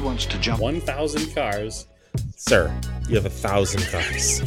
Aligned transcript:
He 0.00 0.06
wants 0.06 0.24
to 0.24 0.38
jump. 0.38 0.62
1,000 0.62 1.34
cars. 1.34 1.86
Sir, 2.34 2.74
you 3.06 3.16
have 3.16 3.26
a 3.26 3.30
thousand 3.30 3.82
cars. 3.90 4.40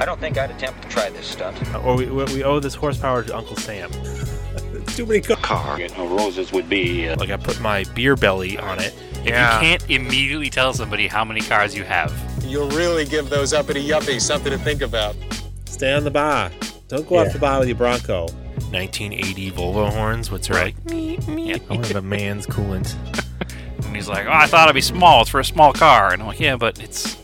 I 0.00 0.04
don't 0.04 0.18
think 0.18 0.36
I'd 0.36 0.50
attempt 0.50 0.82
to 0.82 0.88
try 0.88 1.10
this 1.10 1.26
stunt. 1.28 1.56
Or 1.76 1.94
we, 1.96 2.06
we 2.06 2.42
owe 2.42 2.58
this 2.58 2.74
horsepower 2.74 3.22
to 3.22 3.36
Uncle 3.36 3.54
Sam. 3.54 3.88
Too 4.88 5.06
many 5.06 5.20
cars. 5.20 5.38
Car. 5.42 5.78
You 5.78 5.86
know, 5.90 6.08
roses 6.08 6.50
would 6.50 6.68
be. 6.68 7.08
Uh, 7.08 7.14
Like 7.20 7.30
I 7.30 7.36
put 7.36 7.60
my 7.60 7.84
beer 7.94 8.16
belly 8.16 8.58
on 8.58 8.80
it. 8.80 8.92
If 9.20 9.26
you 9.26 9.32
can't 9.32 9.88
immediately 9.88 10.50
tell 10.50 10.72
somebody 10.72 11.06
how 11.06 11.24
many 11.24 11.40
cars 11.40 11.76
you 11.76 11.84
have, 11.84 12.12
You'll 12.44 12.70
really 12.70 13.04
give 13.04 13.30
those 13.30 13.52
uppity 13.52 13.86
yuppies 13.86 14.22
something 14.22 14.50
to 14.50 14.58
think 14.58 14.82
about. 14.82 15.14
Stay 15.66 15.92
on 15.92 16.02
the 16.02 16.10
bar. 16.10 16.50
Don't 16.88 17.06
go 17.06 17.18
off 17.18 17.32
the 17.32 17.38
bar 17.38 17.60
with 17.60 17.68
your 17.68 17.76
Bronco. 17.76 18.22
1980 18.72 19.52
Volvo 19.52 19.88
horns. 19.92 20.32
What's 20.32 20.50
right? 20.50 20.74
I 20.88 21.16
want 21.70 21.84
to 21.84 21.94
have 21.94 21.96
a 21.96 22.02
man's 22.02 22.44
coolant. 22.44 22.96
and 23.98 24.06
he's 24.06 24.08
like, 24.08 24.26
"Oh, 24.26 24.32
I 24.32 24.46
thought 24.46 24.64
it'd 24.68 24.74
be 24.74 24.80
small. 24.80 25.22
It's 25.22 25.30
for 25.30 25.40
a 25.40 25.44
small 25.44 25.72
car." 25.72 26.12
And 26.12 26.22
I'm 26.22 26.28
like, 26.28 26.40
"Yeah, 26.40 26.56
but 26.56 26.80
it's, 26.80 27.16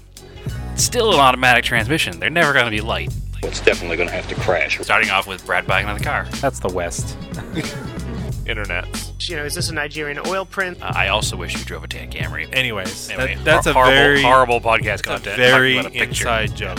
it's 0.72 0.82
still 0.82 1.12
an 1.12 1.20
automatic 1.20 1.64
transmission. 1.64 2.18
They're 2.18 2.30
never 2.30 2.52
going 2.52 2.64
to 2.64 2.70
be 2.70 2.80
light." 2.80 3.12
it's 3.42 3.60
definitely 3.60 3.96
going 3.98 4.08
to 4.08 4.14
have 4.14 4.26
to 4.28 4.34
crash. 4.36 4.78
Starting 4.80 5.10
off 5.10 5.26
with 5.26 5.44
Brad 5.44 5.66
buying 5.66 5.84
another 5.84 6.02
car. 6.02 6.26
That's 6.40 6.60
the 6.60 6.68
West. 6.68 7.16
Internet. 8.46 9.12
You 9.20 9.36
know, 9.36 9.44
is 9.44 9.54
this 9.54 9.68
a 9.70 9.74
Nigerian 9.74 10.18
oil 10.26 10.44
print? 10.46 10.82
Uh, 10.82 10.92
I 10.94 11.08
also 11.08 11.36
wish 11.36 11.54
you 11.56 11.62
drove 11.64 11.84
a 11.84 11.88
Tan 11.88 12.10
Camry. 12.10 12.48
Anyways, 12.54 13.08
that- 13.08 13.18
Anyway, 13.20 13.40
that's 13.44 13.66
hor- 13.66 13.72
a 13.72 13.74
horrible, 13.74 13.94
very 13.94 14.22
horrible 14.22 14.60
podcast 14.60 14.84
that's 14.84 15.00
a 15.02 15.04
content. 15.04 15.36
very 15.36 15.76
a 15.78 15.88
inside 15.88 16.54
joke. 16.54 16.78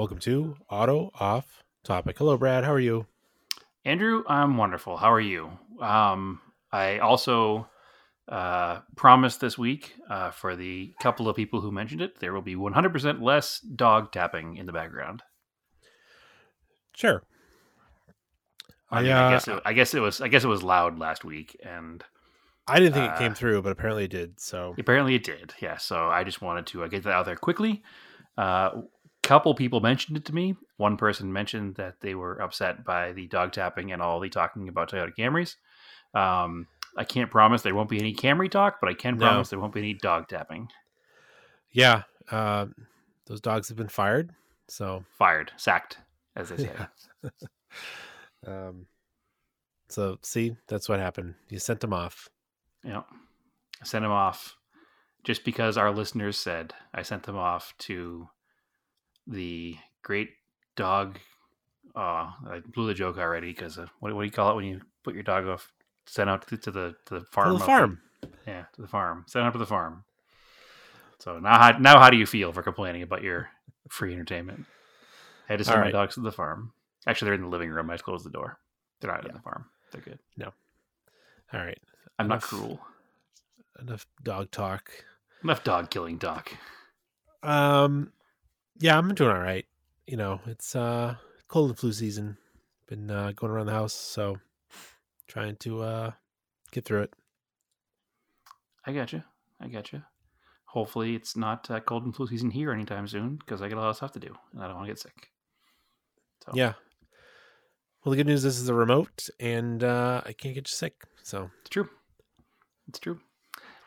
Welcome 0.00 0.20
to 0.20 0.56
Auto 0.70 1.10
Off 1.20 1.62
Topic. 1.84 2.16
Hello, 2.16 2.38
Brad. 2.38 2.64
How 2.64 2.72
are 2.72 2.80
you? 2.80 3.04
Andrew, 3.84 4.24
I'm 4.26 4.56
wonderful. 4.56 4.96
How 4.96 5.12
are 5.12 5.20
you? 5.20 5.50
Um, 5.78 6.40
I 6.72 7.00
also 7.00 7.68
uh, 8.26 8.78
promised 8.96 9.42
this 9.42 9.58
week 9.58 9.96
uh, 10.08 10.30
for 10.30 10.56
the 10.56 10.94
couple 11.02 11.28
of 11.28 11.36
people 11.36 11.60
who 11.60 11.70
mentioned 11.70 12.00
it, 12.00 12.18
there 12.18 12.32
will 12.32 12.40
be 12.40 12.56
100% 12.56 13.20
less 13.20 13.60
dog 13.60 14.10
tapping 14.10 14.56
in 14.56 14.64
the 14.64 14.72
background. 14.72 15.22
Sure. 16.96 17.22
I, 18.90 19.00
I, 19.00 19.02
mean, 19.02 19.12
I 19.12 19.26
uh, 19.26 19.30
guess 19.32 19.48
it, 19.48 19.62
I 19.66 19.72
guess 19.74 19.92
it 19.92 20.00
was 20.00 20.22
I 20.22 20.28
guess 20.28 20.44
it 20.44 20.48
was 20.48 20.62
loud 20.62 20.98
last 20.98 21.26
week, 21.26 21.60
and 21.62 22.02
I 22.66 22.78
didn't 22.78 22.94
think 22.94 23.04
it 23.04 23.16
Uh, 23.16 23.18
came 23.18 23.34
through, 23.34 23.60
but 23.60 23.72
apparently 23.72 24.04
it 24.04 24.10
did. 24.10 24.40
So 24.40 24.74
apparently 24.78 25.14
it 25.14 25.24
did. 25.24 25.52
Yeah, 25.60 25.76
so 25.76 26.08
I 26.08 26.24
just 26.24 26.40
wanted 26.40 26.64
to 26.68 26.84
uh, 26.84 26.88
get 26.88 27.02
that 27.02 27.12
out 27.12 27.26
there 27.26 27.36
quickly. 27.36 27.82
Uh, 28.38 28.82
couple 29.22 29.54
people 29.54 29.80
mentioned 29.80 30.16
it 30.16 30.24
to 30.26 30.34
me. 30.34 30.56
One 30.76 30.96
person 30.96 31.32
mentioned 31.32 31.76
that 31.76 32.00
they 32.00 32.14
were 32.14 32.40
upset 32.40 32.84
by 32.84 33.12
the 33.12 33.26
dog 33.28 33.52
tapping 33.52 33.92
and 33.92 34.00
all 34.02 34.18
the 34.20 34.28
talking 34.28 34.68
about 34.68 34.90
Toyota 34.90 35.12
Camrys. 35.16 35.56
Um, 36.18 36.66
I 36.96 37.04
can't 37.04 37.30
promise 37.30 37.62
there 37.62 37.74
won't 37.74 37.88
be 37.88 38.00
any 38.00 38.14
Camry 38.14 38.50
talk, 38.50 38.78
but 38.80 38.88
I 38.90 38.94
can 38.94 39.16
No. 39.18 39.26
promise 39.26 39.48
there 39.50 39.60
won't 39.60 39.74
be 39.74 39.80
any 39.80 39.94
dog 39.94 40.28
tapping. 40.28 40.68
yeah, 41.72 42.02
uh, 42.30 42.66
those 43.26 43.40
dogs 43.40 43.68
have 43.68 43.76
been 43.76 43.88
fired. 43.88 44.32
So 44.68 45.04
Fired, 45.16 45.52
sacked, 45.56 45.98
as 46.34 46.48
they 46.48 46.56
say. 46.56 46.70
Yeah. 47.22 47.30
um, 48.46 48.86
so 49.88 50.18
see, 50.22 50.56
that's 50.68 50.88
what 50.88 50.98
happened. 51.00 51.34
You 51.48 51.58
sent 51.58 51.80
them 51.80 51.92
off. 51.92 52.28
Yeah. 52.84 53.02
I 53.80 53.84
sent 53.84 54.02
them 54.02 54.12
off 54.12 54.56
just 55.24 55.44
because 55.44 55.76
our 55.76 55.90
listeners 55.90 56.38
said 56.38 56.74
I 56.94 57.02
sent 57.02 57.24
them 57.24 57.36
off 57.36 57.74
to 57.80 58.28
the 59.30 59.76
great 60.02 60.30
dog. 60.76 61.18
Uh, 61.96 62.30
I 62.48 62.60
blew 62.74 62.86
the 62.86 62.94
joke 62.94 63.16
already 63.18 63.52
because 63.52 63.78
uh, 63.78 63.86
what, 64.00 64.12
what 64.14 64.20
do 64.22 64.26
you 64.26 64.30
call 64.32 64.50
it 64.52 64.56
when 64.56 64.64
you 64.66 64.80
put 65.02 65.14
your 65.14 65.22
dog 65.22 65.46
off, 65.46 65.72
sent 66.06 66.28
out 66.30 66.46
to, 66.48 66.56
to 66.58 66.70
the 66.70 66.94
to 67.06 67.14
the 67.20 67.24
farm? 67.32 67.48
To 67.48 67.52
the 67.54 67.60
up- 67.60 67.66
farm. 67.66 68.00
yeah, 68.46 68.64
to 68.74 68.82
the 68.82 68.88
farm. 68.88 69.24
Sent 69.26 69.44
out 69.46 69.52
to 69.52 69.58
the 69.58 69.66
farm. 69.66 70.04
So 71.20 71.38
now, 71.38 71.58
how, 71.58 71.78
now 71.78 71.98
how 71.98 72.10
do 72.10 72.16
you 72.16 72.26
feel 72.26 72.52
for 72.52 72.62
complaining 72.62 73.02
about 73.02 73.22
your 73.22 73.48
free 73.88 74.12
entertainment? 74.12 74.64
I 75.48 75.52
had 75.54 75.58
to 75.58 75.64
send 75.64 75.74
All 75.76 75.80
my 75.80 75.86
right. 75.86 75.92
dogs 75.92 76.14
to 76.14 76.20
the 76.20 76.32
farm. 76.32 76.72
Actually, 77.06 77.26
they're 77.26 77.34
in 77.34 77.42
the 77.42 77.48
living 77.48 77.70
room. 77.70 77.90
I 77.90 77.94
just 77.94 78.04
closed 78.04 78.24
the 78.24 78.30
door. 78.30 78.58
They're 79.00 79.10
not 79.10 79.22
Yeah. 79.24 79.30
in 79.30 79.34
the 79.34 79.42
farm. 79.42 79.66
They're 79.92 80.00
good. 80.02 80.18
No. 80.36 80.52
All 81.52 81.60
right. 81.60 81.78
I'm 82.18 82.28
not 82.28 82.42
cruel. 82.42 82.80
Enough 83.80 84.06
dog 84.22 84.50
talk. 84.50 84.90
Enough 85.42 85.64
dog 85.64 85.90
killing 85.90 86.18
talk. 86.18 86.52
Um, 87.42 88.12
yeah, 88.80 88.98
I'm 88.98 89.14
doing 89.14 89.30
all 89.30 89.40
right. 89.40 89.66
You 90.06 90.16
know, 90.16 90.40
it's 90.46 90.74
uh 90.74 91.14
cold 91.48 91.70
and 91.70 91.78
flu 91.78 91.92
season. 91.92 92.36
Been 92.88 93.10
uh, 93.10 93.32
going 93.36 93.52
around 93.52 93.66
the 93.66 93.72
house, 93.72 93.92
so 93.92 94.38
trying 95.28 95.56
to 95.56 95.82
uh 95.82 96.10
get 96.72 96.84
through 96.84 97.02
it. 97.02 97.14
I 98.84 98.92
got 98.92 99.12
you. 99.12 99.22
I 99.60 99.68
got 99.68 99.92
you. 99.92 100.02
Hopefully, 100.64 101.14
it's 101.14 101.36
not 101.36 101.70
uh, 101.70 101.80
cold 101.80 102.04
and 102.04 102.14
flu 102.14 102.26
season 102.26 102.50
here 102.50 102.72
anytime 102.72 103.06
soon 103.06 103.36
because 103.36 103.60
I 103.62 103.68
got 103.68 103.78
a 103.78 103.80
lot 103.82 103.90
of 103.90 103.96
stuff 103.96 104.12
to 104.12 104.20
do 104.20 104.34
and 104.52 104.62
I 104.62 104.66
don't 104.66 104.76
want 104.76 104.86
to 104.86 104.92
get 104.92 104.98
sick. 104.98 105.30
So 106.44 106.52
Yeah. 106.54 106.74
Well, 108.04 108.10
the 108.10 108.16
good 108.16 108.26
news 108.26 108.44
is 108.44 108.54
this 108.54 108.62
is 108.62 108.68
a 108.68 108.74
remote, 108.74 109.28
and 109.38 109.84
uh 109.84 110.22
I 110.24 110.32
can't 110.32 110.54
get 110.54 110.68
you 110.68 110.74
sick. 110.74 110.94
So 111.22 111.50
it's 111.60 111.70
true. 111.70 111.88
It's 112.88 112.98
true. 112.98 113.20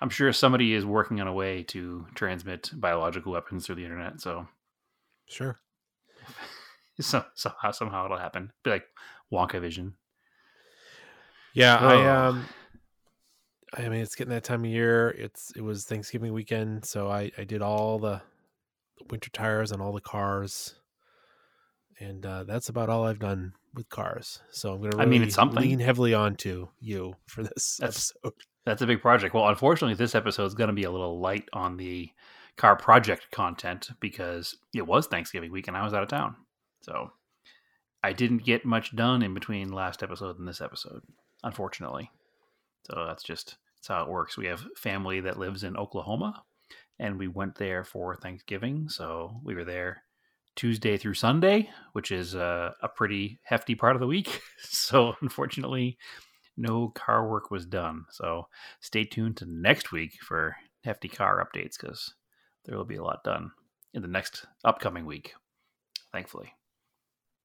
I'm 0.02 0.10
sure 0.10 0.32
somebody 0.34 0.74
is 0.74 0.86
working 0.86 1.22
on 1.22 1.28
a 1.28 1.34
way 1.34 1.64
to 1.64 2.06
transmit 2.14 2.72
biological 2.74 3.32
weapons 3.32 3.66
through 3.66 3.76
the 3.76 3.86
internet. 3.86 4.20
So, 4.20 4.48
sure. 5.28 5.60
so 7.02 7.24
somehow 7.36 7.72
somehow 7.72 8.06
it'll 8.06 8.18
happen. 8.18 8.52
Be 8.64 8.70
like 8.72 8.86
Wonka 9.32 9.60
Vision. 9.62 9.96
Yeah, 11.54 11.76
I 11.78 11.94
Oh. 11.96 12.30
um 12.30 12.46
I 13.76 13.82
mean 13.90 14.02
it's 14.02 14.16
getting 14.16 14.34
that 14.34 14.44
time 14.44 14.64
of 14.64 14.70
year. 14.70 15.10
It's 15.10 15.52
it 15.56 15.62
was 15.62 15.86
Thanksgiving 15.86 16.34
weekend, 16.34 16.86
so 16.86 17.10
I 17.10 17.32
I 17.38 17.44
did 17.44 17.62
all 17.62 18.00
the 18.00 18.22
winter 19.10 19.30
tires 19.32 19.72
on 19.72 19.82
all 19.82 19.92
the 19.94 20.02
cars. 20.02 20.76
And 22.00 22.26
uh 22.26 22.44
that's 22.44 22.70
about 22.70 22.90
all 22.90 23.06
I've 23.06 23.20
done 23.20 23.54
with 23.74 23.90
cars. 23.90 24.40
So 24.52 24.74
I'm 24.74 24.80
going 24.80 24.92
to 24.92 25.00
I 25.00 25.06
mean, 25.06 25.24
it's 25.24 25.36
something. 25.36 25.62
lean 25.62 25.80
heavily 25.80 26.14
onto 26.14 26.68
you 26.80 27.16
for 27.26 27.44
this 27.44 27.78
That's- 27.78 28.12
episode. 28.24 28.34
That's 28.66 28.82
a 28.82 28.88
big 28.88 29.02
project. 29.02 29.34
Well, 29.36 29.50
unfortunately, 29.50 29.96
this 29.96 30.16
episode 30.16 30.46
is 30.46 30.54
going 30.54 30.70
to 30.70 30.74
be 30.74 30.86
a 30.86 30.92
little 30.92 31.20
light 31.20 31.50
on 31.52 31.76
the 31.76 32.10
car 32.58 32.76
project 32.76 33.28
content 33.32 33.90
because 34.00 34.58
it 34.74 34.86
was 34.86 35.08
Thanksgiving 35.08 35.52
week 35.52 35.68
and 35.68 35.78
I 35.78 35.84
was 35.84 35.94
out 35.94 36.04
of 36.04 36.10
town. 36.10 36.36
So 36.82 37.12
I 38.04 38.14
didn't 38.14 38.46
get 38.46 38.66
much 38.66 38.96
done 38.96 39.24
in 39.24 39.34
between 39.34 39.72
last 39.72 40.04
episode 40.04 40.38
and 40.38 40.48
this 40.48 40.62
episode, 40.62 41.02
unfortunately. 41.44 42.12
So 42.86 43.06
that's 43.08 43.24
just 43.24 43.58
that's 43.76 43.88
how 43.88 44.04
it 44.04 44.10
works. 44.10 44.38
We 44.38 44.48
have 44.48 44.66
family 44.78 45.22
that 45.22 45.40
lives 45.40 45.64
in 45.64 45.78
Oklahoma 45.78 46.44
and 47.00 47.18
we 47.18 47.28
went 47.28 47.56
there 47.56 47.84
for 47.84 48.16
Thanksgiving. 48.16 48.90
So 48.90 49.40
we 49.44 49.56
were 49.56 49.66
there 49.66 50.04
Tuesday 50.56 50.98
through 50.98 51.16
Sunday, 51.16 51.70
which 51.94 52.12
is 52.12 52.36
uh, 52.36 52.72
a 52.82 52.88
pretty 52.88 53.40
hefty 53.44 53.76
part 53.76 53.96
of 53.96 54.00
the 54.00 54.08
week. 54.08 54.42
So 54.66 55.14
unfortunately, 55.22 55.98
no 56.58 56.90
car 56.90 57.28
work 57.28 57.52
was 57.52 57.66
done. 57.66 58.06
So 58.10 58.48
stay 58.80 59.04
tuned 59.04 59.38
to 59.38 59.46
next 59.46 59.92
week 59.92 60.14
for 60.22 60.56
hefty 60.84 61.08
car 61.08 61.46
updates 61.46 61.80
because 61.80 62.14
there 62.66 62.78
will 62.78 62.86
be 62.86 62.96
a 62.96 63.04
lot 63.04 63.24
done 63.24 63.52
in 63.94 64.02
the 64.02 64.08
next 64.08 64.46
upcoming 64.64 65.06
week, 65.06 65.34
thankfully. 66.12 66.54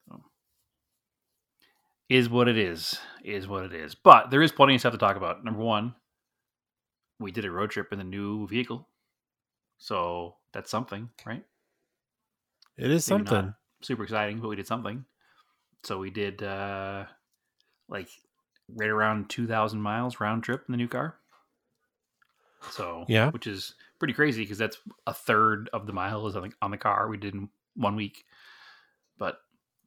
So, 0.08 0.22
is 2.08 2.28
what 2.28 2.48
it 2.48 2.56
is, 2.56 2.98
is 3.24 3.46
what 3.46 3.64
it 3.64 3.74
is. 3.74 3.94
But 3.94 4.30
there 4.30 4.42
is 4.42 4.52
plenty 4.52 4.74
of 4.74 4.80
stuff 4.80 4.92
to 4.92 4.98
talk 4.98 5.16
about. 5.16 5.44
Number 5.44 5.60
one, 5.62 5.94
we 7.20 7.32
did 7.32 7.44
a 7.44 7.50
road 7.50 7.70
trip 7.70 7.92
in 7.92 7.98
the 7.98 8.04
new 8.04 8.46
vehicle. 8.46 8.88
So 9.78 10.36
that's 10.52 10.70
something, 10.70 11.10
right? 11.26 11.44
It 12.76 12.90
is 12.90 13.08
Maybe 13.08 13.26
something. 13.26 13.54
super 13.82 14.04
exciting, 14.04 14.40
but 14.40 14.48
we 14.48 14.56
did 14.56 14.66
something. 14.66 15.04
So 15.84 15.98
we 15.98 16.10
did 16.10 16.42
uh 16.42 17.04
like 17.88 18.08
right 18.76 18.90
around 18.90 19.30
2000 19.30 19.80
miles 19.80 20.20
round 20.20 20.42
trip 20.42 20.64
in 20.68 20.72
the 20.72 20.78
new 20.78 20.88
car. 20.88 21.16
So, 22.70 23.04
Yeah. 23.08 23.30
which 23.30 23.46
is 23.46 23.74
pretty 23.98 24.14
crazy 24.14 24.42
because 24.42 24.58
that's 24.58 24.78
a 25.06 25.14
third 25.14 25.68
of 25.72 25.86
the 25.86 25.92
miles 25.92 26.36
on 26.36 26.42
the, 26.42 26.52
on 26.62 26.70
the 26.70 26.76
car 26.78 27.08
we 27.08 27.16
did 27.16 27.34
in 27.34 27.48
one 27.74 27.96
week. 27.96 28.24
But 29.18 29.38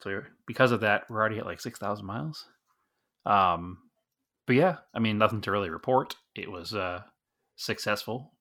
so 0.01 0.23
because 0.45 0.71
of 0.71 0.81
that, 0.81 1.09
we're 1.09 1.19
already 1.19 1.37
at 1.39 1.45
like 1.45 1.59
6000 1.61 2.05
miles. 2.05 2.45
Um 3.25 3.77
but 4.47 4.55
yeah, 4.55 4.77
I 4.93 4.99
mean 4.99 5.17
nothing 5.17 5.41
to 5.41 5.51
really 5.51 5.69
report. 5.69 6.15
It 6.35 6.49
was 6.51 6.73
uh 6.73 7.01
successful. 7.55 8.31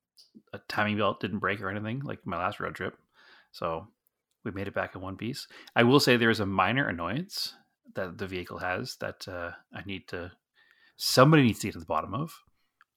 A 0.52 0.58
timing 0.68 0.96
belt 0.96 1.20
didn't 1.20 1.38
break 1.40 1.60
or 1.60 1.68
anything 1.70 2.00
like 2.00 2.24
my 2.26 2.38
last 2.38 2.60
road 2.60 2.74
trip. 2.74 2.96
So 3.52 3.88
we 4.44 4.50
made 4.52 4.68
it 4.68 4.74
back 4.74 4.94
in 4.94 5.00
one 5.00 5.16
piece. 5.16 5.46
I 5.76 5.82
will 5.82 6.00
say 6.00 6.16
there 6.16 6.30
is 6.30 6.40
a 6.40 6.46
minor 6.46 6.88
annoyance 6.88 7.54
that 7.94 8.16
the 8.16 8.26
vehicle 8.26 8.58
has 8.58 8.96
that 8.96 9.26
uh, 9.28 9.50
I 9.74 9.82
need 9.84 10.06
to. 10.08 10.32
Somebody 10.96 11.42
needs 11.42 11.58
to 11.60 11.66
get 11.66 11.72
to 11.74 11.78
the 11.80 11.84
bottom 11.84 12.14
of. 12.14 12.32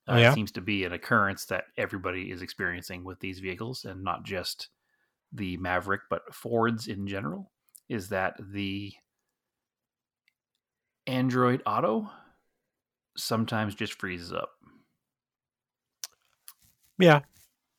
Uh, 0.10 0.16
yeah? 0.18 0.32
It 0.32 0.36
seems 0.36 0.52
to 0.54 0.62
be 0.62 0.84
an 0.84 0.94
occurrence 0.94 1.46
that 1.46 1.66
everybody 1.78 2.32
is 2.32 2.42
experiencing 2.42 3.04
with 3.04 3.20
these 3.20 3.40
vehicles, 3.40 3.86
and 3.86 4.04
not 4.04 4.24
just 4.24 4.70
the 5.32 5.58
Maverick, 5.58 6.02
but 6.10 6.34
Fords 6.34 6.88
in 6.88 7.08
general, 7.08 7.52
is 7.90 8.10
that 8.10 8.36
the 8.52 8.94
Android 11.08 11.62
Auto 11.66 12.10
sometimes 13.16 13.76
just 13.76 13.94
freezes 13.94 14.34
up. 14.34 14.52
Yeah. 17.00 17.22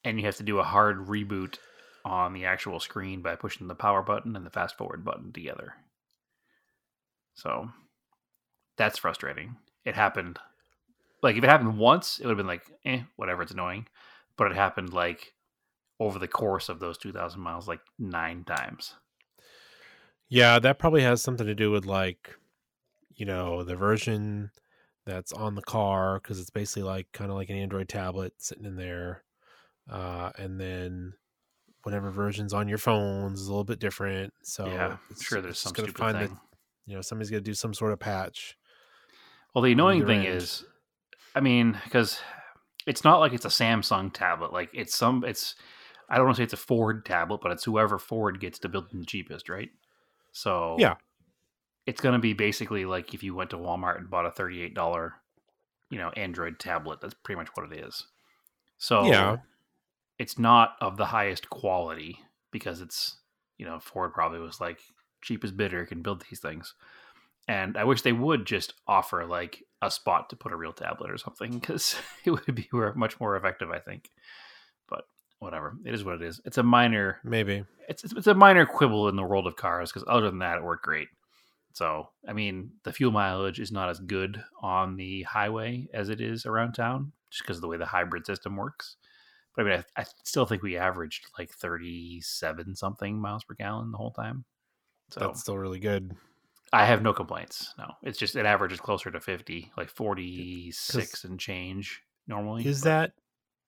And 0.05 0.19
you 0.19 0.27
have 0.27 0.37
to 0.37 0.43
do 0.43 0.59
a 0.59 0.65
hard 0.65 1.07
reboot 1.07 1.59
on 2.05 2.35
the 2.35 2.45
actual 2.45 2.81
screen 2.81 3.23
by 3.23 3.37
pushing 3.37 3.67
the 3.67 3.75
power 3.75 4.03
button 4.03 4.37
and 4.37 4.45
the 4.45 4.51
fast 4.51 4.77
forward 4.77 5.05
button 5.05 5.33
together. 5.33 5.75
So 7.35 7.71
that's 8.77 8.99
frustrating. 8.99 9.57
It 9.85 9.95
happened 9.95 10.39
like 11.25 11.37
if 11.37 11.43
it 11.43 11.51
happened 11.51 11.79
once, 11.79 12.21
it 12.21 12.27
would 12.27 12.33
have 12.33 12.37
been 12.37 12.47
like, 12.47 12.63
eh, 12.85 13.01
whatever, 13.17 13.43
it's 13.43 13.53
annoying. 13.53 13.87
But 14.37 14.53
it 14.53 14.57
happened 14.57 14.93
like 14.93 15.33
over 15.99 16.19
the 16.19 16.29
course 16.29 16.69
of 16.69 16.79
those 16.79 16.99
two 16.99 17.13
thousand 17.13 17.41
miles, 17.41 17.67
like 17.67 17.81
nine 17.99 18.45
times. 18.45 18.95
Yeah, 20.29 20.59
that 20.59 20.79
probably 20.79 21.03
has 21.03 21.23
something 21.23 21.47
to 21.47 21.55
do 21.55 21.71
with 21.71 21.87
like, 21.87 22.37
you 23.15 23.25
know, 23.25 23.65
the 23.65 23.77
version 23.77 24.51
that's 25.07 25.33
on 25.33 25.55
the 25.55 25.63
car 25.63 26.21
because 26.21 26.39
it's 26.39 26.51
basically 26.51 26.83
like 26.83 27.07
kind 27.13 27.31
of 27.31 27.37
like 27.37 27.51
an 27.51 27.57
Android 27.57 27.89
tablet 27.89 28.35
sitting 28.39 28.65
in 28.67 28.77
there, 28.77 29.25
uh, 29.91 30.31
and 30.37 30.61
then 30.61 31.15
whatever 31.85 32.11
version's 32.11 32.53
on 32.53 32.69
your 32.69 32.79
phones 32.79 33.41
is 33.41 33.47
a 33.47 33.51
little 33.51 33.65
bit 33.65 33.79
different. 33.79 34.35
So 34.43 34.67
yeah, 34.67 34.97
it's, 35.11 35.25
sure, 35.25 35.41
there's 35.41 35.59
some 35.59 35.71
stupid 35.71 35.97
find 35.97 36.19
thing. 36.19 36.29
that 36.29 36.39
you 36.87 36.97
know 36.97 37.01
somebody's 37.01 37.31
gonna 37.31 37.41
do 37.41 37.55
some 37.55 37.73
sort 37.73 37.93
of 37.93 37.99
patch. 37.99 38.59
Well, 39.55 39.63
the 39.63 39.73
annoying 39.73 40.05
thing 40.05 40.27
end. 40.27 40.37
is, 40.37 40.65
I 41.35 41.41
mean, 41.41 41.79
because 41.85 42.21
it's 42.87 43.05
not 43.05 43.19
like 43.21 43.33
it's 43.33 43.45
a 43.45 43.49
Samsung 43.49 44.13
tablet. 44.13 44.53
Like 44.53 44.71
it's 44.73 44.97
some, 44.97 45.25
it's 45.25 45.55
I 46.09 46.17
don't 46.17 46.27
want 46.27 46.37
to 46.37 46.41
say 46.41 46.45
it's 46.45 46.53
a 46.53 46.59
Ford 46.59 47.05
tablet, 47.05 47.41
but 47.43 47.53
it's 47.53 47.65
whoever 47.65 47.99
Ford 47.99 48.41
gets 48.41 48.59
to 48.61 48.69
build 48.69 48.91
them 48.91 49.01
the 49.01 49.07
cheapest, 49.07 49.49
right? 49.49 49.71
So 50.33 50.77
Yeah. 50.79 50.95
it's 51.87 52.01
going 52.01 52.13
to 52.13 52.19
be 52.19 52.35
basically 52.35 52.85
like 52.85 53.15
if 53.15 53.23
you 53.23 53.35
went 53.35 53.51
to 53.51 53.57
Walmart 53.57 53.99
and 53.99 54.11
bought 54.11 54.27
a 54.27 54.31
thirty-eight 54.31 54.75
dollar, 54.75 55.15
you 55.91 55.99
know, 55.99 56.11
Android 56.11 56.59
tablet. 56.59 57.01
That's 57.01 57.15
pretty 57.15 57.39
much 57.39 57.49
what 57.55 57.73
it 57.73 57.79
is. 57.85 58.07
So 58.79 59.09
Yeah. 59.09 59.37
it's 60.19 60.39
not 60.39 60.77
of 60.81 60.97
the 60.97 61.07
highest 61.07 61.51
quality 61.51 62.21
because 62.51 62.81
it's 62.81 63.19
you 63.59 63.67
know 63.67 63.81
Ford 63.81 64.13
probably 64.13 64.39
was 64.39 64.61
like 64.61 64.81
cheapest 65.23 65.57
bidder 65.57 65.87
can 65.87 66.03
build 66.03 66.25
these 66.29 66.41
things. 66.41 66.75
And 67.49 67.77
I 67.77 67.85
wish 67.85 68.03
they 68.03 68.13
would 68.13 68.47
just 68.47 68.75
offer 68.87 69.27
like 69.27 69.63
a 69.85 69.91
spot 69.91 70.31
to 70.31 70.37
put 70.37 70.53
a 70.53 70.57
real 70.57 70.73
tablet 70.73 71.11
or 71.11 71.19
something 71.19 71.59
because 71.59 71.97
it 72.25 72.31
would 72.31 72.55
be 72.55 72.69
much 72.95 73.21
more 73.21 73.37
effective, 73.37 73.71
I 73.71 73.79
think. 73.79 74.11
But 74.89 75.05
whatever, 75.39 75.77
it 75.85 75.95
is 75.95 76.05
what 76.05 76.17
it 76.17 76.23
is. 76.23 76.41
It's 76.45 76.59
a 76.59 76.63
minor, 76.63 77.19
Maybe. 77.25 77.65
it's 77.89 78.05
it's, 78.05 78.27
a 78.27 78.35
minor 78.35 78.67
quibble 78.67 79.09
in 79.09 79.17
the 79.17 79.23
world 79.23 79.47
of 79.47 79.57
cars 79.57 79.93
because 79.93 80.07
other 80.09 80.29
than 80.29 80.41
that, 80.41 80.59
it 80.59 80.65
worked 80.65 80.85
great. 80.85 81.09
So 81.73 82.09
I 82.27 82.33
mean, 82.33 82.71
the 82.85 82.93
fuel 82.93 83.13
mileage 83.13 83.61
is 83.61 83.73
not 83.73 83.89
as 83.89 84.01
good 84.01 84.43
on 84.63 84.97
the 84.97 85.23
highway 85.23 85.89
as 85.93 86.09
it 86.09 86.21
is 86.21 86.47
around 86.47 86.73
town, 86.73 87.13
just 87.31 87.43
because 87.43 87.59
of 87.59 87.63
the 87.63 87.69
way 87.69 87.77
the 87.77 87.87
hybrid 87.87 88.27
system 88.27 88.57
works. 88.57 88.97
But 89.55 89.67
I 89.67 89.69
mean, 89.69 89.85
I, 89.97 90.03
I 90.03 90.05
still 90.25 90.47
think 90.47 90.63
we 90.63 90.77
averaged 90.77 91.27
like 91.39 91.51
thirty-seven 91.51 92.77
something 92.77 93.21
miles 93.21 93.45
per 93.45 93.55
gallon 93.55 93.91
the 93.91 93.99
whole 93.99 94.13
time. 94.13 94.45
So 95.11 95.21
That's 95.21 95.41
still 95.41 95.59
really 95.59 95.81
good. 95.81 96.17
I 96.75 96.85
have 96.85 97.03
no 97.03 97.13
complaints. 97.13 97.73
No, 97.79 97.93
it's 98.03 98.19
just 98.19 98.37
it 98.37 98.47
averages 98.47 98.81
closer 98.81 99.11
to 99.11 99.21
fifty, 99.21 99.71
like 99.77 99.89
forty-six 99.89 101.25
and 101.25 101.39
change 101.39 102.03
normally. 102.27 102.67
Is 102.67 102.81
but 102.83 102.85
that 102.89 103.13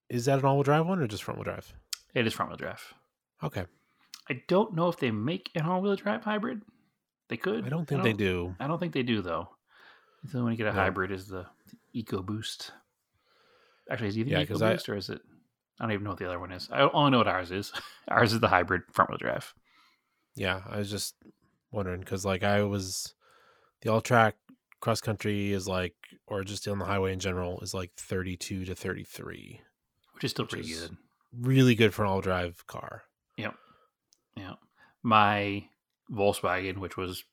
is 0.09 0.25
that 0.27 0.39
an 0.39 0.45
all-wheel 0.45 0.63
drive 0.65 0.87
one 0.87 1.01
or 1.01 1.07
just 1.07 1.23
front-wheel 1.25 1.45
drive? 1.45 1.73
it 2.15 2.27
is 2.27 2.33
front-wheel 2.33 2.57
drive? 2.57 2.95
Okay. 3.43 3.65
I 4.31 4.43
don't 4.49 4.75
know 4.75 4.89
if 4.89 4.99
they 4.99 5.11
make 5.11 5.51
an 5.55 5.63
all-wheel 5.67 5.97
drive 5.97 6.25
hybrid. 6.25 6.63
They 7.29 7.37
could. 7.37 7.65
I 7.65 7.69
don't 7.69 7.87
think 7.87 8.03
they 8.03 8.13
do. 8.13 8.55
I 8.61 8.67
don't 8.67 8.79
think 8.79 8.93
they 8.93 9.03
do 9.03 9.21
though. 9.23 9.49
The 10.25 10.39
only 10.39 10.53
way 10.53 10.57
to 10.57 10.65
get 10.65 10.67
a 10.69 10.73
No. 10.73 10.81
hybrid 10.81 11.11
is 11.13 11.29
the, 11.29 11.47
the 11.93 12.03
EcoBoost. 12.03 12.71
Actually, 13.91 14.09
is 14.09 14.17
it 14.17 14.27
Yeah, 14.27 14.39
the 14.41 14.47
'cause 14.47 14.63
I- 14.63 14.75
EcoBoost 14.75 14.89
or 14.89 14.97
is 14.97 15.11
it? 15.11 15.21
I 15.79 15.85
don't 15.85 15.93
even 15.93 16.05
know 16.05 16.11
what 16.11 16.19
the 16.19 16.27
other 16.27 16.41
one 16.41 16.53
is. 16.53 16.69
I 16.73 16.81
only 16.89 17.11
know 17.11 17.19
what 17.19 17.29
ours 17.29 17.51
is. 17.53 17.73
Ours 18.09 18.33
is 18.33 18.41
the 18.41 18.49
hybrid 18.49 18.83
front-wheel 18.93 19.19
drive. 19.19 19.53
Yeah, 20.35 20.63
I 20.69 20.79
was 20.79 20.91
just 20.91 21.15
wondering 21.71 22.01
because 22.01 22.25
like 22.25 22.43
I 22.43 22.63
was 22.63 23.15
the 23.83 23.91
Alltrack 23.91 24.33
cross 24.81 25.01
country 25.01 25.53
is 25.53 25.67
like 25.69 25.95
or 26.27 26.45
just 26.45 26.67
on 26.69 26.79
the 26.79 26.85
highway 26.85 27.13
in 27.13 27.19
general 27.19 27.61
is 27.61 27.75
like 27.75 27.93
32 27.97 28.65
to 28.67 28.75
33. 28.75 29.61
which 30.15 30.25
is 30.25 30.31
still 30.31 30.45
Which 30.45 30.53
pretty 30.53 30.71
is- 30.71 30.81
good. 30.89 30.97
Really 31.39 31.75
good 31.75 31.93
for 31.93 32.03
an 32.05 32.09
all 32.11 32.21
drive 32.23 32.67
car. 32.67 33.03
Yep. 33.37 33.55
Yeah. 34.37 34.55
My 35.03 35.65
Volkswagen, 36.11 36.79
which 36.79 36.97
was 36.97 37.25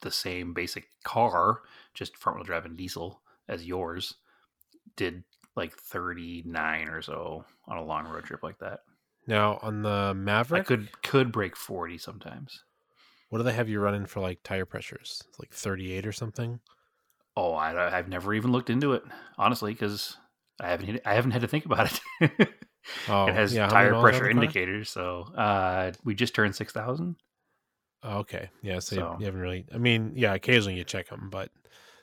the 0.00 0.10
same 0.10 0.54
basic 0.54 0.86
car, 1.02 1.60
just 1.92 2.16
front 2.16 2.38
wheel 2.38 2.44
drive 2.44 2.64
and 2.64 2.76
diesel 2.78 3.20
as 3.48 3.66
yours, 3.66 4.14
did 4.96 5.24
like 5.56 5.76
39 5.76 6.88
or 6.88 7.02
so 7.02 7.44
on 7.66 7.76
a 7.76 7.84
long 7.84 8.06
road 8.06 8.24
trip 8.24 8.42
like 8.42 8.58
that. 8.60 8.80
Now 9.26 9.58
on 9.60 9.82
the 9.82 9.88
I 10.10 10.12
Maverick, 10.14 10.66
could 10.66 11.02
could 11.02 11.30
break 11.32 11.56
40 11.56 11.98
sometimes. 11.98 12.62
What 13.34 13.38
do 13.38 13.44
they 13.46 13.52
have 13.52 13.68
you 13.68 13.80
running 13.80 14.06
for 14.06 14.20
like 14.20 14.38
tire 14.44 14.64
pressures? 14.64 15.20
Like 15.40 15.52
38 15.52 16.06
or 16.06 16.12
something? 16.12 16.60
Oh, 17.36 17.54
I, 17.54 17.98
I've 17.98 18.06
never 18.08 18.32
even 18.32 18.52
looked 18.52 18.70
into 18.70 18.92
it 18.92 19.02
honestly 19.36 19.72
because 19.72 20.16
I 20.60 20.68
haven't 20.68 21.00
I 21.04 21.14
haven't 21.14 21.32
had 21.32 21.40
to 21.40 21.48
think 21.48 21.64
about 21.66 22.00
it. 22.20 22.48
Oh, 23.08 23.26
it 23.26 23.34
has 23.34 23.52
yeah, 23.52 23.66
tire 23.66 23.98
pressure 24.00 24.28
indicators, 24.30 24.88
so 24.88 25.22
uh, 25.36 25.90
we 26.04 26.14
just 26.14 26.32
turned 26.32 26.54
six 26.54 26.72
thousand. 26.72 27.16
Oh, 28.04 28.18
okay. 28.18 28.50
Yeah, 28.62 28.78
so, 28.78 28.94
you- 28.94 29.00
So- 29.00 29.16
you 29.18 29.24
haven't 29.24 29.40
really 29.40 29.66
I 29.74 29.78
mean, 29.78 30.12
yeah, 30.14 30.34
occasionally 30.34 30.78
you 30.78 30.84
check 30.84 31.08
them, 31.08 31.28
but 31.28 31.50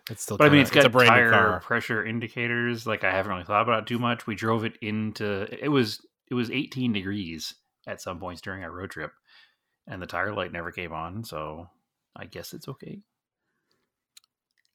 it's 0.09 0.23
still 0.23 0.35
But 0.35 0.47
I 0.47 0.49
mean, 0.49 0.57
kinda- 0.57 0.61
it's 0.63 0.71
got 0.71 0.85
a 0.85 0.89
brand 0.89 1.31
tire 1.31 1.59
pressure 1.61 2.05
indicators. 2.05 2.85
Like 2.85 3.05
I 3.05 3.11
haven't 3.11 3.31
really 3.31 3.45
thought 3.45 3.61
about 3.61 3.83
it 3.83 3.87
too 3.87 3.99
much. 3.99 4.27
We 4.27 4.35
drove 4.35 4.65
it 4.65 4.75
into 4.81 5.47
it 5.63 5.69
was 5.69 6.05
it 6.29 6.33
was 6.33 6.51
18 6.51 6.91
degrees 6.91 7.53
at 7.87 8.01
some 8.01 8.19
points 8.19 8.41
during 8.41 8.65
our 8.65 8.71
road 8.71 8.89
trip, 8.91 9.13
and 9.87 10.01
the 10.01 10.07
tire 10.07 10.33
light 10.33 10.51
never 10.51 10.71
came 10.71 10.93
on. 10.93 11.23
So 11.23 11.69
I 12.15 12.25
guess 12.25 12.53
it's 12.53 12.67
okay. 12.67 13.01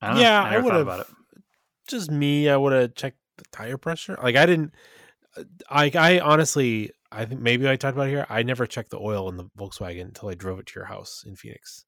I 0.01 0.09
don't 0.09 0.17
Yeah, 0.19 0.43
know. 0.43 0.49
I 0.49 0.51
I 0.51 0.51
never 0.51 0.63
would 0.63 0.73
thought 0.73 0.81
have 0.81 0.87
about 0.87 1.01
it. 1.01 1.07
just 1.89 2.11
me, 2.11 2.49
I 2.49 2.57
would 2.57 2.73
have 2.73 2.95
checked 2.95 3.19
the 3.39 3.45
tire 3.53 3.79
pressure. 3.79 4.19
Like 4.23 4.37
I 4.37 4.47
didn't. 4.47 4.75
uh, 5.37 5.45
I 5.71 5.91
I 5.95 6.21
honestly, 6.21 6.91
I 7.13 7.25
think 7.25 7.41
maybe 7.41 7.69
I 7.69 7.77
talked 7.77 7.97
about 7.97 8.09
it 8.09 8.13
here. 8.13 8.27
I 8.29 8.43
never 8.43 8.67
checked 8.67 8.91
the 8.91 8.99
oil 9.01 9.29
in 9.29 9.37
the 9.37 9.47
Volkswagen 9.59 10.03
until 10.03 10.29
I 10.29 10.35
drove 10.35 10.59
it 10.61 10.67
to 10.67 10.81
your 10.81 10.87
house 10.87 11.25
in 11.27 11.37
Phoenix. 11.37 11.85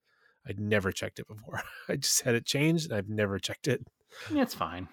I'd 0.46 0.60
never 0.60 0.92
checked 0.92 1.18
it 1.18 1.28
before. 1.28 1.62
I 1.88 1.96
just 1.96 2.22
had 2.22 2.34
it 2.34 2.46
changed, 2.46 2.86
and 2.86 2.94
I've 2.96 3.08
never 3.08 3.38
checked 3.38 3.68
it 3.68 3.82
Yeah, 4.30 4.42
it's 4.42 4.54
fine. 4.54 4.88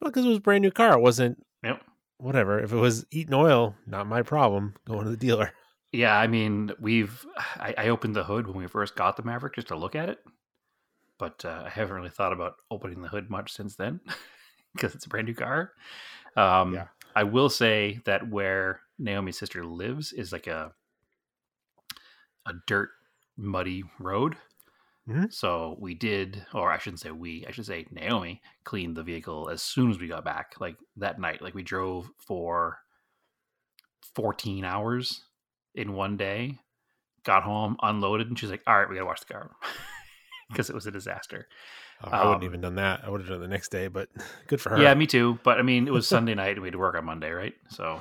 because 0.00 0.24
it 0.24 0.28
was 0.28 0.38
a 0.38 0.42
brand 0.42 0.62
new 0.62 0.70
car. 0.70 0.94
It 0.98 1.02
wasn't 1.02 1.38
Yep. 1.62 1.82
whatever. 2.18 2.60
If 2.60 2.72
it 2.72 2.76
was 2.76 3.06
eating 3.10 3.34
oil, 3.34 3.76
not 3.86 4.06
my 4.06 4.22
problem. 4.22 4.74
Going 4.86 5.04
to 5.04 5.10
the 5.10 5.16
dealer. 5.16 5.52
Yeah, 5.92 6.16
I 6.18 6.26
mean, 6.26 6.72
we've 6.80 7.24
I, 7.36 7.74
I 7.76 7.88
opened 7.88 8.16
the 8.16 8.24
hood 8.24 8.46
when 8.46 8.56
we 8.56 8.66
first 8.66 8.96
got 8.96 9.16
the 9.16 9.22
Maverick 9.22 9.54
just 9.54 9.68
to 9.68 9.76
look 9.76 9.94
at 9.94 10.08
it, 10.08 10.18
but 11.18 11.44
uh, 11.44 11.64
I 11.66 11.68
haven't 11.68 11.94
really 11.94 12.08
thought 12.10 12.32
about 12.32 12.56
opening 12.70 13.02
the 13.02 13.08
hood 13.08 13.28
much 13.30 13.52
since 13.52 13.76
then 13.76 14.00
because 14.74 14.94
it's 14.94 15.04
a 15.06 15.08
brand 15.08 15.26
new 15.28 15.34
car. 15.34 15.72
Um, 16.36 16.74
Yeah. 16.74 16.86
I 17.14 17.24
will 17.24 17.50
say 17.50 18.00
that 18.06 18.26
where 18.30 18.80
Naomi's 18.98 19.36
sister 19.38 19.66
lives 19.66 20.12
is 20.14 20.32
like 20.32 20.46
a 20.46 20.72
a 22.46 22.54
dirt 22.66 22.88
muddy 23.36 23.84
road. 23.98 24.36
Mhm. 25.06 25.32
So 25.32 25.76
we 25.78 25.94
did, 25.94 26.46
or 26.54 26.72
I 26.72 26.78
shouldn't 26.78 27.00
say 27.00 27.10
we, 27.10 27.44
I 27.46 27.50
should 27.50 27.66
say 27.66 27.86
Naomi 27.90 28.40
cleaned 28.64 28.96
the 28.96 29.02
vehicle 29.02 29.50
as 29.50 29.62
soon 29.62 29.90
as 29.90 29.98
we 29.98 30.08
got 30.08 30.24
back, 30.24 30.54
like 30.60 30.76
that 30.96 31.20
night. 31.20 31.42
Like 31.42 31.54
we 31.54 31.62
drove 31.62 32.10
for 32.18 32.78
14 34.14 34.64
hours 34.64 35.24
in 35.74 35.92
one 35.94 36.16
day, 36.16 36.58
got 37.24 37.42
home, 37.42 37.76
unloaded, 37.82 38.28
and 38.28 38.38
she's 38.38 38.50
like, 38.50 38.62
all 38.66 38.78
right, 38.78 38.88
we 38.88 38.94
got 38.96 39.00
to 39.02 39.06
wash 39.06 39.20
the 39.20 39.32
car 39.32 39.50
because 40.50 40.68
it 40.70 40.74
was 40.74 40.86
a 40.86 40.90
disaster. 40.90 41.48
Oh, 42.04 42.10
I 42.10 42.24
wouldn't 42.24 42.42
Um, 42.42 42.48
even 42.48 42.60
done 42.60 42.74
that. 42.76 43.02
I 43.04 43.10
would 43.10 43.20
have 43.20 43.28
done 43.28 43.38
it 43.38 43.42
the 43.42 43.48
next 43.48 43.70
day, 43.70 43.88
but 43.88 44.08
good 44.48 44.60
for 44.60 44.70
her. 44.70 44.82
Yeah, 44.82 44.92
me 44.94 45.06
too. 45.06 45.38
But 45.44 45.58
I 45.58 45.62
mean, 45.62 45.86
it 45.86 45.92
was 45.92 46.06
Sunday 46.08 46.34
night 46.34 46.52
and 46.54 46.60
we 46.62 46.66
had 46.68 46.72
to 46.72 46.78
work 46.78 46.96
on 46.96 47.04
Monday, 47.04 47.30
right? 47.30 47.54
So 47.68 48.00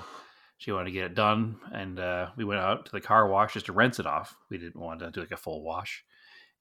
she 0.58 0.72
wanted 0.72 0.86
to 0.86 0.92
get 0.92 1.06
it 1.06 1.16
done, 1.16 1.58
and 1.72 2.00
uh, 2.00 2.30
we 2.36 2.44
went 2.44 2.62
out 2.62 2.86
to 2.88 2.92
the 2.92 3.01
car 3.01 3.28
wash 3.28 3.54
just 3.54 3.68
to 3.68 3.74
rinse 3.74 4.00
it 4.00 4.06
off. 4.06 4.36
We 4.50 4.58
didn't 4.58 4.75
want 4.82 5.00
to 5.01 5.12
do 5.12 5.20
like 5.22 5.32
a 5.32 5.38
full 5.38 5.63
wash, 5.63 6.04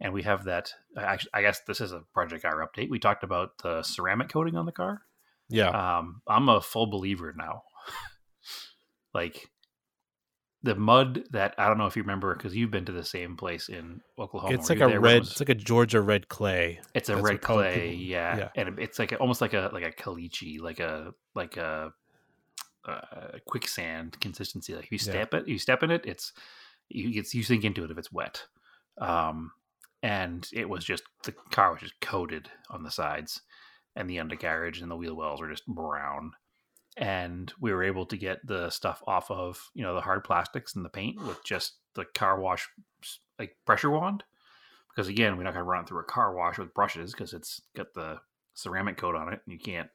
and 0.00 0.12
we 0.12 0.22
have 0.22 0.44
that. 0.44 0.72
Actually, 0.96 1.30
I 1.34 1.42
guess 1.42 1.60
this 1.66 1.80
is 1.80 1.92
a 1.92 2.02
Project 2.14 2.42
Car 2.42 2.66
update. 2.66 2.88
We 2.90 2.98
talked 2.98 3.24
about 3.24 3.58
the 3.62 3.82
ceramic 3.82 4.28
coating 4.28 4.56
on 4.56 4.66
the 4.66 4.72
car. 4.72 5.02
yeah. 5.48 5.98
Um, 5.98 6.22
I'm 6.28 6.48
a 6.48 6.60
full 6.60 6.86
believer 6.86 7.34
now. 7.36 7.62
like 9.14 9.50
the 10.62 10.74
mud 10.74 11.24
that 11.30 11.54
I 11.56 11.68
don't 11.68 11.78
know 11.78 11.86
if 11.86 11.96
you 11.96 12.02
remember 12.02 12.34
because 12.34 12.54
you've 12.54 12.70
been 12.70 12.84
to 12.84 12.92
the 12.92 13.04
same 13.04 13.36
place 13.36 13.68
in 13.70 14.02
Oklahoma. 14.18 14.54
it's 14.54 14.68
like 14.68 14.76
a 14.78 14.80
there 14.80 14.88
when 14.88 14.96
it 14.96 15.00
red. 15.14 15.18
was- 15.20 15.30
It's 15.32 15.40
like 15.40 15.48
a 15.48 15.54
Georgia 15.54 16.00
red 16.00 16.28
clay. 16.28 16.80
it's 16.94 17.08
a 17.08 17.14
That's 17.14 17.24
red 17.24 17.40
clay, 17.40 17.94
yeah. 17.94 18.36
yeah. 18.36 18.48
and 18.56 18.78
it's 18.78 18.98
like 18.98 19.12
a, 19.12 19.16
almost 19.16 19.40
like 19.40 19.54
a 19.54 19.70
like 19.72 19.84
a 19.84 19.92
caliche, 19.92 20.60
like 20.60 20.80
a 20.80 21.14
like 21.34 21.56
a 21.56 21.92
uh, 22.86 23.38
quicksand 23.46 24.18
consistency. 24.20 24.74
Like 24.74 24.84
if 24.84 24.92
you 24.92 24.98
Yeah. 24.98 25.12
step 25.12 25.34
it, 25.34 25.48
you 25.48 25.58
step 25.58 25.82
in 25.82 25.90
it, 25.90 26.04
it's 26.04 26.32
you 26.88 27.10
it's 27.20 27.34
you 27.34 27.42
sink 27.42 27.64
into 27.64 27.84
it 27.84 27.90
if 27.90 27.98
it's 27.98 28.12
wet. 28.12 28.44
Um, 28.98 29.52
and 30.02 30.48
it 30.52 30.68
was 30.68 30.84
just 30.84 31.04
the 31.24 31.32
car 31.50 31.72
was 31.72 31.80
just 31.80 32.00
coated 32.00 32.50
on 32.70 32.82
the 32.82 32.90
sides, 32.90 33.40
and 33.96 34.08
the 34.10 34.18
undercarriage 34.18 34.80
and 34.80 34.90
the 34.90 34.96
wheel 34.96 35.14
wells 35.16 35.40
were 35.40 35.50
just 35.50 35.66
brown. 35.66 36.32
And 37.00 37.52
we 37.58 37.72
were 37.72 37.82
able 37.82 38.06
to 38.06 38.16
get 38.16 38.46
the 38.46 38.70
stuff 38.70 39.02
off 39.06 39.30
of 39.30 39.70
you 39.74 39.82
know 39.82 39.94
the 39.94 40.00
hard 40.00 40.22
plastics 40.22 40.76
and 40.76 40.84
the 40.84 40.90
paint 40.90 41.20
with 41.26 41.42
just 41.44 41.74
the 41.94 42.04
car 42.04 42.38
wash 42.38 42.68
like 43.38 43.56
pressure 43.66 43.90
wand. 43.90 44.22
Because 44.88 45.08
again 45.08 45.36
we're 45.36 45.44
not 45.44 45.54
going 45.54 45.64
to 45.64 45.70
run 45.70 45.82
it 45.82 45.88
through 45.88 46.00
a 46.00 46.04
car 46.04 46.34
wash 46.34 46.58
with 46.58 46.74
brushes 46.74 47.12
because 47.12 47.32
it's 47.32 47.60
got 47.74 47.94
the 47.94 48.18
ceramic 48.54 48.96
coat 48.96 49.14
on 49.14 49.32
it 49.32 49.40
and 49.46 49.52
you 49.52 49.58
can't 49.58 49.88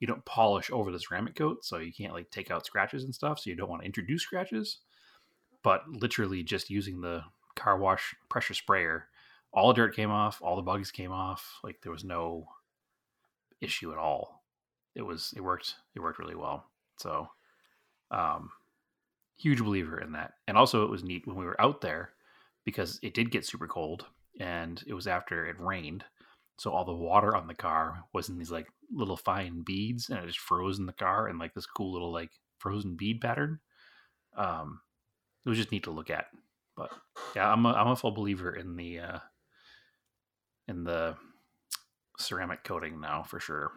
you 0.00 0.06
don't 0.06 0.24
polish 0.24 0.70
over 0.72 0.90
the 0.90 0.98
ceramic 0.98 1.34
coat 1.34 1.64
so 1.64 1.78
you 1.78 1.92
can't 1.92 2.14
like 2.14 2.30
take 2.30 2.50
out 2.50 2.64
scratches 2.64 3.04
and 3.04 3.14
stuff 3.14 3.38
so 3.38 3.50
you 3.50 3.56
don't 3.56 3.68
want 3.68 3.82
to 3.82 3.86
introduce 3.86 4.22
scratches. 4.22 4.78
But 5.62 5.82
literally 5.88 6.42
just 6.42 6.70
using 6.70 7.00
the 7.00 7.22
car 7.54 7.76
wash 7.76 8.14
pressure 8.28 8.54
sprayer 8.54 9.08
all 9.52 9.68
the 9.68 9.74
dirt 9.74 9.94
came 9.94 10.10
off 10.10 10.40
all 10.42 10.56
the 10.56 10.62
bugs 10.62 10.90
came 10.90 11.12
off 11.12 11.58
like 11.62 11.76
there 11.82 11.92
was 11.92 12.04
no 12.04 12.46
issue 13.60 13.92
at 13.92 13.98
all 13.98 14.41
it 14.94 15.02
was 15.02 15.32
it 15.36 15.40
worked 15.40 15.74
it 15.94 16.00
worked 16.00 16.18
really 16.18 16.34
well. 16.34 16.64
So 16.98 17.28
um 18.10 18.50
huge 19.36 19.62
believer 19.62 19.98
in 19.98 20.12
that. 20.12 20.34
And 20.46 20.56
also 20.56 20.84
it 20.84 20.90
was 20.90 21.02
neat 21.02 21.26
when 21.26 21.36
we 21.36 21.44
were 21.44 21.60
out 21.60 21.80
there 21.80 22.10
because 22.64 22.98
it 23.02 23.14
did 23.14 23.30
get 23.30 23.46
super 23.46 23.66
cold 23.66 24.06
and 24.38 24.82
it 24.86 24.94
was 24.94 25.06
after 25.06 25.46
it 25.46 25.58
rained. 25.58 26.04
So 26.58 26.70
all 26.70 26.84
the 26.84 26.92
water 26.92 27.34
on 27.34 27.46
the 27.46 27.54
car 27.54 28.04
was 28.12 28.28
in 28.28 28.38
these 28.38 28.50
like 28.50 28.68
little 28.92 29.16
fine 29.16 29.62
beads 29.62 30.10
and 30.10 30.18
it 30.18 30.26
just 30.26 30.38
froze 30.38 30.78
in 30.78 30.86
the 30.86 30.92
car 30.92 31.28
in 31.28 31.38
like 31.38 31.54
this 31.54 31.66
cool 31.66 31.92
little 31.92 32.12
like 32.12 32.30
frozen 32.58 32.96
bead 32.96 33.20
pattern. 33.20 33.60
Um 34.36 34.80
it 35.44 35.48
was 35.48 35.58
just 35.58 35.72
neat 35.72 35.84
to 35.84 35.90
look 35.90 36.10
at. 36.10 36.26
But 36.76 36.90
yeah 37.34 37.50
i'm 37.50 37.66
a, 37.66 37.72
I'm 37.72 37.88
a 37.88 37.96
full 37.96 38.12
believer 38.12 38.54
in 38.54 38.76
the 38.76 39.00
uh 39.00 39.18
in 40.68 40.84
the 40.84 41.16
ceramic 42.18 42.64
coating 42.64 43.00
now 43.00 43.22
for 43.22 43.40
sure 43.40 43.72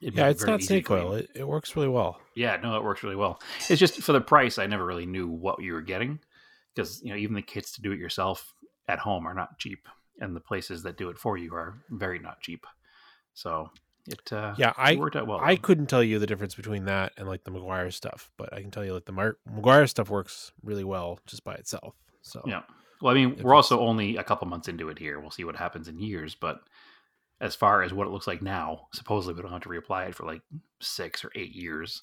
Yeah, 0.00 0.28
it's 0.28 0.44
not 0.44 0.60
oil. 0.90 1.14
It, 1.14 1.30
it 1.34 1.48
works 1.48 1.74
really 1.74 1.88
well. 1.88 2.20
Yeah, 2.34 2.56
no, 2.56 2.76
it 2.76 2.84
works 2.84 3.02
really 3.02 3.16
well. 3.16 3.40
It's 3.70 3.80
just 3.80 4.02
for 4.02 4.12
the 4.12 4.20
price, 4.20 4.58
I 4.58 4.66
never 4.66 4.84
really 4.84 5.06
knew 5.06 5.26
what 5.28 5.62
you 5.62 5.72
were 5.72 5.82
getting 5.82 6.18
because 6.74 7.02
you 7.02 7.10
know 7.10 7.16
even 7.16 7.34
the 7.34 7.42
kits 7.42 7.72
to 7.72 7.82
do 7.82 7.92
it 7.92 7.98
yourself 7.98 8.54
at 8.88 8.98
home 8.98 9.26
are 9.26 9.34
not 9.34 9.58
cheap, 9.58 9.88
and 10.20 10.36
the 10.36 10.40
places 10.40 10.82
that 10.82 10.98
do 10.98 11.08
it 11.08 11.18
for 11.18 11.38
you 11.38 11.54
are 11.54 11.78
very 11.90 12.18
not 12.18 12.40
cheap. 12.40 12.66
So 13.34 13.70
it 14.06 14.32
uh, 14.32 14.54
Yeah, 14.58 14.72
I 14.76 14.92
it 14.92 14.98
worked 14.98 15.16
out 15.16 15.26
well. 15.26 15.40
I 15.40 15.56
couldn't 15.56 15.86
tell 15.86 16.02
you 16.02 16.18
the 16.18 16.26
difference 16.26 16.54
between 16.54 16.84
that 16.84 17.12
and 17.16 17.26
like 17.26 17.44
the 17.44 17.50
McGuire 17.50 17.92
stuff, 17.92 18.30
but 18.36 18.52
I 18.52 18.60
can 18.60 18.70
tell 18.70 18.84
you 18.84 18.92
like 18.92 19.06
the 19.06 19.12
Mar- 19.12 19.38
McGuire 19.50 19.88
stuff 19.88 20.10
works 20.10 20.52
really 20.62 20.84
well 20.84 21.18
just 21.26 21.44
by 21.44 21.54
itself. 21.54 21.94
So 22.22 22.42
yeah. 22.46 22.62
Well, 23.02 23.12
I 23.12 23.14
mean, 23.14 23.42
we're 23.42 23.54
also 23.54 23.80
only 23.80 24.16
a 24.16 24.24
couple 24.24 24.48
months 24.48 24.68
into 24.68 24.88
it 24.88 24.98
here. 24.98 25.20
We'll 25.20 25.30
see 25.30 25.44
what 25.44 25.56
happens 25.56 25.86
in 25.88 25.98
years, 25.98 26.34
but 26.34 26.60
as 27.40 27.54
far 27.54 27.82
as 27.82 27.92
what 27.92 28.06
it 28.06 28.10
looks 28.10 28.26
like 28.26 28.42
now, 28.42 28.88
supposedly 28.92 29.34
we 29.34 29.42
don't 29.42 29.52
have 29.52 29.62
to 29.62 29.68
reapply 29.68 30.08
it 30.08 30.14
for 30.14 30.24
like 30.26 30.42
six 30.80 31.24
or 31.24 31.30
eight 31.34 31.54
years. 31.54 32.02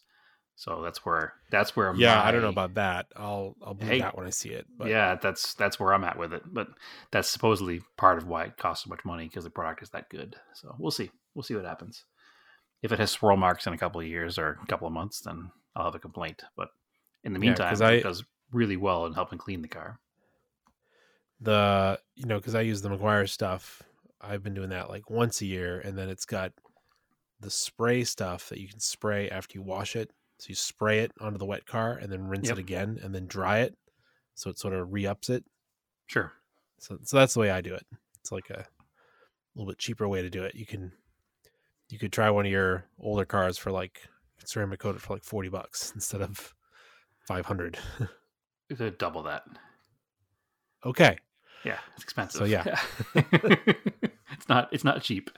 So 0.55 0.83
that's 0.83 1.03
where 1.03 1.33
that's 1.49 1.75
where 1.75 1.87
I'm. 1.87 1.97
yeah, 1.99 2.21
I 2.23 2.31
don't 2.31 2.41
know 2.43 2.49
about 2.49 2.75
that. 2.75 3.07
I'll 3.15 3.55
I'll 3.65 3.73
believe 3.73 3.93
Hey, 3.93 3.99
that 3.99 4.15
when 4.15 4.27
I 4.27 4.29
see 4.29 4.49
it. 4.49 4.67
But 4.77 4.87
yeah, 4.89 5.15
that's 5.15 5.55
that's 5.55 5.79
where 5.79 5.93
I'm 5.93 6.03
at 6.03 6.17
with 6.17 6.31
it. 6.33 6.43
But 6.53 6.67
that's 7.11 7.29
supposedly 7.29 7.81
part 7.97 8.19
of 8.19 8.27
why 8.27 8.43
it 8.45 8.57
costs 8.57 8.85
so 8.85 8.89
much 8.89 9.03
money 9.03 9.27
because 9.27 9.43
the 9.45 9.49
product 9.49 9.81
is 9.81 9.89
that 9.89 10.09
good. 10.09 10.35
So 10.53 10.75
we'll 10.77 10.91
see. 10.91 11.09
We'll 11.33 11.41
see 11.43 11.55
what 11.55 11.65
happens. 11.65 12.05
If 12.83 12.91
it 12.91 12.99
has 12.99 13.09
swirl 13.09 13.37
marks 13.37 13.65
in 13.65 13.73
a 13.73 13.77
couple 13.77 13.99
of 14.01 14.07
years 14.07 14.37
or 14.37 14.59
a 14.61 14.67
couple 14.67 14.85
of 14.87 14.93
months, 14.93 15.21
then 15.21 15.49
I'll 15.75 15.85
have 15.85 15.95
a 15.95 15.99
complaint. 15.99 16.43
But 16.55 16.69
in 17.23 17.33
the 17.33 17.39
Yeah, 17.39 17.47
meantime, 17.47 17.69
'cause 17.69 17.81
I- 17.81 17.93
it 17.93 18.03
does 18.03 18.23
really 18.51 18.77
well 18.77 19.07
in 19.07 19.13
helping 19.13 19.39
clean 19.39 19.63
the 19.63 19.67
car. 19.67 19.99
the 21.39 21.99
you 22.15 22.25
know 22.25 22.37
because 22.37 22.55
I 22.55 22.61
use 22.61 22.81
the 22.81 22.89
McGuire 22.89 23.27
stuff, 23.29 23.81
I've 24.23 24.43
been 24.43 24.53
doing 24.53 24.69
that 24.69 24.89
like 24.89 25.09
once 25.09 25.41
a 25.41 25.45
year, 25.45 25.79
and 25.79 25.97
then 25.97 26.09
it's 26.09 26.25
got 26.25 26.51
the 27.39 27.49
spray 27.49 28.03
stuff 28.03 28.49
that 28.49 28.59
you 28.59 28.67
can 28.69 28.79
spray 28.79 29.29
after 29.29 29.57
you 29.57 29.61
wash 29.61 29.95
it. 29.95 30.09
So 30.39 30.47
you 30.49 30.55
spray 30.55 30.99
it 30.99 31.11
onto 31.19 31.37
the 31.37 31.45
wet 31.45 31.65
car 31.65 31.93
and 32.01 32.11
then 32.11 32.27
rinse 32.27 32.47
Yep. 32.47 32.57
it 32.57 32.61
again 32.61 32.99
and 33.03 33.13
then 33.13 33.27
dry 33.27 33.59
it, 33.59 33.75
so 34.35 34.49
it 34.49 34.57
sort 34.57 34.73
of 34.73 34.91
re-ups 34.91 35.29
it. 35.29 35.43
Sure. 36.07 36.31
So 36.79 36.97
so 37.03 37.17
that's 37.17 37.33
the 37.33 37.39
way 37.39 37.49
I 37.51 37.61
do 37.61 37.73
it. 37.73 37.85
It's 38.19 38.31
like 38.31 38.49
a 38.49 38.65
little 39.55 39.71
bit 39.71 39.77
cheaper 39.77 40.07
way 40.07 40.21
to 40.21 40.29
do 40.29 40.43
it. 40.43 40.55
You 40.55 40.65
can 40.65 40.91
you 41.89 41.99
could 41.99 42.11
try 42.13 42.29
one 42.29 42.45
of 42.45 42.51
your 42.51 42.85
older 42.99 43.25
cars 43.25 43.57
for 43.57 43.71
like 43.71 44.01
ceramic 44.45 44.79
coat 44.79 44.95
it 44.95 45.01
for 45.01 45.13
like 45.13 45.23
forty 45.23 45.49
bucks 45.49 45.91
instead 45.95 46.21
of 46.21 46.53
five 47.27 47.45
hundred. 47.45 47.77
We 48.69 48.77
could 48.77 48.97
double 48.97 49.23
that. 49.23 49.43
okay. 50.85 51.17
Yeah, 51.63 51.77
it's 51.95 52.03
expensive. 52.03 52.39
So, 52.39 52.45
yeah. 52.45 52.79
it's 54.43 54.50
not 54.50 54.67
it's 54.73 54.83
not 54.83 55.01
cheap. 55.01 55.29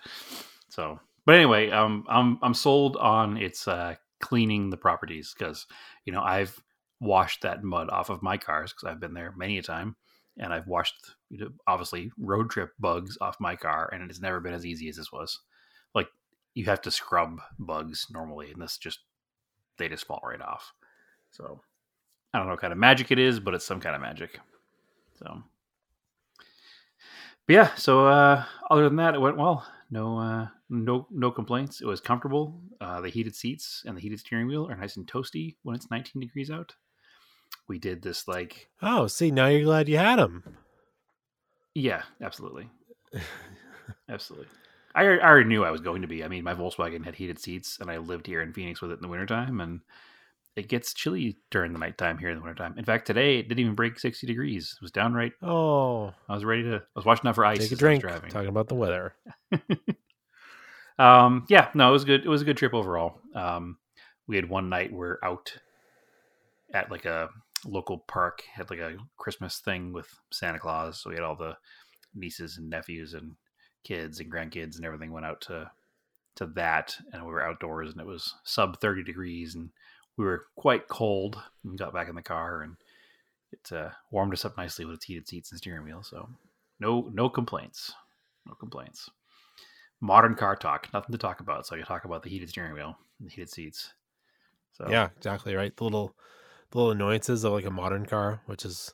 So, 0.69 0.99
but 1.25 1.35
anyway, 1.35 1.69
um, 1.69 2.05
I'm 2.09 2.39
I'm 2.41 2.55
sold 2.55 2.97
on 2.97 3.37
its 3.37 3.67
uh, 3.67 3.95
cleaning 4.19 4.71
the 4.71 4.77
properties 4.77 5.35
because 5.37 5.67
you 6.05 6.13
know 6.13 6.21
I've 6.21 6.59
washed 6.99 7.43
that 7.43 7.63
mud 7.63 7.89
off 7.91 8.09
of 8.09 8.23
my 8.23 8.37
cars 8.37 8.73
because 8.73 8.91
I've 8.91 8.99
been 8.99 9.13
there 9.13 9.33
many 9.37 9.59
a 9.59 9.61
time, 9.61 9.95
and 10.39 10.51
I've 10.51 10.65
washed 10.65 10.95
you 11.29 11.37
know, 11.37 11.49
obviously 11.67 12.11
road 12.17 12.49
trip 12.49 12.71
bugs 12.79 13.15
off 13.21 13.39
my 13.39 13.55
car, 13.55 13.89
and 13.93 14.09
it's 14.09 14.21
never 14.21 14.39
been 14.39 14.55
as 14.55 14.65
easy 14.65 14.89
as 14.89 14.95
this 14.95 15.11
was. 15.11 15.39
Like 15.93 16.07
you 16.55 16.65
have 16.65 16.81
to 16.81 16.91
scrub 16.91 17.39
bugs 17.59 18.07
normally, 18.11 18.51
and 18.51 18.61
this 18.61 18.79
just 18.79 19.01
they 19.77 19.87
just 19.87 20.07
fall 20.07 20.21
right 20.27 20.41
off. 20.41 20.73
So 21.29 21.61
I 22.33 22.39
don't 22.39 22.47
know 22.47 22.53
what 22.53 22.61
kind 22.61 22.73
of 22.73 22.79
magic 22.79 23.11
it 23.11 23.19
is, 23.19 23.39
but 23.39 23.53
it's 23.53 23.65
some 23.65 23.81
kind 23.81 23.95
of 23.95 24.01
magic. 24.01 24.39
So 25.19 25.43
but 27.47 27.53
yeah, 27.53 27.75
so 27.75 28.07
uh, 28.07 28.43
other 28.69 28.83
than 28.83 28.95
that, 28.97 29.15
it 29.15 29.21
went 29.21 29.37
well. 29.37 29.65
No, 29.91 30.17
uh, 30.17 30.47
no, 30.69 31.07
no 31.11 31.31
complaints. 31.31 31.81
It 31.81 31.85
was 31.87 32.01
comfortable. 32.01 32.59
Uh, 32.81 33.01
the 33.01 33.09
heated 33.09 33.35
seats 33.35 33.83
and 33.85 33.95
the 33.95 34.01
heated 34.01 34.19
steering 34.19 34.47
wheel 34.47 34.67
are 34.69 34.75
nice 34.75 34.97
and 34.97 35.05
toasty 35.07 35.55
when 35.63 35.75
it's 35.75 35.91
19 35.91 36.19
degrees 36.21 36.49
out. 36.49 36.73
We 37.67 37.77
did 37.79 38.01
this 38.01 38.27
like, 38.27 38.69
Oh, 38.81 39.07
see, 39.07 39.31
now 39.31 39.47
you're 39.47 39.63
glad 39.63 39.87
you 39.87 39.97
had 39.97 40.17
them. 40.19 40.57
yeah, 41.73 42.03
absolutely, 42.21 42.69
absolutely. 44.09 44.47
I, 44.93 45.03
I 45.03 45.19
already 45.19 45.49
knew 45.49 45.63
I 45.65 45.71
was 45.71 45.81
going 45.81 46.01
to 46.01 46.07
be. 46.07 46.23
I 46.23 46.27
mean, 46.27 46.43
my 46.43 46.53
Volkswagen 46.53 47.03
had 47.03 47.15
heated 47.15 47.37
seats, 47.39 47.79
and 47.81 47.91
I 47.91 47.97
lived 47.97 48.27
here 48.27 48.41
in 48.41 48.53
Phoenix 48.53 48.81
with 48.81 48.91
it 48.91 48.95
in 48.95 49.01
the 49.01 49.07
wintertime, 49.07 49.59
and 49.61 49.81
it 50.55 50.69
gets 50.69 50.93
chilly 50.93 51.37
during 51.51 51.73
the 51.73 51.79
nighttime 51.79 52.17
here 52.17 52.29
in 52.29 52.37
the 52.37 52.41
wintertime. 52.41 52.75
In 52.77 52.85
fact, 52.85 53.07
today 53.07 53.39
it 53.39 53.49
didn't 53.49 53.59
even 53.59 53.75
break 53.75 53.99
60 53.99 54.25
degrees. 54.25 54.75
It 54.79 54.81
was 54.81 54.91
downright. 54.91 55.33
Oh, 55.41 56.13
I 56.29 56.33
was 56.33 56.45
ready 56.45 56.63
to. 56.63 56.75
I 56.77 56.81
was 56.95 57.05
watching 57.05 57.27
out 57.27 57.35
for 57.35 57.45
ice. 57.45 57.57
take 57.59 57.63
a 57.63 57.65
as 57.65 57.71
I 57.71 57.73
was 57.73 57.79
drink. 57.79 58.01
driving. 58.01 58.29
Talking 58.29 58.49
about 58.49 58.67
the 58.67 58.75
weather. 58.75 59.15
um 60.97 61.45
yeah 61.49 61.69
no 61.73 61.89
it 61.89 61.91
was 61.91 62.05
good 62.05 62.23
it 62.23 62.29
was 62.29 62.41
a 62.41 62.45
good 62.45 62.57
trip 62.57 62.73
overall 62.73 63.19
um 63.33 63.77
we 64.27 64.35
had 64.35 64.47
one 64.47 64.69
night 64.69 64.93
we're 64.93 65.19
out 65.23 65.53
at 66.73 66.89
like 66.89 67.05
a 67.05 67.29
local 67.65 67.97
park 68.07 68.43
had 68.53 68.69
like 68.69 68.79
a 68.79 68.95
christmas 69.17 69.59
thing 69.59 69.91
with 69.91 70.07
santa 70.31 70.57
claus 70.59 71.01
so 71.01 71.09
we 71.09 71.15
had 71.15 71.23
all 71.23 71.35
the 71.35 71.55
nieces 72.13 72.57
and 72.57 72.69
nephews 72.69 73.13
and 73.13 73.35
kids 73.83 74.19
and 74.19 74.31
grandkids 74.31 74.77
and 74.77 74.85
everything 74.85 75.11
went 75.11 75.25
out 75.25 75.41
to 75.41 75.69
to 76.35 76.45
that 76.47 76.95
and 77.11 77.25
we 77.25 77.31
were 77.31 77.45
outdoors 77.45 77.91
and 77.91 77.99
it 77.99 78.07
was 78.07 78.33
sub 78.43 78.79
30 78.79 79.03
degrees 79.03 79.55
and 79.55 79.69
we 80.17 80.25
were 80.25 80.45
quite 80.55 80.87
cold 80.87 81.41
we 81.63 81.75
got 81.77 81.93
back 81.93 82.09
in 82.09 82.15
the 82.15 82.21
car 82.21 82.61
and 82.61 82.75
it 83.51 83.71
uh, 83.71 83.89
warmed 84.11 84.33
us 84.33 84.45
up 84.45 84.57
nicely 84.57 84.85
with 84.85 84.95
its 84.95 85.05
heated 85.05 85.27
seats 85.27 85.51
and 85.51 85.57
steering 85.57 85.83
wheel 85.83 86.03
so 86.03 86.29
no 86.79 87.09
no 87.13 87.29
complaints 87.29 87.93
no 88.45 88.53
complaints 88.53 89.09
modern 90.01 90.35
car 90.35 90.55
talk. 90.55 90.87
Nothing 90.93 91.11
to 91.11 91.17
talk 91.17 91.39
about. 91.39 91.65
So 91.65 91.75
I 91.75 91.79
can 91.79 91.87
talk 91.87 92.05
about 92.05 92.23
the 92.23 92.29
heated 92.29 92.49
steering 92.49 92.73
wheel 92.73 92.97
and 93.19 93.27
the 93.27 93.31
heated 93.31 93.49
seats. 93.49 93.93
So 94.73 94.85
Yeah, 94.89 95.09
exactly 95.17 95.55
right. 95.55 95.75
The 95.75 95.83
little, 95.83 96.15
the 96.71 96.77
little 96.77 96.91
annoyances 96.91 97.43
of 97.43 97.53
like 97.53 97.65
a 97.65 97.71
modern 97.71 98.05
car, 98.05 98.41
which 98.45 98.65
is 98.65 98.93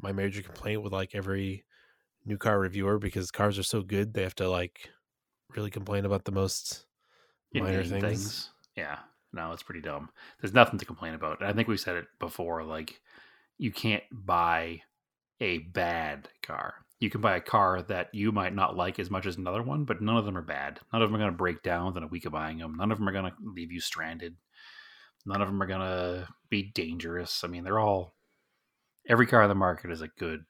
my 0.00 0.12
major 0.12 0.42
complaint 0.42 0.82
with 0.82 0.92
like 0.92 1.14
every 1.14 1.64
new 2.24 2.38
car 2.38 2.58
reviewer 2.58 2.98
because 2.98 3.30
cars 3.30 3.58
are 3.58 3.64
so 3.64 3.82
good 3.82 4.14
they 4.14 4.22
have 4.22 4.34
to 4.34 4.48
like 4.48 4.90
really 5.56 5.70
complain 5.70 6.04
about 6.04 6.24
the 6.24 6.32
most 6.32 6.86
minor 7.52 7.80
inane 7.80 8.00
things. 8.00 8.50
Yeah. 8.76 8.98
No, 9.32 9.52
it's 9.52 9.62
pretty 9.62 9.80
dumb. 9.80 10.10
There's 10.40 10.54
nothing 10.54 10.78
to 10.78 10.84
complain 10.84 11.14
about. 11.14 11.42
I 11.42 11.52
think 11.52 11.68
we 11.68 11.76
said 11.76 11.96
it 11.96 12.06
before. 12.18 12.64
Like, 12.64 13.00
you 13.58 13.72
can't 13.72 14.02
buy 14.10 14.82
a 15.40 15.58
bad 15.58 16.28
car. 16.42 16.74
You 17.00 17.10
can 17.10 17.20
buy 17.20 17.36
a 17.36 17.40
car 17.40 17.82
that 17.82 18.14
you 18.14 18.30
might 18.30 18.54
not 18.54 18.76
like 18.76 18.98
as 18.98 19.10
much 19.10 19.26
as 19.26 19.36
another 19.36 19.62
one, 19.62 19.84
but 19.84 20.00
none 20.00 20.16
of 20.16 20.24
them 20.24 20.36
are 20.36 20.42
bad. 20.42 20.78
None 20.92 21.02
of 21.02 21.08
them 21.08 21.16
are 21.16 21.18
going 21.18 21.32
to 21.32 21.36
break 21.36 21.62
down 21.62 21.86
within 21.86 22.04
a 22.04 22.08
week 22.08 22.26
of 22.26 22.32
buying 22.32 22.58
them. 22.58 22.76
None 22.76 22.92
of 22.92 22.98
them 22.98 23.08
are 23.08 23.12
going 23.12 23.24
to 23.24 23.36
leave 23.40 23.72
you 23.72 23.80
stranded. 23.80 24.36
None 25.26 25.40
of 25.40 25.48
them 25.48 25.62
are 25.62 25.66
going 25.66 25.80
to 25.80 26.28
be 26.48 26.70
dangerous. 26.74 27.42
I 27.42 27.48
mean, 27.48 27.64
they're 27.64 27.80
all 27.80 28.14
every 29.08 29.26
car 29.26 29.42
on 29.42 29.48
the 29.48 29.54
market 29.54 29.90
is 29.90 30.02
a 30.02 30.08
good 30.18 30.44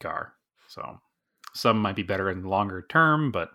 car. 0.00 0.34
So 0.68 0.98
some 1.54 1.78
might 1.78 1.96
be 1.96 2.02
better 2.02 2.30
in 2.30 2.42
the 2.42 2.48
longer 2.48 2.86
term, 2.88 3.32
but 3.32 3.50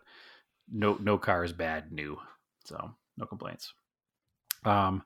no 0.71 0.97
no 1.01 1.17
car 1.17 1.43
is 1.43 1.53
bad 1.53 1.91
new. 1.91 2.17
So 2.65 2.91
no 3.17 3.25
complaints. 3.25 3.73
Um, 4.67 5.03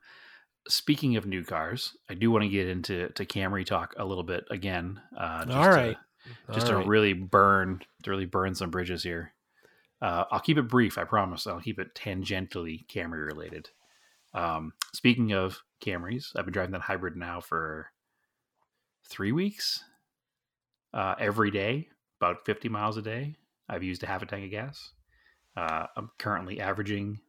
speaking 0.68 1.16
of 1.18 1.26
new 1.26 1.44
cars, 1.44 1.96
I 2.10 2.14
do 2.14 2.32
want 2.32 2.44
to 2.44 2.50
get 2.50 2.68
into 2.68 3.10
to 3.10 3.26
Camry 3.26 3.66
talk 3.66 3.94
a 3.98 4.06
little 4.06 4.24
bit 4.24 4.46
again. 4.50 5.00
Uh, 5.18 5.46
just 5.46 5.58
All 5.58 5.66
to- 5.74 5.98
just 6.54 6.66
All 6.68 6.74
to 6.74 6.78
right. 6.78 6.88
really 6.88 7.14
burn 7.14 7.82
to 8.04 8.10
really 8.10 8.26
burn 8.26 8.54
some 8.56 8.70
bridges 8.70 9.04
here. 9.04 9.34
Uh, 10.02 10.26
I'll 10.32 10.40
keep 10.40 10.58
it 10.58 10.68
brief, 10.68 10.98
I 10.98 11.04
promise. 11.04 11.46
I'll 11.48 11.62
keep 11.62 11.80
it 11.80 11.94
tangentially 11.96 12.86
Camry 12.88 13.26
related. 13.26 13.70
Um, 14.34 14.74
speaking 14.94 15.32
of 15.34 15.62
Camrys, 15.84 16.32
I've 16.36 16.46
been 16.46 16.54
driving 16.54 16.72
that 16.72 16.82
hybrid 16.82 17.16
now 17.16 17.40
for 17.42 17.88
three 19.08 19.32
weeks. 19.32 19.84
Uh, 20.94 21.16
every 21.20 21.52
day, 21.52 21.88
about 22.20 22.46
50 22.46 22.68
miles 22.70 22.98
a 22.98 23.02
day. 23.02 23.36
I've 23.70 23.84
used 23.84 24.04
a 24.04 24.08
half 24.08 24.22
a 24.22 24.26
tank 24.26 24.44
of 24.46 24.52
gas. 24.52 24.92
Uh, 25.56 25.86
I'm 25.96 26.10
currently 26.18 26.60
averaging 26.60 27.20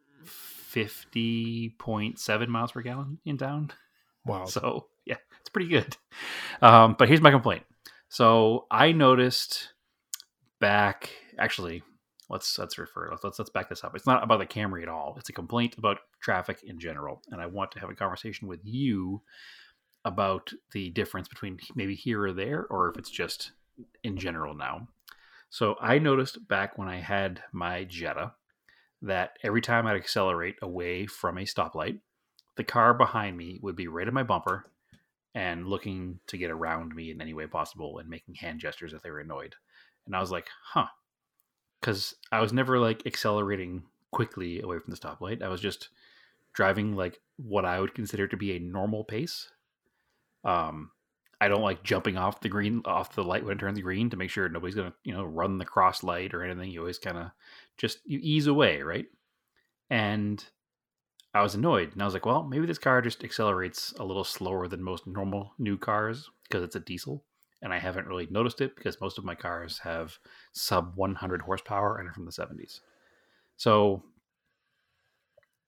50.7 0.74 2.48
miles 2.48 2.72
per 2.72 2.82
gallon 2.82 3.18
in 3.24 3.38
town. 3.38 3.70
wow. 4.24 4.44
So 4.44 4.86
yeah, 5.04 5.16
it's 5.40 5.50
pretty 5.50 5.68
good. 5.68 5.96
Um, 6.60 6.96
but 6.98 7.08
here's 7.08 7.20
my 7.20 7.30
complaint. 7.30 7.64
So 8.08 8.66
I 8.70 8.92
noticed 8.92 9.72
back 10.60 11.10
actually 11.38 11.82
let's 12.30 12.58
let's 12.58 12.78
refer 12.78 13.08
let's, 13.10 13.24
let's 13.24 13.38
let's 13.38 13.50
back 13.50 13.68
this 13.68 13.84
up. 13.84 13.94
It's 13.94 14.06
not 14.06 14.24
about 14.24 14.38
the 14.38 14.46
Camry 14.46 14.82
at 14.82 14.88
all. 14.88 15.14
It's 15.18 15.28
a 15.28 15.32
complaint 15.32 15.76
about 15.78 15.98
traffic 16.20 16.58
in 16.64 16.80
general, 16.80 17.20
and 17.30 17.40
I 17.40 17.46
want 17.46 17.70
to 17.72 17.80
have 17.80 17.90
a 17.90 17.94
conversation 17.94 18.48
with 18.48 18.60
you 18.64 19.22
about 20.04 20.52
the 20.72 20.90
difference 20.90 21.28
between 21.28 21.58
maybe 21.76 21.94
here 21.94 22.22
or 22.22 22.32
there, 22.32 22.66
or 22.70 22.90
if 22.90 22.96
it's 22.96 23.10
just 23.10 23.52
in 24.02 24.16
general 24.16 24.54
now. 24.54 24.88
So 25.50 25.76
I 25.80 25.98
noticed 25.98 26.48
back 26.48 26.78
when 26.78 26.88
I 26.88 26.96
had 26.96 27.42
my 27.52 27.84
Jetta 27.84 28.32
that 29.02 29.38
every 29.42 29.60
time 29.60 29.86
I'd 29.86 29.96
accelerate 29.96 30.56
away 30.62 31.06
from 31.06 31.36
a 31.36 31.42
stoplight, 31.42 31.98
the 32.56 32.64
car 32.64 32.94
behind 32.94 33.36
me 33.36 33.58
would 33.62 33.76
be 33.76 33.88
right 33.88 34.06
at 34.06 34.14
my 34.14 34.22
bumper 34.22 34.66
and 35.34 35.66
looking 35.66 36.20
to 36.28 36.36
get 36.36 36.50
around 36.50 36.94
me 36.94 37.10
in 37.10 37.20
any 37.20 37.34
way 37.34 37.46
possible 37.46 37.98
and 37.98 38.08
making 38.08 38.34
hand 38.36 38.60
gestures 38.60 38.92
if 38.92 39.02
they 39.02 39.10
were 39.10 39.20
annoyed. 39.20 39.54
And 40.06 40.14
I 40.14 40.20
was 40.20 40.30
like, 40.30 40.48
huh. 40.72 40.86
Because 41.80 42.14
I 42.30 42.40
was 42.40 42.52
never 42.52 42.78
like 42.78 43.06
accelerating 43.06 43.84
quickly 44.12 44.60
away 44.60 44.78
from 44.78 44.92
the 44.92 45.00
stoplight. 45.00 45.42
I 45.42 45.48
was 45.48 45.60
just 45.60 45.88
driving 46.52 46.94
like 46.94 47.18
what 47.36 47.64
I 47.64 47.80
would 47.80 47.94
consider 47.94 48.28
to 48.28 48.36
be 48.36 48.54
a 48.54 48.60
normal 48.60 49.04
pace. 49.04 49.48
Um, 50.44 50.90
I 51.42 51.48
don't 51.48 51.62
like 51.62 51.82
jumping 51.82 52.16
off 52.16 52.40
the 52.40 52.48
green 52.48 52.82
off 52.84 53.16
the 53.16 53.24
light 53.24 53.44
when 53.44 53.56
it 53.56 53.58
turns 53.58 53.80
green 53.80 54.08
to 54.10 54.16
make 54.16 54.30
sure 54.30 54.48
nobody's 54.48 54.76
gonna 54.76 54.94
you 55.02 55.12
know 55.12 55.24
run 55.24 55.58
the 55.58 55.64
cross 55.64 56.04
light 56.04 56.34
or 56.34 56.44
anything. 56.44 56.70
You 56.70 56.78
always 56.78 57.00
kind 57.00 57.18
of 57.18 57.32
just 57.76 57.98
you 58.04 58.20
ease 58.22 58.46
away, 58.46 58.80
right? 58.82 59.06
And 59.90 60.44
I 61.34 61.42
was 61.42 61.56
annoyed, 61.56 61.94
and 61.94 62.00
I 62.00 62.04
was 62.04 62.14
like, 62.14 62.26
well, 62.26 62.44
maybe 62.44 62.64
this 62.66 62.78
car 62.78 63.02
just 63.02 63.24
accelerates 63.24 63.92
a 63.98 64.04
little 64.04 64.22
slower 64.22 64.68
than 64.68 64.84
most 64.84 65.04
normal 65.08 65.52
new 65.58 65.76
cars 65.76 66.30
because 66.44 66.62
it's 66.62 66.76
a 66.76 66.80
diesel, 66.80 67.24
and 67.60 67.72
I 67.72 67.80
haven't 67.80 68.06
really 68.06 68.28
noticed 68.30 68.60
it 68.60 68.76
because 68.76 69.00
most 69.00 69.18
of 69.18 69.24
my 69.24 69.34
cars 69.34 69.80
have 69.80 70.16
sub 70.52 70.92
100 70.94 71.42
horsepower 71.42 71.98
and 71.98 72.08
are 72.08 72.12
from 72.12 72.24
the 72.24 72.30
70s. 72.30 72.78
So 73.56 74.04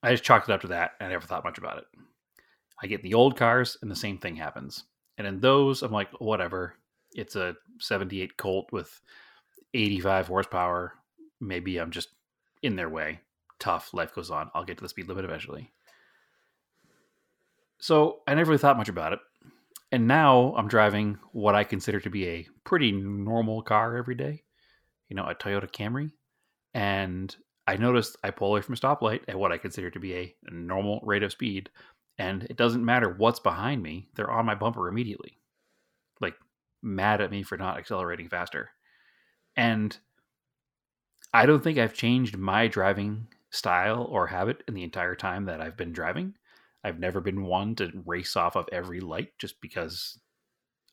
I 0.05 0.13
just 0.13 0.23
chalked 0.23 0.49
it 0.49 0.53
up 0.53 0.61
to 0.61 0.69
that, 0.69 0.93
and 1.01 1.09
I 1.09 1.11
never 1.11 1.27
thought 1.27 1.43
much 1.43 1.59
about 1.59 1.79
it. 1.79 1.85
I 2.81 2.87
get 2.87 3.03
the 3.03 3.15
old 3.15 3.37
cars, 3.37 3.77
and 3.83 3.91
the 3.91 3.97
same 3.97 4.19
thing 4.19 4.37
happens. 4.37 4.85
And 5.19 5.27
in 5.27 5.41
those, 5.41 5.83
I'm 5.83 5.93
like, 5.93 6.11
whatever. 6.21 6.75
It's 7.15 7.37
a 7.37 7.57
78 7.79 8.37
Colt 8.37 8.73
with 8.73 9.01
85 9.73 10.27
horsepower. 10.27 10.95
Maybe 11.41 11.79
I'm 11.79 11.91
just 11.91 12.09
in 12.63 12.77
their 12.77 12.89
way. 12.89 13.21
Tough. 13.59 13.95
Life 13.95 14.15
goes 14.15 14.31
on. 14.31 14.51
I'll 14.55 14.65
get 14.65 14.79
to 14.79 14.83
the 14.83 14.89
speed 14.89 15.09
limit 15.09 15.25
eventually. 15.25 15.73
So 17.79 18.21
I 18.27 18.35
never 18.35 18.51
really 18.51 18.61
thought 18.61 18.77
much 18.77 18.89
about 18.89 19.13
it. 19.13 19.21
And 19.93 20.09
now 20.09 20.55
I'm 20.57 20.69
driving 20.69 21.19
what 21.33 21.55
I 21.55 21.63
consider 21.63 22.01
to 22.01 22.11
be 22.11 22.27
a 22.27 22.49
pretty 22.65 22.91
normal 22.91 23.63
car 23.63 23.97
every 23.97 24.17
day. 24.17 24.43
You 25.09 25.17
know, 25.17 25.25
a 25.25 25.35
Toyota 25.35 25.71
Camry. 25.71 26.11
And 26.73 27.35
I 27.67 27.77
noticed 27.77 28.17
I 28.25 28.31
pull 28.31 28.49
away 28.49 28.61
from 28.61 28.75
a 28.75 28.79
stoplight 28.79 29.21
at 29.29 29.39
what 29.39 29.53
I 29.53 29.59
consider 29.59 29.91
to 29.91 30.01
be 30.01 30.15
a 30.15 30.35
normal 30.51 31.01
rate 31.05 31.23
of 31.23 31.33
speed. 31.33 31.71
And 32.19 32.45
it 32.45 32.57
doesn't 32.57 32.85
matter 32.85 33.09
what's 33.09 33.41
behind 33.41 33.83
me, 33.83 34.09
they're 34.15 34.31
on 34.31 34.47
my 34.47 34.55
bumper 34.55 34.89
immediately. 34.89 35.39
Like, 36.21 36.37
mad 36.83 37.21
at 37.21 37.31
me 37.31 37.43
for 37.43 37.57
not 37.57 37.79
accelerating 37.79 38.29
faster. 38.29 38.71
And 39.57 39.97
I 41.33 41.47
don't 41.47 41.63
think 41.63 41.79
I've 41.79 41.95
changed 41.95 42.37
my 42.37 42.69
driving 42.69 43.27
style 43.51 44.05
or 44.05 44.29
habit 44.29 44.63
in 44.69 44.75
the 44.75 44.85
entire 44.85 45.17
time 45.17 45.47
that 45.47 45.61
I've 45.61 45.77
been 45.77 45.93
driving. 45.93 46.35
I've 46.85 47.01
never 47.01 47.21
been 47.21 47.45
one 47.45 47.75
to 47.77 47.91
race 48.05 48.37
off 48.37 48.57
of 48.57 48.69
every 48.71 49.01
light 49.01 49.31
just 49.39 49.61
because 49.61 50.19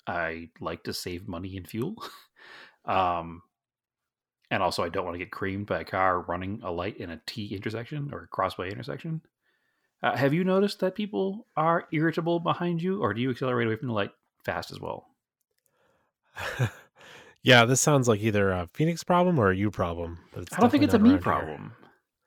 I 0.08 0.50
like 0.60 0.84
to 0.86 0.94
save 0.94 1.28
money 1.28 1.58
and 1.58 1.68
fuel. 1.68 1.96
um, 2.86 3.42
and 4.50 4.62
also, 4.62 4.84
I 4.84 4.90
don't 4.90 5.06
want 5.06 5.16
to 5.16 5.20
get 5.24 5.32
creamed 5.32 5.68
by 5.68 5.82
a 5.82 5.86
car 5.86 6.22
running 6.22 6.60
a 6.64 6.72
light 6.72 6.98
in 6.98 7.10
a 7.10 7.22
T 7.26 7.54
intersection 7.56 8.10
or 8.12 8.24
a 8.24 8.28
crossway 8.28 8.70
intersection. 8.70 9.22
Uh, 10.04 10.16
have 10.16 10.34
you 10.34 10.44
noticed 10.44 10.80
that 10.80 10.96
people 10.96 11.48
are 11.56 11.88
irritable 11.92 12.40
behind 12.40 12.82
you, 12.82 13.02
or 13.02 13.14
do 13.14 13.22
you 13.22 13.30
accelerate 13.30 13.68
away 13.68 13.76
from 13.76 13.90
the 13.90 13.94
light 13.94 14.12
fast 14.44 14.72
as 14.72 14.80
well? 14.80 15.08
yeah, 17.44 17.66
this 17.66 17.82
sounds 17.82 18.08
like 18.08 18.22
either 18.22 18.52
a 18.52 18.68
Phoenix 18.74 19.04
problem 19.04 19.40
or 19.40 19.52
a 19.52 19.56
you 19.56 19.70
problem. 19.70 20.20
But 20.34 20.50
I 20.54 20.60
don't 20.60 20.70
think 20.70 20.84
it's 20.84 20.94
a 20.94 21.00
me 21.00 21.12
around 21.12 21.18
here. 21.18 21.22
problem. 21.22 21.74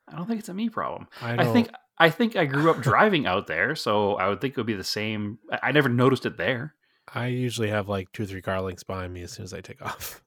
I 0.07 0.15
don't 0.15 0.27
think 0.27 0.39
it's 0.39 0.49
a 0.49 0.53
me 0.53 0.69
problem. 0.69 1.07
I, 1.21 1.43
I 1.43 1.51
think 1.51 1.69
I 1.97 2.09
think 2.09 2.35
I 2.35 2.45
grew 2.45 2.69
up 2.69 2.81
driving 2.81 3.25
out 3.25 3.47
there, 3.47 3.75
so 3.75 4.15
I 4.15 4.27
would 4.27 4.41
think 4.41 4.51
it 4.51 4.57
would 4.57 4.67
be 4.67 4.73
the 4.73 4.83
same. 4.83 5.39
I, 5.61 5.71
never 5.71 5.89
noticed 5.89 6.25
it 6.25 6.37
there. 6.37 6.75
I 7.13 7.27
usually 7.27 7.69
have 7.69 7.87
like 7.87 8.11
two 8.11 8.23
or 8.23 8.25
three 8.25 8.41
car 8.41 8.61
links 8.61 8.83
behind 8.83 9.13
me 9.13 9.21
as 9.23 9.31
soon 9.31 9.45
as 9.45 9.53
I 9.53 9.61
take 9.61 9.81
off. 9.81 10.21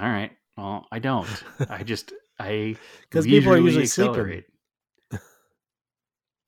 All 0.00 0.08
right. 0.08 0.30
Well, 0.56 0.86
I 0.92 0.98
don't. 0.98 1.28
I 1.68 1.82
just 1.84 2.12
I 2.38 2.76
because 3.02 3.26
people 3.26 3.52
are 3.52 3.58
usually 3.58 3.86
sleeping. 3.86 4.44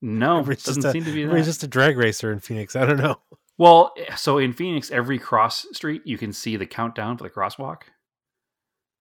No, 0.00 0.38
Everybody's 0.38 0.64
doesn't 0.64 0.84
a- 0.84 0.92
seem 0.92 1.04
to 1.04 1.12
be 1.12 1.24
that. 1.24 1.44
just 1.44 1.62
a 1.64 1.66
drag 1.68 1.96
racer 1.96 2.30
in 2.32 2.38
Phoenix. 2.40 2.76
I 2.76 2.86
don't 2.86 2.98
know. 2.98 3.20
Well, 3.56 3.92
eh, 3.96 4.14
so 4.14 4.38
in 4.38 4.52
Phoenix, 4.52 4.90
every 4.92 5.18
cross 5.18 5.66
street 5.72 6.02
you 6.04 6.16
can 6.18 6.32
see 6.32 6.56
the 6.56 6.66
countdown 6.66 7.16
for 7.18 7.24
the 7.24 7.30
crosswalk, 7.30 7.82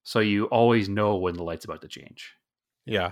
so 0.04 0.20
you 0.20 0.46
always 0.46 0.90
know 0.90 1.16
when 1.16 1.36
the 1.36 1.44
light's 1.44 1.66
about 1.66 1.82
to 1.82 1.88
change. 1.88 2.34
Yeah. 2.86 3.12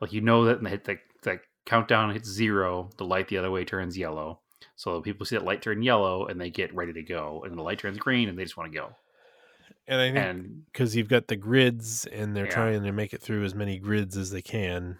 Like 0.00 0.12
you 0.12 0.20
know 0.20 0.44
that 0.44 0.56
when 0.56 0.64
they 0.64 0.70
hit 0.70 0.84
the, 0.84 1.40
countdown 1.66 2.12
hits 2.12 2.28
zero, 2.28 2.90
the 2.98 3.04
light 3.04 3.28
the 3.28 3.38
other 3.38 3.50
way 3.50 3.64
turns 3.64 3.96
yellow. 3.98 4.40
So 4.76 5.00
people 5.00 5.24
see 5.26 5.36
that 5.36 5.44
light 5.44 5.62
turn 5.62 5.82
yellow 5.82 6.26
and 6.26 6.40
they 6.40 6.50
get 6.50 6.74
ready 6.74 6.92
to 6.92 7.02
go, 7.02 7.42
and 7.44 7.56
the 7.58 7.62
light 7.62 7.78
turns 7.78 7.98
green 7.98 8.28
and 8.28 8.38
they 8.38 8.42
just 8.44 8.56
want 8.56 8.70
to 8.70 8.78
go. 8.78 8.90
And 9.88 10.00
I 10.00 10.06
think 10.12 10.18
And 10.18 10.62
because 10.72 10.94
you've 10.94 11.08
got 11.08 11.26
the 11.28 11.36
grids 11.36 12.06
and 12.06 12.36
they're 12.36 12.46
Yeah. 12.46 12.52
trying 12.52 12.82
to 12.84 12.92
make 12.92 13.12
it 13.14 13.20
through 13.22 13.44
as 13.44 13.54
many 13.54 13.78
grids 13.78 14.16
as 14.16 14.30
they 14.30 14.42
can. 14.42 14.98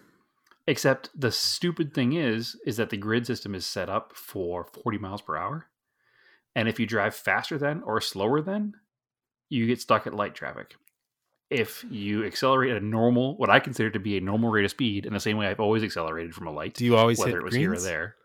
Except 0.66 1.11
the 1.18 1.31
stupid 1.33 1.94
thing 1.94 2.12
is, 2.14 2.57
is 2.66 2.77
that 2.77 2.90
the 2.90 2.96
grid 2.96 3.27
system 3.27 3.55
is 3.55 3.66
set 3.66 3.88
up 3.88 4.12
for 4.14 4.64
40 4.64 4.98
miles 4.98 5.22
per 5.22 5.37
hour, 5.37 5.66
and 6.55 6.68
if 6.68 6.79
you 6.79 6.87
drive 6.87 7.14
faster 7.14 7.59
than 7.59 7.83
or 7.83 8.00
slower 8.00 8.40
than, 8.40 8.74
you 9.48 9.66
get 9.66 9.81
stuck 9.81 10.07
at 10.07 10.14
light 10.14 10.35
traffic. 10.35 10.74
If 11.50 11.85
you 11.90 12.24
accelerate 12.24 12.70
at 12.70 12.83
a 12.83 12.85
normal, 12.85 13.37
what 13.37 13.50
I 13.50 13.61
consider 13.61 13.90
to 13.90 13.98
be 14.00 14.16
a 14.16 14.20
normal 14.20 14.50
rate 14.50 14.64
of 14.64 14.70
speed, 14.70 15.07
in 15.07 15.12
the 15.12 15.20
same 15.20 15.37
way 15.37 15.46
I've 15.46 15.61
always 15.61 15.85
accelerated 15.85 16.35
from 16.35 16.46
a 16.46 16.53
light, 16.53 16.74
Do 16.74 16.85
you 16.85 16.96
always 16.96 17.18
whether 17.18 17.33
hit 17.33 17.38
it 17.38 17.44
was 17.44 17.53
greens? 17.53 17.62
here 17.62 17.72
or 17.74 17.81
there. 17.81 18.16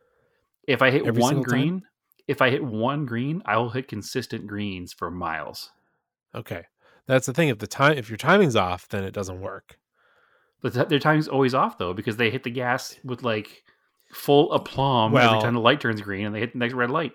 If 0.67 0.81
I 0.81 0.91
hit 0.91 1.05
Every 1.05 1.21
one 1.21 1.29
single 1.29 1.43
time? 1.45 1.51
green, 1.51 1.81
if 2.27 2.41
I 2.41 2.49
hit 2.49 2.63
one 2.63 3.05
green, 3.05 3.41
I 3.45 3.57
will 3.57 3.71
hit 3.71 3.87
consistent 3.87 4.47
greens 4.47 4.93
for 4.93 5.11
miles. 5.11 5.71
Okay. 6.33 6.65
That's 7.07 7.25
the 7.25 7.33
thing. 7.33 7.49
If 7.49 7.57
the 7.57 7.67
time 7.67 7.97
if 7.97 8.07
your 8.09 8.17
timing's 8.17 8.55
off, 8.55 8.87
then 8.87 9.03
it 9.03 9.13
doesn't 9.15 9.41
work. 9.41 9.79
But 10.61 10.73
th- 10.73 10.87
their 10.87 10.99
timing's 10.99 11.27
always 11.27 11.53
off 11.53 11.77
though 11.77 11.93
because 11.93 12.17
they 12.17 12.29
hit 12.29 12.43
the 12.43 12.49
gas 12.49 12.97
with 13.03 13.23
like 13.23 13.63
full 14.13 14.51
aplomb 14.51 15.11
Well- 15.11 15.29
every 15.29 15.41
time 15.41 15.53
the 15.53 15.59
light 15.61 15.79
turns 15.81 16.01
green 16.01 16.25
and 16.25 16.35
they 16.35 16.39
hit 16.39 16.53
the 16.53 16.59
next 16.59 16.73
red 16.73 16.89
light. 16.91 17.13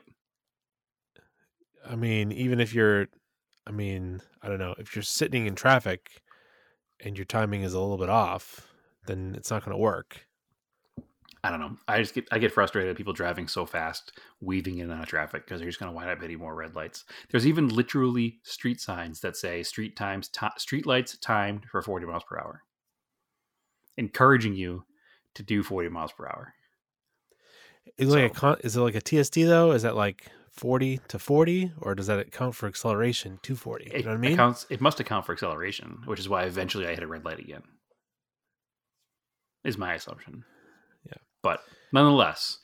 I 1.87 1.96
mean, 1.96 2.33
even 2.33 2.61
if 2.61 2.74
you're 2.74 3.09
I 3.66 3.70
mean, 3.70 4.20
I 4.42 4.48
don't 4.48 4.59
know, 4.59 4.74
if 4.78 4.94
you're 4.94 5.02
sitting 5.02 5.46
in 5.46 5.54
traffic 5.54 6.22
and 7.00 7.16
your 7.16 7.24
timing 7.24 7.62
is 7.62 7.74
a 7.74 7.80
little 7.80 7.98
bit 7.98 8.11
off, 8.11 8.66
then 9.07 9.35
it's 9.37 9.50
not 9.50 9.64
gonna 9.64 9.78
work. 9.78 10.26
I 11.42 11.50
don't 11.50 11.61
know. 11.61 11.76
I 11.87 12.00
just 12.00 12.14
get 12.14 12.26
I 12.33 12.38
get 12.38 12.52
frustrated 12.52 12.90
at 12.90 12.96
people 12.96 13.12
driving 13.12 13.48
so 13.48 13.66
fast, 13.66 14.18
weaving 14.40 14.78
in 14.78 14.90
and 14.90 14.94
out 14.94 15.02
of 15.02 15.09
traffic 15.09 15.44
because 15.44 15.61
they're 15.61 15.68
just 15.68 15.78
going 15.78 15.92
to 15.92 15.94
wind 15.94 16.09
up 16.09 16.18
hitting 16.18 16.38
more 16.38 16.54
red 16.54 16.74
lights. 16.74 17.04
There's 17.30 17.46
even 17.46 17.68
literally 17.68 18.38
street 18.44 18.80
signs 18.80 19.20
that 19.20 19.37
say 19.37 19.62
street 19.62 19.94
times 19.94 20.28
ti 20.28 20.46
street 20.57 20.87
lights 20.87 21.18
timed 21.18 21.66
for 21.70 21.83
40 21.83 22.07
miles 22.07 22.24
per 22.24 22.38
hour, 22.38 22.62
encouraging 23.96 24.54
you 24.54 24.85
to 25.35 25.42
do 25.42 25.62
40 25.62 25.88
miles 25.88 26.12
per 26.12 26.26
hour. 26.26 26.54
Is 27.98 28.12
it 28.12 28.18
like 28.18 28.30
a 28.30 28.35
con- 28.35 28.61
is 28.64 28.76
it 28.76 28.80
like 28.80 28.94
a 28.94 29.00
TSD 29.00 29.46
though? 29.46 29.72
Is 29.72 29.83
that 29.83 29.94
like 29.94 30.26
forty 30.50 31.00
to 31.09 31.18
forty, 31.18 31.72
or 31.80 31.94
does 31.94 32.07
that 32.07 32.18
account 32.18 32.54
for 32.54 32.66
acceleration 32.66 33.38
to 33.42 33.54
forty? 33.54 33.90
You 33.94 34.02
know 34.02 34.11
what 34.11 34.14
I 34.14 34.18
mean? 34.18 34.33
accounts. 34.33 34.66
It 34.70 34.80
must 34.80 35.00
account 35.00 35.26
for 35.26 35.33
acceleration, 35.33 35.98
which 36.07 36.18
is 36.18 36.28
why 36.28 36.44
eventually 36.44 36.87
I 36.87 36.94
hit 36.94 37.02
a 37.02 37.07
red 37.07 37.24
light 37.24 37.38
again. 37.38 37.62
Is 39.64 39.78
my 39.78 39.94
assumption. 39.94 40.44
Yeah. 41.07 41.18
But 41.42 41.61
nonetheless, 41.92 42.59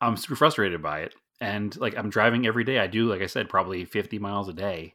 I'm 0.00 0.16
super 0.16 0.36
frustrated 0.36 0.82
by 0.82 1.00
it. 1.00 1.14
And 1.40 1.76
like 1.78 1.96
I'm 1.96 2.10
driving 2.10 2.46
every 2.46 2.64
day. 2.64 2.78
I 2.78 2.86
do, 2.86 3.06
like 3.08 3.22
I 3.22 3.26
said, 3.26 3.48
probably 3.48 3.84
50 3.84 4.18
miles 4.18 4.48
a 4.48 4.52
day. 4.52 4.94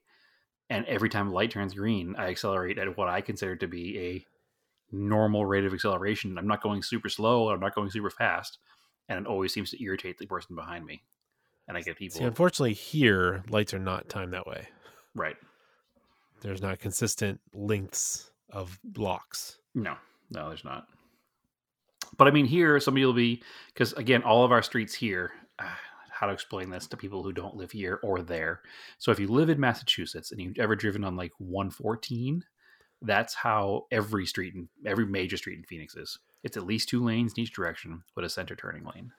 And 0.69 0.85
every 0.85 1.09
time 1.09 1.29
the 1.29 1.35
light 1.35 1.51
turns 1.51 1.73
green, 1.73 2.15
I 2.17 2.27
accelerate 2.27 2.77
at 2.77 2.97
what 2.97 3.07
I 3.07 3.21
consider 3.21 3.55
to 3.57 3.67
be 3.67 3.99
a 3.99 4.25
normal 4.91 5.45
rate 5.45 5.65
of 5.65 5.73
acceleration. 5.73 6.37
I'm 6.37 6.47
not 6.47 6.61
going 6.61 6.81
super 6.81 7.09
slow. 7.09 7.49
I'm 7.49 7.59
not 7.59 7.75
going 7.75 7.89
super 7.89 8.09
fast. 8.09 8.59
And 9.09 9.19
it 9.19 9.27
always 9.27 9.53
seems 9.53 9.71
to 9.71 9.83
irritate 9.83 10.17
the 10.17 10.25
person 10.25 10.55
behind 10.55 10.85
me. 10.85 11.01
And 11.67 11.77
I 11.77 11.81
get 11.81 11.97
people. 11.97 12.19
See, 12.19 12.25
unfortunately, 12.25 12.73
here 12.73 13.43
lights 13.49 13.73
are 13.73 13.79
not 13.79 14.09
timed 14.09 14.33
that 14.33 14.47
way. 14.47 14.67
right. 15.15 15.35
There's 16.41 16.61
not 16.61 16.77
consistent 16.77 17.41
lengths 17.51 18.29
of 18.51 18.79
blocks. 18.83 19.57
No, 19.73 19.95
no, 20.29 20.49
there's 20.49 20.63
not. 20.63 20.85
But 22.15 22.27
I 22.27 22.31
mean, 22.31 22.45
here 22.45 22.79
somebody 22.79 23.05
will 23.05 23.13
be 23.13 23.41
because 23.73 23.93
again, 23.93 24.21
all 24.21 24.45
of 24.45 24.51
our 24.51 24.61
streets 24.61 24.93
here. 24.93 25.31
Uh, 25.57 25.65
how 26.17 26.25
to 26.25 26.33
explain 26.33 26.71
this 26.71 26.87
to 26.87 26.97
people 26.97 27.21
who 27.21 27.31
don't 27.31 27.55
live 27.55 27.71
here 27.71 27.99
or 28.01 28.21
there? 28.23 28.61
So 28.97 29.11
if 29.11 29.19
you 29.19 29.27
live 29.27 29.49
in 29.49 29.59
Massachusetts 29.59 30.31
and 30.31 30.41
you've 30.41 30.57
ever 30.57 30.75
driven 30.75 31.03
on 31.03 31.15
like 31.15 31.31
114, 31.37 32.43
that's 33.01 33.33
how 33.33 33.85
every 33.91 34.25
street 34.25 34.55
in 34.55 34.69
every 34.85 35.05
major 35.05 35.37
street 35.37 35.57
in 35.57 35.63
Phoenix 35.63 35.95
is. 35.95 36.19
It's 36.43 36.57
at 36.57 36.65
least 36.65 36.89
two 36.89 37.03
lanes 37.03 37.33
in 37.33 37.43
each 37.43 37.53
direction 37.53 38.03
with 38.15 38.25
a 38.25 38.29
center 38.29 38.55
turning 38.55 38.83
lane. 38.83 39.11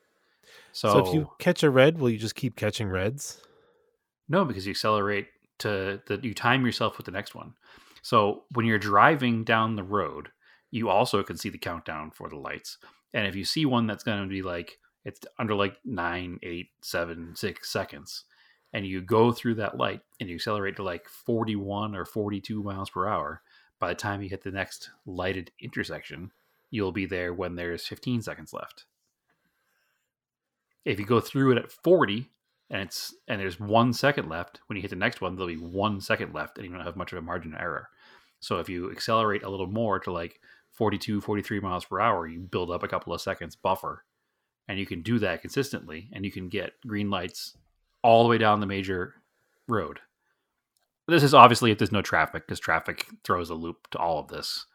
So, 0.72 0.92
So, 0.92 0.98
if 1.06 1.14
you 1.14 1.30
catch 1.38 1.62
a 1.62 1.70
red, 1.70 1.98
will 1.98 2.10
you 2.10 2.18
just 2.18 2.34
keep 2.34 2.56
catching 2.56 2.88
reds? 2.88 3.40
No, 4.28 4.44
because 4.44 4.66
you 4.66 4.70
accelerate 4.70 5.28
to 5.58 6.00
the 6.06 6.20
you 6.22 6.34
time 6.34 6.64
yourself 6.64 6.96
with 6.96 7.06
the 7.06 7.12
next 7.12 7.34
one. 7.34 7.54
So 8.02 8.44
when 8.54 8.66
you're 8.66 8.78
driving 8.78 9.44
down 9.44 9.76
the 9.76 9.82
road, 9.82 10.28
you 10.70 10.88
also 10.88 11.22
can 11.22 11.36
see 11.36 11.48
the 11.48 11.58
countdown 11.58 12.10
for 12.10 12.28
the 12.28 12.36
lights. 12.36 12.78
And 13.12 13.26
if 13.26 13.34
you 13.34 13.44
see 13.44 13.66
one 13.66 13.86
that's 13.86 14.04
going 14.04 14.22
to 14.22 14.28
be 14.28 14.42
like 14.42 14.78
it's 15.04 15.20
under 15.38 15.54
like 15.54 15.76
nine, 15.84 16.38
eight, 16.42 16.68
seven, 16.82 17.34
six 17.34 17.72
seconds, 17.72 18.24
and 18.72 18.86
you 18.86 19.00
go 19.00 19.32
through 19.32 19.54
that 19.56 19.78
light 19.78 20.00
and 20.20 20.28
you 20.28 20.36
accelerate 20.36 20.76
to 20.76 20.82
like 20.82 21.08
41 21.08 21.94
or 21.94 22.04
42 22.04 22.62
miles 22.62 22.90
per 22.90 23.08
hour, 23.08 23.42
by 23.78 23.88
the 23.88 23.94
time 23.94 24.22
you 24.22 24.28
hit 24.28 24.42
the 24.42 24.50
next 24.50 24.90
lighted 25.06 25.50
intersection, 25.60 26.32
you'll 26.70 26.92
be 26.92 27.06
there 27.06 27.32
when 27.32 27.54
there's 27.54 27.86
15 27.86 28.22
seconds 28.22 28.52
left. 28.52 28.84
If 30.84 30.98
you 30.98 31.06
go 31.06 31.20
through 31.20 31.52
it 31.52 31.58
at 31.58 31.72
40 31.72 32.30
and 32.70 32.82
it's 32.82 33.14
and 33.26 33.40
there's 33.40 33.60
one 33.60 33.92
second 33.92 34.28
left, 34.28 34.60
when 34.66 34.76
you 34.76 34.82
hit 34.82 34.90
the 34.90 34.96
next 34.96 35.20
one, 35.20 35.36
there'll 35.36 35.48
be 35.48 35.56
one 35.56 36.00
second 36.00 36.34
left 36.34 36.58
and 36.58 36.66
you 36.66 36.72
don't 36.72 36.84
have 36.84 36.96
much 36.96 37.12
of 37.12 37.18
a 37.18 37.22
margin 37.22 37.54
of 37.54 37.60
error. 37.60 37.88
So 38.40 38.58
if 38.58 38.68
you 38.68 38.90
accelerate 38.90 39.42
a 39.42 39.50
little 39.50 39.66
more 39.66 39.98
to 40.00 40.12
like 40.12 40.40
42, 40.72 41.20
43 41.20 41.60
miles 41.60 41.84
per 41.84 42.00
hour, 42.00 42.26
you 42.26 42.40
build 42.40 42.70
up 42.70 42.82
a 42.82 42.88
couple 42.88 43.12
of 43.12 43.20
seconds 43.20 43.56
buffer. 43.56 44.04
And 44.68 44.78
you 44.78 44.86
can 44.86 45.02
do 45.02 45.18
that 45.20 45.40
consistently 45.40 46.08
and 46.12 46.24
you 46.24 46.30
can 46.30 46.48
get 46.48 46.74
green 46.86 47.10
lights 47.10 47.56
all 48.02 48.22
the 48.22 48.28
way 48.28 48.38
down 48.38 48.60
the 48.60 48.66
major 48.66 49.14
road. 49.66 50.00
This 51.08 51.22
is 51.22 51.32
obviously 51.32 51.70
if 51.70 51.78
there's 51.78 51.90
no 51.90 52.02
traffic, 52.02 52.46
because 52.46 52.60
traffic 52.60 53.06
throws 53.24 53.48
a 53.48 53.54
loop 53.54 53.88
to 53.92 53.98
all 53.98 54.18
of 54.18 54.28
this. 54.28 54.66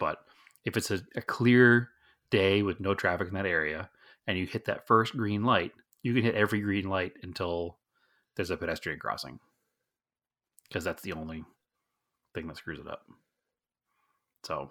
But 0.00 0.18
if 0.64 0.76
it's 0.76 0.90
a, 0.90 1.00
a 1.14 1.22
clear 1.22 1.90
day 2.30 2.62
with 2.62 2.80
no 2.80 2.94
traffic 2.94 3.28
in 3.28 3.34
that 3.34 3.46
area 3.46 3.88
and 4.26 4.36
you 4.36 4.44
hit 4.44 4.64
that 4.64 4.88
first 4.88 5.16
green 5.16 5.44
light, 5.44 5.72
you 6.02 6.12
can 6.14 6.24
hit 6.24 6.34
every 6.34 6.60
green 6.60 6.88
light 6.88 7.12
until 7.22 7.78
there's 8.34 8.50
a 8.50 8.56
pedestrian 8.56 8.98
crossing. 8.98 9.38
Because 10.68 10.82
that's 10.82 11.02
the 11.02 11.12
only 11.12 11.44
thing 12.34 12.48
that 12.48 12.56
screws 12.56 12.80
it 12.80 12.88
up. 12.88 13.02
So 14.42 14.70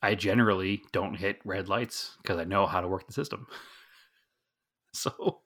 I 0.00 0.14
generally 0.14 0.82
don't 0.92 1.14
hit 1.14 1.40
red 1.44 1.68
lights 1.68 2.16
because 2.22 2.38
I 2.38 2.44
know 2.44 2.66
how 2.66 2.80
to 2.80 2.88
work 2.88 3.06
the 3.06 3.12
system. 3.12 3.48
so 4.92 5.40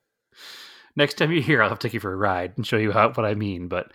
next 0.97 1.13
time 1.13 1.31
you're 1.31 1.41
here, 1.41 1.61
I'll 1.61 1.69
have 1.69 1.79
to 1.79 1.87
take 1.87 1.93
you 1.93 1.99
for 2.01 2.11
a 2.11 2.17
ride 2.17 2.53
and 2.57 2.67
show 2.67 2.77
you 2.77 2.91
how 2.91 3.11
what 3.11 3.25
I 3.25 3.35
mean. 3.35 3.69
But 3.69 3.91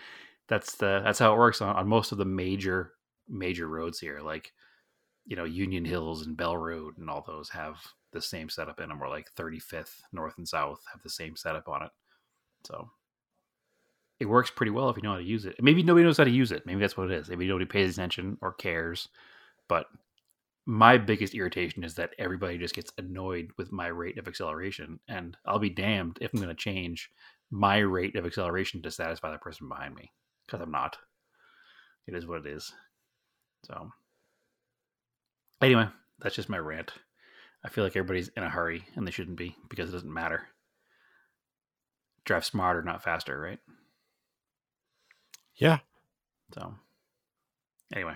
that's 0.49 0.77
the 0.77 1.03
that's 1.05 1.19
how 1.19 1.35
it 1.35 1.39
works 1.39 1.61
on, 1.61 1.77
on 1.77 1.89
most 1.89 2.13
of 2.13 2.19
the 2.19 2.25
major 2.25 2.93
major 3.29 3.69
roads 3.69 3.99
here. 3.99 4.21
Like 4.21 4.53
you 5.27 5.37
know 5.37 5.45
Union 5.45 5.85
Hills 5.85 6.25
and 6.27 6.37
Bell 6.37 6.57
Road 6.57 6.97
and 6.97 7.11
all 7.11 7.25
those 7.27 7.51
have 7.51 7.77
the 8.13 8.23
same 8.23 8.49
setup 8.49 8.81
in 8.81 8.89
them. 8.89 9.03
Or 9.03 9.09
like 9.09 9.35
35th 9.35 10.01
North 10.13 10.39
and 10.39 10.49
South 10.49 10.81
have 10.91 11.03
the 11.03 11.11
same 11.11 11.37
setup 11.37 11.69
on 11.69 11.83
it. 11.83 11.91
So 12.65 12.89
it 14.21 14.27
works 14.27 14.51
pretty 14.51 14.71
well 14.71 14.89
if 14.89 14.97
you 14.97 15.03
know 15.03 15.13
how 15.13 15.19
to 15.19 15.25
use 15.25 15.45
it. 15.47 15.57
Maybe 15.61 15.83
nobody 15.83 16.05
knows 16.05 16.19
how 16.19 16.25
to 16.25 16.31
use 16.31 16.53
it. 16.53 16.65
Maybe 16.65 16.81
that's 16.81 16.97
what 16.97 17.11
it 17.11 17.19
is. 17.19 17.29
Maybe 17.29 17.49
nobody 17.49 17.67
pays 17.67 17.93
attention 17.93 18.39
or 18.41 18.53
cares. 18.53 19.09
But 19.69 19.87
my 20.67 20.97
biggest 20.97 21.35
irritation 21.35 21.83
is 21.83 21.95
that 21.95 22.15
everybody 22.19 22.57
just 22.59 22.75
gets 22.75 22.93
annoyed 22.99 23.51
with 23.59 23.73
my 23.73 23.89
rate 23.89 24.19
of 24.19 24.29
acceleration. 24.29 25.01
And 25.09 25.37
I'll 25.45 25.59
be 25.59 25.71
damned 25.71 26.19
if 26.21 26.33
I'm 26.33 26.41
going 26.41 26.49
to 26.49 26.55
change 26.55 27.11
my 27.51 27.79
rate 27.79 28.17
of 28.17 28.27
acceleration 28.27 28.81
to 28.83 28.91
satisfy 28.91 29.33
the 29.33 29.39
person 29.39 29.69
behind 29.69 29.95
me 29.95 30.13
because 30.47 30.61
I'm 30.61 30.71
not. 30.71 30.97
It 32.07 32.15
is 32.15 32.27
what 32.27 32.47
it 32.47 32.47
is. 32.47 32.73
So, 33.67 33.91
anyway, 35.61 35.89
that's 36.21 36.37
just 36.37 36.49
my 36.49 36.59
rant. 36.59 36.93
I 37.65 37.69
feel 37.69 37.85
like 37.85 37.97
everybody's 37.97 38.29
in 38.29 38.43
a 38.43 38.51
hurry 38.51 38.85
and 38.95 39.07
they 39.07 39.13
shouldn't 39.13 39.37
be 39.37 39.57
because 39.69 39.91
it 39.91 39.93
doesn't 39.93 40.13
matter. 40.13 40.49
Drive 42.25 42.45
smarter, 42.45 42.83
not 42.83 43.03
faster, 43.03 43.39
right? 43.39 43.59
Yeah. 45.57 45.79
So, 46.55 46.75
anyway, 47.95 48.15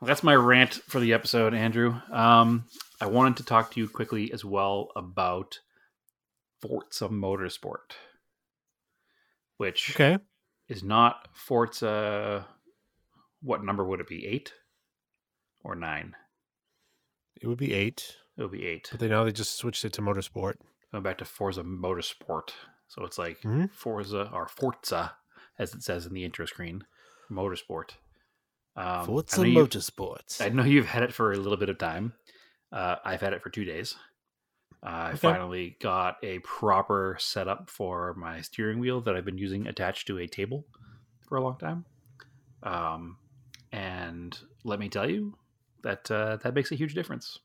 well, 0.00 0.06
that's 0.08 0.22
my 0.22 0.34
rant 0.34 0.74
for 0.74 1.00
the 1.00 1.12
episode, 1.12 1.54
Andrew. 1.54 2.00
Um, 2.10 2.64
I 3.00 3.06
wanted 3.06 3.36
to 3.38 3.44
talk 3.44 3.72
to 3.72 3.80
you 3.80 3.88
quickly 3.88 4.32
as 4.32 4.44
well 4.44 4.90
about 4.96 5.60
Forza 6.60 7.08
Motorsport, 7.08 7.92
which 9.56 9.90
Okay. 9.94 10.18
is 10.68 10.82
not 10.82 11.28
Forza. 11.34 12.46
What 13.42 13.64
number 13.64 13.84
would 13.84 14.00
it 14.00 14.08
be? 14.08 14.26
Eight 14.26 14.52
or 15.62 15.74
nine? 15.74 16.14
It 17.40 17.46
would 17.46 17.58
be 17.58 17.72
eight, 17.72 18.16
It 18.36 18.42
would 18.42 18.50
be 18.52 18.66
eight. 18.66 18.88
but 18.90 19.00
they 19.00 19.08
now 19.08 19.24
they 19.24 19.32
just 19.32 19.56
switched 19.56 19.84
it 19.84 19.92
to 19.94 20.02
motorsport. 20.02 20.56
Going 20.92 21.02
back 21.04 21.18
to 21.18 21.24
Forza 21.24 21.62
Motorsport, 21.62 22.50
so 22.88 23.04
it's 23.04 23.16
like 23.16 23.40
Mhm. 23.42 23.72
Forza 23.72 24.30
or 24.32 24.46
Forza, 24.48 25.16
as 25.58 25.72
it 25.74 25.82
says 25.82 26.04
in 26.04 26.12
the 26.12 26.24
intro 26.24 26.44
screen, 26.46 26.84
Motorsport. 27.30 27.92
Um, 28.80 29.06
Forza 29.06 29.36
you- 29.50 29.54
I 30.40 30.48
know 30.48 30.64
you've 30.64 30.86
had 30.86 31.02
it 31.02 31.12
for 31.12 31.32
a 31.32 31.36
little 31.36 31.58
bit 31.58 31.68
of 31.68 31.78
time. 31.78 32.12
Uh, 32.72 32.96
I've 33.04 33.20
had 33.20 33.32
it 33.32 33.42
for 33.42 33.50
two 33.50 33.64
days. 33.64 33.94
Uh, 34.82 34.86
I 34.86 35.14
finally 35.32 35.76
got 35.80 36.16
a 36.22 36.38
proper 36.38 37.16
setup 37.20 37.68
for 37.68 38.14
my 38.14 38.40
steering 38.40 38.78
wheel 38.78 39.00
that 39.02 39.14
I've 39.14 39.24
been 39.26 39.36
using 39.38 39.66
attached 39.66 40.06
to 40.06 40.18
a 40.18 40.26
table 40.26 40.66
for 41.28 41.36
a 41.36 41.42
long 41.42 41.58
time. 41.58 41.84
Um, 42.62 43.18
and 43.72 44.38
let 44.64 44.78
me 44.78 44.88
tell 44.88 45.08
you 45.10 45.36
that 45.82 46.10
uh, 46.10 46.36
that 46.42 46.54
makes 46.54 46.72
a 46.72 46.76
huge 46.76 46.94
difference. 46.94 47.38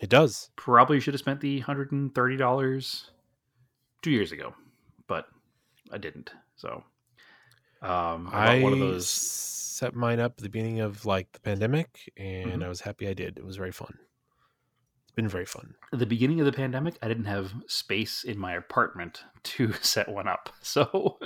It 0.00 0.10
does. 0.10 0.50
Probably 0.56 1.00
should 1.00 1.14
have 1.14 1.20
spent 1.20 1.40
the 1.40 1.60
hundred 1.60 1.92
and 1.92 2.14
thirty 2.14 2.36
dollars 2.36 3.10
two 4.02 4.10
years 4.10 4.32
ago, 4.32 4.54
but 5.06 5.26
I 5.92 5.98
didn't. 5.98 6.32
So 6.56 6.84
um, 7.82 8.28
I 8.32 8.58
I 8.58 8.62
one 8.62 8.72
of 8.72 8.78
those. 8.78 9.08
set 9.08 9.94
mine 9.94 10.20
up 10.20 10.32
at 10.32 10.42
the 10.42 10.48
beginning 10.48 10.80
of 10.80 11.06
like 11.06 11.32
the 11.32 11.40
pandemic, 11.40 12.12
and 12.16 12.60
Mhm. 12.60 12.64
I 12.64 12.68
was 12.68 12.80
happy 12.82 13.08
I 13.08 13.14
did. 13.14 13.38
It 13.38 13.44
was 13.44 13.56
very 13.56 13.72
fun. 13.72 13.98
It's 15.04 15.12
been 15.16 15.28
very 15.28 15.46
fun. 15.46 15.74
at 15.92 15.98
the 15.98 16.06
beginning 16.06 16.38
of 16.40 16.46
the 16.46 16.52
pandemic, 16.52 16.96
I 17.02 17.08
didn't 17.08 17.24
have 17.24 17.52
space 17.66 18.22
in 18.24 18.38
my 18.38 18.54
apartment 18.54 19.24
to 19.44 19.72
set 19.74 20.08
one 20.08 20.28
up. 20.28 20.50
So, 20.62 21.18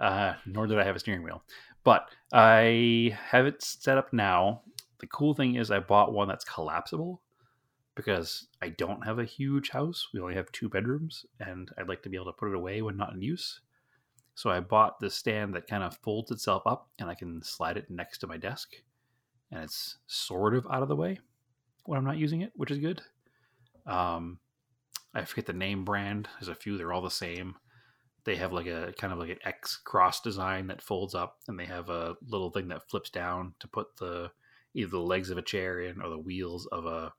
uh, 0.00 0.34
nor 0.46 0.66
did 0.66 0.78
I 0.78 0.84
have 0.84 0.96
a 0.96 1.00
steering 1.00 1.22
wheel. 1.22 1.42
But 1.84 2.10
I 2.32 3.16
have 3.30 3.46
it 3.46 3.62
set 3.62 3.96
up 3.96 4.12
now. 4.12 4.62
The 4.98 5.06
cool 5.06 5.32
thing 5.34 5.54
is, 5.54 5.70
I 5.70 5.78
bought 5.80 6.12
one 6.12 6.28
that's 6.28 6.44
collapsible 6.44 7.22
because 7.94 8.48
I 8.60 8.68
don't 8.70 9.04
have 9.06 9.18
a 9.18 9.24
huge 9.24 9.70
house. 9.70 10.08
We 10.12 10.20
only 10.20 10.34
have 10.34 10.52
two 10.52 10.68
bedrooms, 10.68 11.24
and 11.38 11.70
I'd 11.78 11.88
like 11.88 12.02
to 12.02 12.08
be 12.10 12.16
able 12.16 12.26
to 12.26 12.32
put 12.38 12.48
it 12.50 12.54
away 12.54 12.82
when 12.82 12.96
not 12.98 13.14
in 13.14 13.22
use. 13.22 13.60
So 14.34 14.50
I 14.50 14.60
bought 14.60 15.00
the 15.00 15.10
stand 15.10 15.54
that 15.54 15.66
kind 15.66 15.82
of 15.82 15.98
folds 15.98 16.30
itself 16.30 16.62
up, 16.66 16.88
and 16.98 17.10
I 17.10 17.14
can 17.14 17.42
slide 17.42 17.76
it 17.76 17.90
next 17.90 18.18
to 18.18 18.26
my 18.26 18.36
desk, 18.36 18.70
and 19.50 19.62
it's 19.62 19.98
sort 20.06 20.54
of 20.54 20.66
out 20.70 20.82
of 20.82 20.88
the 20.88 20.96
way 20.96 21.18
when 21.84 21.98
I'm 21.98 22.04
not 22.04 22.18
using 22.18 22.40
it, 22.42 22.52
which 22.54 22.70
is 22.70 22.78
good. 22.78 23.02
Um, 23.86 24.38
I 25.14 25.24
forget 25.24 25.46
the 25.46 25.52
name 25.52 25.84
brand. 25.84 26.28
There's 26.38 26.48
a 26.48 26.54
few. 26.54 26.78
They're 26.78 26.92
all 26.92 27.02
the 27.02 27.10
same. 27.10 27.56
They 28.24 28.36
have 28.36 28.52
like 28.52 28.66
a 28.66 28.94
kind 28.98 29.12
of 29.12 29.18
like 29.18 29.30
an 29.30 29.38
X 29.44 29.76
cross 29.76 30.20
design 30.20 30.68
that 30.68 30.82
folds 30.82 31.14
up, 31.14 31.38
and 31.48 31.58
they 31.58 31.66
have 31.66 31.88
a 31.88 32.16
little 32.26 32.50
thing 32.50 32.68
that 32.68 32.88
flips 32.88 33.10
down 33.10 33.54
to 33.60 33.68
put 33.68 33.96
the 33.96 34.30
either 34.74 34.90
the 34.90 35.00
legs 35.00 35.30
of 35.30 35.38
a 35.38 35.42
chair 35.42 35.80
in 35.80 36.00
or 36.00 36.08
the 36.08 36.18
wheels 36.18 36.66
of 36.66 36.86
a 36.86 37.12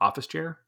office 0.00 0.26
chair, 0.26 0.58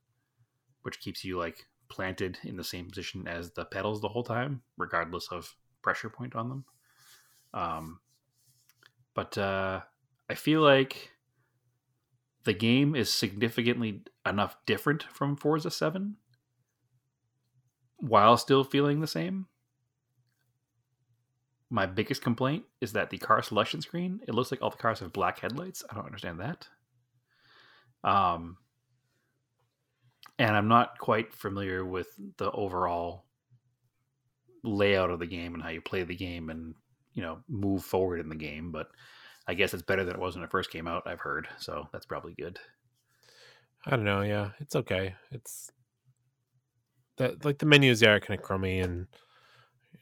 which 0.83 1.01
keeps 1.01 1.25
you 1.25 1.39
like 1.39 1.67
planted 1.89 2.39
in 2.45 2.57
the 2.57 2.65
same 2.65 2.89
position 2.89 3.29
as 3.29 3.53
the 3.53 3.65
pedals 3.65 4.01
the 4.01 4.09
whole 4.09 4.25
time, 4.25 4.63
regardless 4.79 5.29
of 5.31 5.55
pressure 5.83 6.11
point 6.11 6.35
on 6.35 6.49
them. 6.49 6.65
Um, 7.53 8.01
but 9.15 9.37
uh, 9.37 9.81
I 10.29 10.35
feel 10.35 10.61
like 10.61 11.11
the 12.45 12.53
game 12.55 12.95
is 12.95 13.13
significantly 13.13 14.03
enough 14.27 14.57
different 14.67 15.03
from 15.13 15.37
Forza 15.37 15.71
7 15.71 16.17
while 17.97 18.37
still 18.37 18.65
feeling 18.65 19.01
the 19.01 19.07
same. 19.07 19.47
My 21.69 21.87
biggest 21.87 22.23
complaint 22.23 22.65
is 22.81 22.93
that 22.95 23.11
the 23.11 23.19
car 23.19 23.43
selection 23.43 23.81
screen, 23.81 24.21
it 24.27 24.35
looks 24.35 24.51
like 24.51 24.63
all 24.63 24.71
the 24.71 24.77
cars 24.77 25.01
have 25.01 25.13
black 25.13 25.41
headlights. 25.41 25.85
I 25.89 25.95
don't 25.95 26.07
understand 26.07 26.41
that. 26.41 26.69
Um 28.03 28.57
and 30.39 30.57
I'm 30.57 30.69
not 30.69 30.99
quite 30.99 31.35
familiar 31.35 31.85
with 31.85 32.09
the 32.39 32.51
overall 32.53 33.27
layout 34.63 35.11
of 35.11 35.19
the 35.19 35.27
game 35.27 35.55
and 35.55 35.63
how 35.63 35.69
you 35.71 35.81
play 35.81 36.03
the 36.03 36.15
game 36.17 36.51
and 36.51 36.75
you 37.15 37.23
know 37.23 37.39
move 37.49 37.85
forward 37.85 38.21
in 38.21 38.29
the 38.29 38.37
game, 38.37 38.71
but 38.73 38.89
I 39.47 39.55
guess 39.55 39.75
it's 39.75 39.83
better 39.83 40.05
than 40.05 40.15
it 40.15 40.21
was 40.21 40.35
when 40.37 40.45
it 40.45 40.51
first 40.51 40.71
came 40.71 40.87
out. 40.87 41.07
I've 41.07 41.21
heard, 41.21 41.49
so 41.59 41.89
that's 41.93 42.07
probably 42.07 42.35
good. 42.35 42.59
I 43.87 43.91
don't 43.91 44.05
know. 44.05 44.21
Yeah, 44.23 44.51
it's 44.61 44.77
okay. 44.77 45.15
It's 45.31 45.71
that 47.17 47.45
like 47.45 47.59
the 47.59 47.67
menus 47.67 48.03
are 48.03 48.21
kind 48.21 48.39
of 48.39 48.45
crummy, 48.45 48.81
and 48.81 49.07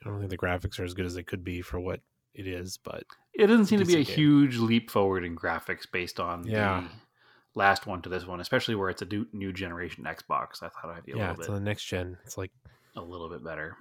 I 0.05 0.09
don't 0.09 0.19
think 0.19 0.31
the 0.31 0.39
graphics 0.39 0.79
are 0.79 0.85
as 0.85 0.95
good 0.95 1.07
as 1.07 1.15
they 1.15 1.23
could 1.23 1.45
be 1.45 1.63
for 1.63 1.81
what 1.81 2.01
it 2.35 2.47
is. 2.47 2.79
But 2.79 3.05
It 3.35 3.47
doesn't 3.47 3.67
seem 3.67 3.79
to 3.81 3.85
be 3.85 3.95
a 4.01 4.05
game. 4.05 4.15
huge 4.17 4.57
leap 4.59 4.91
forward 4.91 5.25
in 5.25 5.37
graphics 5.37 5.87
based 5.91 6.21
on 6.21 6.47
Yeah. 6.47 6.83
the 6.83 7.59
last 7.59 7.87
one 7.87 8.03
to 8.03 8.09
this 8.09 8.27
one, 8.27 8.41
especially 8.41 8.75
where 8.75 8.91
it's 8.91 9.03
a 9.03 9.07
new, 9.07 9.27
new 9.33 9.53
generation 9.53 10.05
Xbox. 10.05 10.63
I 10.63 10.69
thought 10.69 10.91
I'd 10.97 11.05
be 11.05 11.13
a 11.13 11.17
yeah, 11.17 11.29
little 11.31 11.41
it's 11.41 11.47
bit 11.49 11.55
on 11.55 11.65
the 11.65 11.69
next 11.71 11.85
gen. 11.85 12.19
It's 12.25 12.37
like 12.39 12.53
a 12.97 13.01
little 13.03 13.29
bit 13.29 13.43
better, 13.45 13.77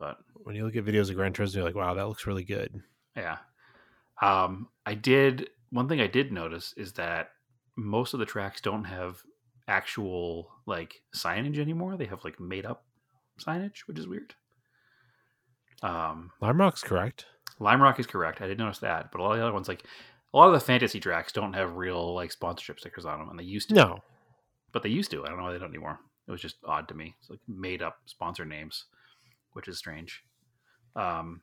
but 0.00 0.16
when 0.34 0.56
you 0.56 0.64
look 0.64 0.74
at 0.74 0.84
videos 0.84 1.10
of 1.10 1.16
Gran 1.16 1.32
Turismo, 1.32 1.56
you're 1.56 1.64
like, 1.64 1.74
wow, 1.76 1.94
that 1.94 2.08
looks 2.08 2.26
really 2.26 2.42
good. 2.42 2.82
Yeah. 3.14 3.36
Um, 4.20 4.68
I 4.86 4.94
did 4.94 5.50
one 5.70 5.88
thing 5.88 6.00
I 6.00 6.06
did 6.06 6.32
notice 6.32 6.74
is 6.76 6.94
that 6.94 7.30
most 7.76 8.14
of 8.14 8.20
the 8.20 8.26
tracks 8.26 8.60
don't 8.60 8.84
have 8.84 9.22
actual 9.68 10.50
like 10.66 11.02
signage 11.14 11.58
anymore. 11.58 11.96
They 11.96 12.06
have 12.06 12.24
like 12.24 12.40
made 12.40 12.66
up 12.66 12.84
signage, 13.38 13.80
which 13.86 13.98
is 13.98 14.08
weird. 14.08 14.34
Um, 15.82 16.32
Lime 16.40 16.60
Rock's 16.60 16.82
correct. 16.82 17.26
Lime 17.60 17.80
Rock 17.82 18.00
is 18.00 18.06
correct. 18.06 18.40
I 18.40 18.46
did 18.46 18.58
notice 18.58 18.78
that, 18.78 19.12
but 19.12 19.20
all 19.20 19.34
the 19.34 19.42
other 19.42 19.52
ones, 19.52 19.68
like 19.68 19.84
a 20.32 20.36
lot 20.36 20.48
of 20.48 20.54
the 20.54 20.60
fantasy 20.60 20.98
tracks, 20.98 21.32
don't 21.32 21.52
have 21.52 21.76
real 21.76 22.14
like 22.14 22.32
sponsorship 22.32 22.80
stickers 22.80 23.04
on 23.04 23.18
them, 23.18 23.28
and 23.28 23.38
they 23.38 23.44
used 23.44 23.68
to. 23.68 23.74
No, 23.74 23.98
but 24.72 24.82
they 24.82 24.88
used 24.88 25.10
to. 25.12 25.24
I 25.24 25.28
don't 25.28 25.38
know 25.38 25.44
why 25.44 25.52
they 25.52 25.58
don't 25.58 25.70
anymore. 25.70 26.00
It 26.26 26.30
was 26.30 26.40
just 26.40 26.56
odd 26.64 26.88
to 26.88 26.94
me. 26.94 27.14
It's 27.20 27.30
like 27.30 27.40
made 27.48 27.82
up 27.82 27.98
sponsor 28.06 28.44
names, 28.44 28.86
which 29.52 29.68
is 29.68 29.78
strange. 29.78 30.24
Um, 30.96 31.42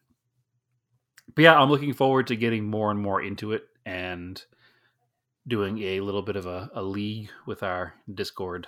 but 1.35 1.41
yeah, 1.43 1.59
I'm 1.59 1.69
looking 1.69 1.93
forward 1.93 2.27
to 2.27 2.35
getting 2.35 2.65
more 2.65 2.91
and 2.91 2.99
more 2.99 3.21
into 3.21 3.53
it 3.53 3.63
and 3.85 4.41
doing 5.47 5.81
a 5.81 6.01
little 6.01 6.21
bit 6.21 6.35
of 6.35 6.45
a, 6.45 6.69
a 6.73 6.81
league 6.81 7.29
with 7.45 7.63
our 7.63 7.93
Discord 8.13 8.67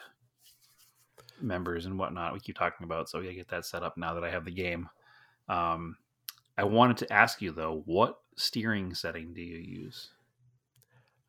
members 1.42 1.86
and 1.86 1.98
whatnot. 1.98 2.34
We 2.34 2.40
keep 2.40 2.58
talking 2.58 2.84
about, 2.84 3.10
so 3.10 3.20
yeah, 3.20 3.32
get 3.32 3.50
that 3.50 3.66
set 3.66 3.84
up 3.84 3.98
now 3.98 4.14
that 4.14 4.24
I 4.24 4.30
have 4.30 4.46
the 4.46 4.52
game. 4.52 4.90
Um, 5.48 5.98
I 6.58 6.64
wanted 6.64 6.98
to 6.98 7.14
ask 7.14 7.42
you 7.42 7.52
though, 7.52 7.84
what 7.86 8.20
steering 8.36 8.94
setting 8.94 9.34
do 9.34 9.42
you 9.42 9.58
use? 9.58 10.10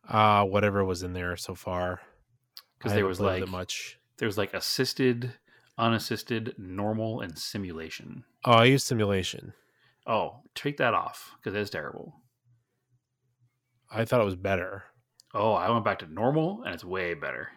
uh, 0.09 0.45
whatever 0.45 0.85
was 0.85 1.03
in 1.03 1.13
there 1.13 1.37
so 1.37 1.55
far. 1.55 2.01
Because 2.79 2.95
there 2.95 3.07
was 3.07 3.21
like 3.21 3.47
much. 3.49 3.99
there 4.19 4.27
was 4.27 4.39
like 4.39 4.55
assisted, 4.55 5.35
unassisted, 5.81 6.55
normal, 6.59 7.21
and 7.21 7.37
simulation. 7.39 8.25
Oh, 8.45 8.53
I 8.53 8.65
use 8.67 8.85
simulation. 8.85 9.55
Oh, 10.07 10.41
take 10.55 10.77
that 10.77 10.95
off 10.95 11.33
because 11.37 11.59
it's 11.59 11.71
terrible. 11.71 12.15
I 13.91 14.05
thought 14.05 14.21
it 14.21 14.25
was 14.25 14.37
better. 14.37 14.85
Oh, 15.35 15.53
I 15.55 15.71
went 15.71 15.85
back 15.85 16.01
to 16.01 16.13
normal 16.13 16.63
and 16.65 16.75
it's 16.75 16.85
way 16.85 17.15
better. 17.15 17.49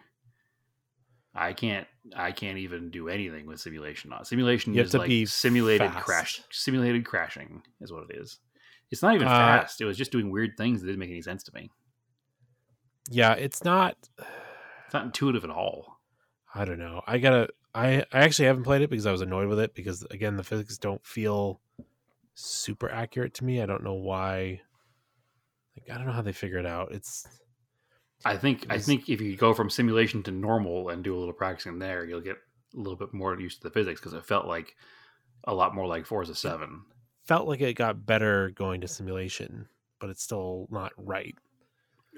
I 1.34 1.52
can't 1.52 1.86
I 2.14 2.30
can't 2.32 2.58
even 2.58 2.90
do 2.90 3.08
anything 3.08 3.46
with 3.46 3.60
simulation 3.60 4.12
on. 4.12 4.24
Simulation 4.24 4.72
You 4.74 4.82
is 4.82 4.92
to 4.92 4.98
like 4.98 5.08
be 5.08 5.26
simulated 5.26 5.90
fast. 5.90 6.04
crash 6.06 6.42
simulated 6.50 7.04
crashing 7.04 7.62
is 7.80 7.92
what 7.92 8.04
it 8.08 8.16
is. 8.16 8.38
It's 8.90 9.02
not 9.02 9.14
even 9.14 9.26
Uh, 9.26 9.30
fast. 9.30 9.80
It 9.80 9.84
was 9.84 9.96
just 9.96 10.12
doing 10.12 10.30
weird 10.30 10.52
things 10.56 10.80
that 10.80 10.86
didn't 10.86 11.00
make 11.00 11.10
any 11.10 11.22
sense 11.22 11.42
to 11.44 11.54
me. 11.54 11.70
Yeah, 13.10 13.32
it's 13.34 13.64
not. 13.64 13.96
It's 14.84 14.94
not 14.94 15.04
intuitive 15.06 15.42
at 15.44 15.50
all. 15.50 15.98
I 16.54 16.64
don't 16.64 16.78
know. 16.78 17.02
I 17.06 17.18
gotta. 17.18 17.48
I 17.74 18.04
I 18.12 18.20
actually 18.20 18.46
haven't 18.46 18.62
played 18.64 18.82
it 18.82 18.90
because 18.90 19.06
I 19.06 19.12
was 19.12 19.20
annoyed 19.20 19.48
with 19.48 19.58
it 19.60 19.74
because 19.74 20.02
again 20.10 20.36
the 20.36 20.44
physics 20.44 20.78
don't 20.78 21.04
feel 21.04 21.60
super 22.34 22.90
accurate 22.90 23.34
to 23.34 23.44
me. 23.44 23.60
I 23.60 23.66
don't 23.66 23.84
know 23.84 23.94
why. 23.94 24.60
Like 25.76 25.90
I 25.90 25.96
don't 25.98 26.06
know 26.06 26.12
how 26.12 26.22
they 26.22 26.32
figure 26.32 26.58
it 26.58 26.66
out. 26.66 26.92
It's 26.92 27.26
I 28.24 28.36
think 28.36 28.66
I 28.70 28.78
think 28.78 29.08
if 29.08 29.20
you 29.20 29.36
go 29.36 29.52
from 29.54 29.68
simulation 29.70 30.22
to 30.24 30.30
normal 30.30 30.88
and 30.90 31.02
do 31.02 31.16
a 31.16 31.18
little 31.18 31.34
practicing 31.34 31.78
there, 31.78 32.04
you'll 32.04 32.20
get 32.20 32.36
a 32.74 32.78
little 32.78 32.96
bit 32.96 33.12
more 33.12 33.38
used 33.38 33.62
to 33.62 33.68
the 33.68 33.72
physics 33.74 34.00
because 34.00 34.14
it 34.14 34.24
felt 34.24 34.46
like 34.46 34.74
a 35.44 35.54
lot 35.54 35.74
more 35.74 35.86
like 35.86 36.06
Forza 36.06 36.34
Seven. 36.34 36.82
felt 37.26 37.46
like 37.48 37.60
it 37.60 37.74
got 37.74 38.06
better 38.06 38.50
going 38.50 38.80
to 38.82 38.88
simulation, 38.88 39.66
but 40.00 40.10
it's 40.10 40.22
still 40.22 40.66
not 40.70 40.92
right. 40.96 41.34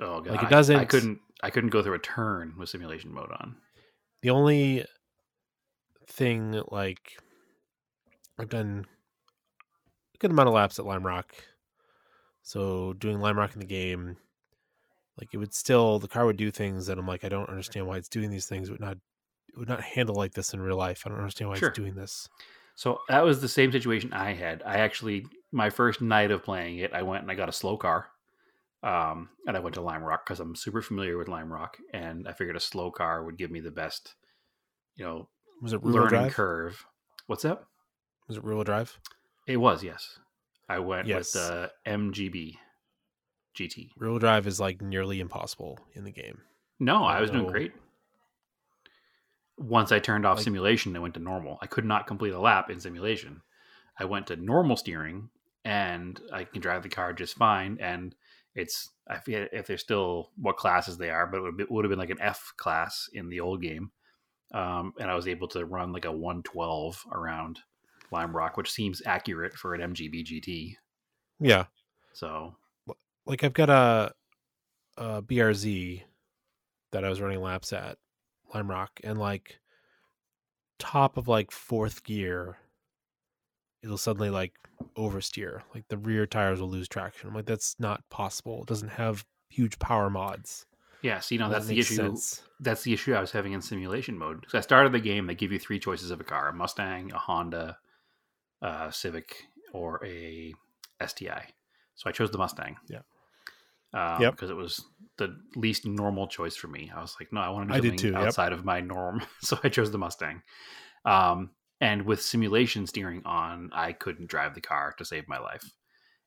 Oh 0.00 0.20
god, 0.20 0.32
Like, 0.32 0.42
it 0.42 0.44
I- 0.44 0.46
I 0.46 0.50
doesn't- 0.50 0.76
I 0.76 0.84
couldn't. 0.84 1.20
I 1.42 1.50
couldn't 1.50 1.70
go 1.70 1.82
through 1.82 1.94
a 1.94 1.98
turn 1.98 2.54
with 2.58 2.68
simulation 2.68 3.12
mode 3.12 3.30
on. 3.32 3.56
The 4.22 4.30
only 4.30 4.84
thing 6.06 6.62
like 6.68 7.18
I've 8.38 8.48
done 8.48 8.86
a 10.14 10.18
good 10.18 10.30
amount 10.30 10.48
of 10.48 10.54
laps 10.54 10.78
at 10.78 10.86
Lime 10.86 11.06
Rock. 11.06 11.34
So 12.42 12.92
doing 12.94 13.20
Lime 13.20 13.38
Rock 13.38 13.54
in 13.54 13.60
the 13.60 13.66
game, 13.66 14.16
like 15.18 15.28
it 15.32 15.38
would 15.38 15.54
still 15.54 15.98
the 15.98 16.08
car 16.08 16.26
would 16.26 16.36
do 16.36 16.50
things 16.50 16.86
that 16.86 16.98
I'm 16.98 17.06
like, 17.06 17.24
I 17.24 17.28
don't 17.28 17.48
understand 17.48 17.86
why 17.86 17.96
it's 17.96 18.08
doing 18.08 18.30
these 18.30 18.46
things. 18.46 18.70
Would 18.70 18.80
not 18.80 18.96
it 19.48 19.58
would 19.58 19.68
not 19.68 19.80
handle 19.82 20.14
like 20.14 20.32
this 20.34 20.52
in 20.54 20.60
real 20.60 20.76
life. 20.76 21.02
I 21.04 21.08
don't 21.10 21.18
understand 21.18 21.50
why 21.50 21.56
Sure. 21.56 21.68
it's 21.68 21.78
doing 21.78 21.94
this. 21.94 22.28
So 22.74 23.00
that 23.08 23.24
was 23.24 23.40
the 23.40 23.48
same 23.48 23.72
situation 23.72 24.12
I 24.12 24.34
had. 24.34 24.62
I 24.66 24.76
actually, 24.76 25.26
my 25.50 25.70
first 25.70 26.02
night 26.02 26.30
of 26.30 26.44
playing 26.44 26.78
it, 26.78 26.92
I 26.92 27.02
went 27.02 27.22
and 27.22 27.30
I 27.30 27.34
got 27.34 27.48
a 27.48 27.52
slow 27.52 27.78
car. 27.78 28.10
Um, 28.82 29.30
and 29.46 29.56
I 29.56 29.60
went 29.60 29.74
to 29.76 29.80
Lime 29.80 30.04
Rock 30.04 30.26
because 30.26 30.40
I'm 30.40 30.54
super 30.54 30.82
familiar 30.82 31.16
with 31.16 31.28
Lime 31.28 31.50
Rock, 31.50 31.78
and 31.94 32.28
I 32.28 32.32
figured 32.32 32.54
a 32.54 32.60
slow 32.60 32.90
car 32.90 33.24
would 33.24 33.38
give 33.38 33.50
me 33.50 33.60
the 33.60 33.70
best, 33.70 34.14
you 34.94 35.04
know, 35.04 35.28
Was 35.62 35.72
it 35.72 35.82
wheel 35.82 35.94
learning 35.94 36.08
drive? 36.10 36.32
curve. 36.34 36.86
What's 37.26 37.42
that? 37.42 37.62
Was 38.28 38.36
it 38.36 38.44
wheel 38.44 38.62
drive? 38.64 38.98
It 39.46 39.56
was 39.58 39.82
yes. 39.82 40.18
I 40.68 40.78
went 40.80 41.06
Yes. 41.06 41.34
with 41.34 41.42
the 41.44 41.72
MGB 41.86 42.58
GT. 43.54 43.90
Wheel 43.98 44.18
drive 44.18 44.46
is 44.46 44.58
like 44.60 44.82
nearly 44.82 45.20
impossible 45.20 45.78
in 45.94 46.04
the 46.04 46.10
game. 46.12 46.42
No, 46.78 47.04
I 47.04 47.18
I 47.18 47.20
was 47.20 47.30
doing 47.30 47.46
great. 47.46 47.72
Once 49.58 49.90
I 49.92 49.98
turned 49.98 50.26
off 50.26 50.36
Like- 50.36 50.44
simulation, 50.44 50.94
I 50.94 50.98
went 50.98 51.14
to 51.14 51.20
normal. 51.20 51.58
I 51.62 51.66
could 51.66 51.84
not 51.86 52.06
complete 52.06 52.34
a 52.34 52.38
lap 52.40 52.68
in 52.70 52.78
simulation. 52.80 53.42
I 53.98 54.04
went 54.04 54.26
to 54.26 54.36
normal 54.36 54.76
steering, 54.76 55.30
and 55.64 56.20
I 56.32 56.44
can 56.44 56.60
drive 56.60 56.82
the 56.82 56.90
car 56.90 57.12
just 57.14 57.36
fine. 57.36 57.78
And 57.80 58.14
it's 58.54 58.90
I 59.08 59.18
forget 59.18 59.48
if 59.52 59.66
they're 59.66 59.78
still 59.78 60.32
what 60.36 60.56
classes 60.58 60.98
they 60.98 61.10
are, 61.10 61.26
but 61.26 61.42
it 61.60 61.70
would 61.70 61.84
have 61.84 61.90
been 61.90 61.98
like 61.98 62.10
an 62.10 62.20
F 62.20 62.52
class 62.56 63.08
in 63.12 63.28
the 63.30 63.40
old 63.40 63.62
game. 63.62 63.92
Um, 64.52 64.94
and 64.98 65.10
I 65.10 65.14
was 65.14 65.28
able 65.28 65.48
to 65.48 65.64
run 65.64 65.92
like 65.92 66.04
a 66.04 66.12
112 66.12 67.04
around 67.12 67.60
Lime 68.10 68.34
Rock, 68.34 68.56
which 68.56 68.70
seems 68.70 69.02
accurate 69.04 69.54
for 69.54 69.74
an 69.74 69.80
MGB 69.92 70.24
GT. 70.24 70.76
Yeah. 71.40 71.64
So 72.12 72.54
like 73.26 73.44
I've 73.44 73.52
got 73.52 73.68
a, 73.68 74.12
a 74.96 75.22
BRZ 75.22 76.02
that 76.92 77.04
I 77.04 77.08
was 77.08 77.20
running 77.20 77.40
laps 77.40 77.72
at 77.72 77.98
Lime 78.54 78.70
Rock, 78.70 79.00
and 79.04 79.18
like 79.18 79.58
top 80.78 81.16
of 81.16 81.28
like 81.28 81.50
fourth 81.50 82.04
gear, 82.04 82.58
it'll 83.82 83.98
suddenly 83.98 84.30
like 84.30 84.54
oversteer. 84.96 85.62
Like 85.74 85.84
the 85.88 85.98
rear 85.98 86.26
tires 86.26 86.60
will 86.60 86.70
lose 86.70 86.88
traction. 86.88 87.28
I'm 87.28 87.34
like, 87.34 87.46
that's 87.46 87.76
not 87.78 88.02
possible. 88.10 88.62
It 88.62 88.68
doesn't 88.68 88.90
have 88.90 89.24
huge 89.50 89.78
power 89.78 90.08
mods. 90.08 90.66
Yeah, 91.02 91.20
see, 91.20 91.38
now 91.38 91.48
That 91.48 91.56
that's 91.56 91.66
the 91.66 91.78
issue. 91.78 91.94
sense. 91.94 92.42
that's 92.60 92.82
the 92.82 92.92
issue 92.92 93.14
I 93.14 93.20
was 93.20 93.30
having 93.32 93.52
in 93.52 93.62
simulation 93.62 94.18
mode. 94.18 94.44
So 94.48 94.58
I 94.58 94.60
started 94.60 94.92
the 94.92 95.00
game, 95.00 95.26
they 95.26 95.34
give 95.34 95.52
you 95.52 95.58
three 95.58 95.78
choices 95.78 96.10
of 96.10 96.20
a 96.20 96.24
car: 96.24 96.48
a 96.48 96.52
Mustang, 96.52 97.12
a 97.12 97.18
Honda, 97.18 97.78
a 98.62 98.90
Civic, 98.92 99.44
or 99.72 100.04
a 100.04 100.54
STI. 101.04 101.48
So 101.94 102.08
I 102.08 102.12
chose 102.12 102.30
the 102.30 102.38
Mustang. 102.38 102.76
Yeah. 102.88 103.00
Um, 103.94 104.20
Yep. 104.20 104.32
Because 104.32 104.50
it 104.50 104.56
was 104.56 104.84
the 105.16 105.36
least 105.54 105.86
normal 105.86 106.26
choice 106.26 106.56
for 106.56 106.68
me. 106.68 106.90
I 106.94 107.00
was 107.00 107.16
like, 107.20 107.32
no, 107.32 107.40
I 107.40 107.48
want 107.48 107.70
to 107.70 107.80
do 107.80 107.88
something 107.88 107.98
too, 107.98 108.12
yep. 108.12 108.26
outside 108.28 108.52
of 108.52 108.64
my 108.64 108.80
norm. 108.80 109.22
so 109.40 109.58
I 109.64 109.68
chose 109.68 109.90
the 109.90 109.98
Mustang. 109.98 110.42
Um, 111.04 111.50
and 111.80 112.02
with 112.02 112.20
simulation 112.22 112.86
steering 112.86 113.22
on, 113.24 113.70
I 113.72 113.92
couldn't 113.92 114.28
drive 114.28 114.54
the 114.54 114.60
car 114.60 114.94
to 114.98 115.04
save 115.04 115.28
my 115.28 115.38
life. 115.38 115.62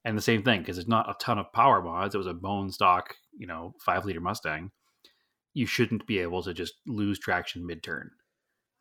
And 0.09 0.17
the 0.17 0.21
same 0.23 0.43
thing, 0.43 0.61
because 0.61 0.79
it's 0.79 0.87
not 0.89 1.09
a 1.09 1.13
ton 1.23 1.37
of 1.37 1.53
power 1.53 1.81
mods. 1.83 2.15
It 2.15 2.17
was 2.17 2.27
a 2.27 2.33
bone 2.33 2.71
stock, 2.71 3.15
you 3.37 3.45
know, 3.45 3.75
five 3.79 4.05
liter 4.05 4.19
Mustang 4.21 4.71
you 5.53 5.65
shouldn't 5.65 6.05
be 6.05 6.19
able 6.19 6.43
to 6.43 6.53
just 6.53 6.75
lose 6.85 7.19
traction 7.19 7.65
mid 7.65 7.83
turn, 7.83 8.11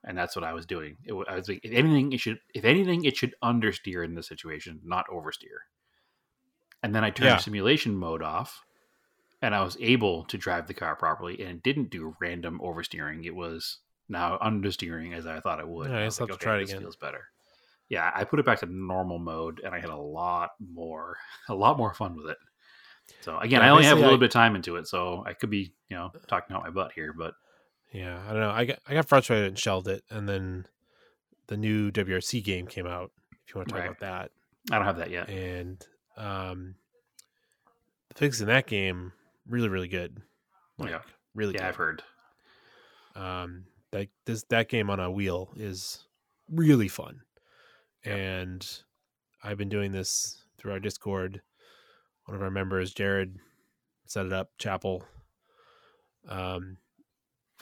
and 0.05 0.17
that's 0.17 0.37
what 0.37 0.45
I 0.45 0.53
was 0.53 0.67
doing. 0.67 0.97
It, 1.05 1.15
I 1.29 1.35
was 1.35 1.49
like, 1.49 1.61
if 1.63 1.73
anything, 1.73 2.13
it 2.13 2.21
should, 2.21 2.39
if 2.55 2.65
anything, 2.65 3.05
it 3.05 3.17
should 3.17 3.35
understeer 3.43 4.05
in 4.05 4.15
this 4.15 4.29
situation, 4.29 4.81
not 4.85 5.07
oversteer. 5.09 5.65
And 6.83 6.95
then 6.95 7.05
I 7.05 7.11
turned 7.11 7.29
Yeah. 7.31 7.37
simulation 7.39 7.97
mode 7.97 8.23
off, 8.23 8.65
and 9.41 9.55
I 9.55 9.63
was 9.63 9.77
able 9.81 10.25
to 10.27 10.39
drive 10.39 10.67
the 10.67 10.75
car 10.75 10.95
properly, 10.95 11.41
and 11.41 11.57
it 11.57 11.63
didn't 11.63 11.91
do 11.91 12.15
random 12.21 12.61
oversteering. 12.61 13.25
It 13.25 13.35
was 13.35 13.79
now 14.09 14.39
understeering 14.39 15.15
as 15.15 15.27
I 15.27 15.41
thought 15.41 15.61
it 15.61 15.69
would. 15.69 15.89
Yeah, 15.89 15.95
And 15.95 16.03
I 16.03 16.05
was 16.05 16.19
just 16.19 16.31
have 16.31 16.39
to 16.39 16.45
try 16.45 16.59
it 16.59 16.65
again." 16.65 16.81
Feels 16.83 16.97
better. 16.97 17.29
Yeah, 17.89 18.11
I 18.15 18.25
put 18.25 18.39
it 18.39 18.45
back 18.47 18.61
to 18.61 18.67
normal 18.67 19.19
mode, 19.19 19.61
and 19.65 19.75
I 19.75 19.81
had 19.81 19.91
a 19.91 19.97
lot 19.97 20.51
more, 20.61 21.17
a 21.49 21.55
lot 21.55 21.79
more 21.79 21.95
fun 21.95 22.17
with 22.17 22.27
it. 22.31 22.37
So 23.21 23.39
again, 23.39 23.61
Yeah, 23.61 23.67
I 23.67 23.71
only 23.71 23.85
have 23.85 23.97
a 23.97 24.01
little 24.01 24.17
I- 24.17 24.19
bit 24.19 24.27
of 24.27 24.33
time 24.33 24.55
into 24.57 24.77
it, 24.77 24.87
so 24.87 25.23
I 25.27 25.33
could 25.33 25.51
be, 25.51 25.73
you 25.89 25.97
know, 25.97 26.11
talking 26.27 26.55
out 26.55 26.63
my 26.63 26.71
butt 26.71 26.93
here, 26.95 27.13
but 27.13 27.35
Yeah, 27.93 28.21
I 28.29 28.33
don't 28.33 28.41
know. 28.41 28.51
I 28.51 28.65
got 28.67 28.79
I 28.87 28.95
got 28.95 29.09
frustrated 29.09 29.47
and 29.49 29.59
shelved 29.59 29.89
it, 29.89 30.05
and 30.11 30.29
then 30.29 30.67
the 31.47 31.57
new 31.57 31.91
WRC 31.91 32.45
game 32.45 32.67
came 32.67 32.87
out. 32.87 33.11
If 33.47 33.55
you 33.55 33.59
want 33.59 33.69
to 33.69 33.73
talk 33.75 33.81
Right. 33.81 33.89
about 33.89 34.01
that, 34.01 34.31
I 34.71 34.77
don't 34.77 34.85
have 34.87 34.99
that 34.99 35.11
yet. 35.11 35.31
and 35.31 35.85
um, 36.19 36.75
the 38.11 38.15
physics 38.17 38.41
in 38.43 38.49
that 38.49 38.67
game 38.67 39.13
really 39.47 39.71
really 39.71 39.89
good. 39.89 40.21
Like 40.77 40.91
Yeah. 40.91 41.01
really 41.35 41.55
Yeah, 41.55 41.61
good. 41.63 41.69
I've 41.69 41.77
heard. 41.77 42.03
um 43.15 43.65
that 43.91 44.09
this 44.27 44.43
that 44.51 44.69
game 44.69 44.91
on 44.91 45.01
a 45.01 45.11
wheel 45.11 45.51
is 45.57 46.05
really 46.51 46.89
fun 46.89 47.23
and 48.13 48.83
i've 49.43 49.59
been 49.59 49.69
doing 49.69 49.93
this 49.93 50.45
through 50.59 50.73
our 50.73 50.81
discord. 50.81 51.41
One 52.25 52.37
of 52.37 52.43
our 52.43 52.51
members 52.51 52.93
jared 52.93 53.37
set 54.07 54.27
it 54.27 54.33
up 54.33 54.51
chapel 54.59 55.05
um 56.29 56.77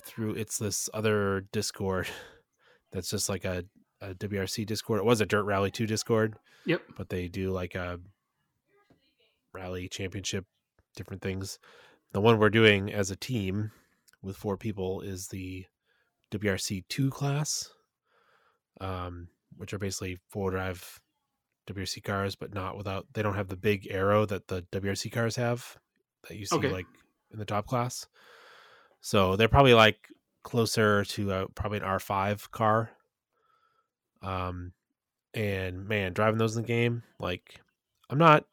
through 0.02 0.32
it's 0.34 0.58
this 0.58 0.88
other 0.94 1.46
discord 1.52 2.08
that's 2.92 3.10
just 3.10 3.28
like 3.28 3.44
a, 3.44 3.64
a 4.00 4.14
wrc 4.14 4.64
discord. 4.66 5.00
It 5.00 5.04
was 5.04 5.20
a 5.20 5.26
dirt 5.26 5.44
rally 5.44 5.70
2 5.70 5.86
discord 5.86 6.36
Yep. 6.64 6.82
but 6.96 7.08
they 7.10 7.28
do 7.28 7.50
like 7.50 7.74
a 7.74 8.00
rally 9.52 9.88
championship 9.88 10.44
different 10.96 11.22
things. 11.22 11.58
The 12.12 12.20
one 12.20 12.38
we're 12.38 12.50
doing 12.50 12.92
as 12.92 13.10
a 13.10 13.16
team 13.16 13.70
with 14.22 14.36
four 14.36 14.56
people 14.56 15.00
is 15.00 15.28
the 15.28 15.66
WRC2 16.32 17.10
class, 17.10 17.70
um, 18.80 19.28
which 19.56 19.72
are 19.72 19.78
basically 19.78 20.18
four 20.28 20.50
drive 20.50 21.00
WRC 21.68 22.02
cars, 22.04 22.36
but 22.36 22.54
not 22.54 22.76
without, 22.76 23.06
they 23.12 23.22
don't 23.22 23.34
have 23.34 23.48
the 23.48 23.56
big 23.56 23.86
aero 23.90 24.24
that 24.26 24.46
the 24.48 24.62
WRC 24.72 25.10
cars 25.12 25.36
have 25.36 25.76
that 26.28 26.36
you 26.36 26.46
see 26.46 26.56
Okay. 26.56 26.70
like 26.70 26.86
in 27.32 27.38
the 27.38 27.44
top 27.44 27.66
class. 27.66 28.06
So 29.00 29.36
they're 29.36 29.48
probably 29.48 29.74
like 29.74 30.08
closer 30.44 31.04
to 31.04 31.32
uh, 31.32 31.46
probably 31.54 31.78
an 31.78 31.84
R5 31.84 32.50
car. 32.50 32.90
Um, 34.22 34.72
and 35.34 35.86
man, 35.86 36.12
driving 36.12 36.38
those 36.38 36.56
in 36.56 36.62
the 36.62 36.68
game, 36.68 37.02
like 37.20 37.60
I'm 38.10 38.18
not 38.18 38.44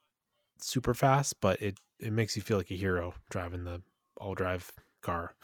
super 0.59 0.93
fast, 0.93 1.39
but 1.39 1.61
it, 1.61 1.79
it 1.99 2.11
makes 2.11 2.35
you 2.35 2.41
feel 2.41 2.57
like 2.57 2.71
a 2.71 2.75
hero 2.75 3.13
driving 3.29 3.63
the 3.63 3.81
all 4.17 4.35
drive 4.35 4.71
car. 5.01 5.35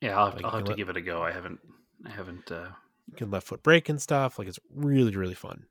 Yeah, 0.00 0.18
I'll, 0.18 0.26
Like, 0.34 0.44
I'll 0.44 0.50
have 0.50 0.64
to 0.64 0.70
let- 0.72 0.76
give 0.76 0.88
it 0.90 0.96
a 0.96 1.00
go. 1.00 1.22
I 1.22 1.30
haven't, 1.32 1.60
I 2.04 2.10
haven't. 2.10 2.50
uh 2.52 2.68
You 3.06 3.16
can 3.16 3.30
left 3.30 3.46
foot 3.46 3.62
brake 3.62 3.88
and 3.88 4.00
stuff. 4.00 4.38
Like 4.38 4.48
it's 4.48 4.58
really, 4.74 5.14
really 5.16 5.34
fun. 5.34 5.64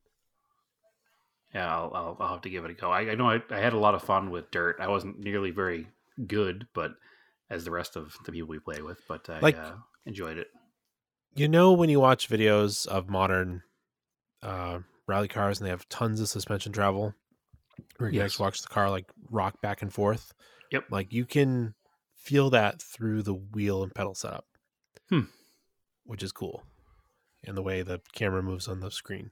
Yeah, 1.54 1.72
I'll, 1.76 1.92
I'll, 1.94 2.18
I'll 2.20 2.34
have 2.34 2.42
to 2.42 2.50
give 2.50 2.66
it 2.66 2.72
a 2.72 2.74
go. 2.74 2.90
I, 2.92 3.12
I 3.12 3.16
know 3.16 3.30
I, 3.30 3.42
I 3.52 3.60
had 3.60 3.74
a 3.74 3.78
lot 3.80 3.94
of 3.96 4.02
fun 4.04 4.32
with 4.32 4.50
dirt. 4.52 4.78
I 4.80 4.88
wasn't 4.88 5.20
nearly 5.20 5.52
very 5.52 5.88
good, 6.28 6.68
but 6.74 6.94
as 7.50 7.64
the 7.66 7.72
rest 7.72 7.96
of 7.96 8.16
the 8.26 8.32
people 8.32 8.50
we 8.50 8.60
play 8.60 8.82
with, 8.82 9.00
but 9.08 9.30
I 9.30 9.40
Like- 9.40 9.58
uh, 9.58 9.74
enjoyed 10.06 10.38
it. 10.38 10.48
You 11.36 11.48
know 11.48 11.74
when 11.74 11.90
you 11.90 12.00
watch 12.00 12.30
videos 12.30 12.86
of 12.88 13.10
modern 13.10 13.64
uh, 14.44 14.80
rally 15.08 15.28
cars 15.28 15.60
and 15.60 15.66
they 15.66 15.72
have 15.72 15.90
tons 15.90 16.20
of 16.20 16.30
suspension 16.30 16.72
travel, 16.72 17.14
where 17.98 18.10
you 18.10 18.14
can 18.14 18.24
Yes. 18.26 18.32
actually 18.34 18.44
watch 18.44 18.62
the 18.62 18.68
car 18.68 18.90
like 18.92 19.06
rock 19.32 19.60
back 19.62 19.82
and 19.82 19.92
forth. 19.92 20.32
Yep. 20.72 20.86
Like 20.92 21.12
you 21.12 21.26
can 21.26 21.74
feel 22.16 22.52
that 22.52 22.82
through 22.84 23.24
the 23.24 23.34
wheel 23.34 23.82
and 23.82 23.94
pedal 23.96 24.14
setup, 24.14 24.46
Hmm. 25.10 25.22
which 26.04 26.22
is 26.22 26.32
cool, 26.32 26.64
and 27.46 27.58
the 27.58 27.62
way 27.62 27.82
the 27.82 28.02
camera 28.14 28.42
moves 28.42 28.68
on 28.68 28.80
the 28.80 28.92
screen. 28.92 29.32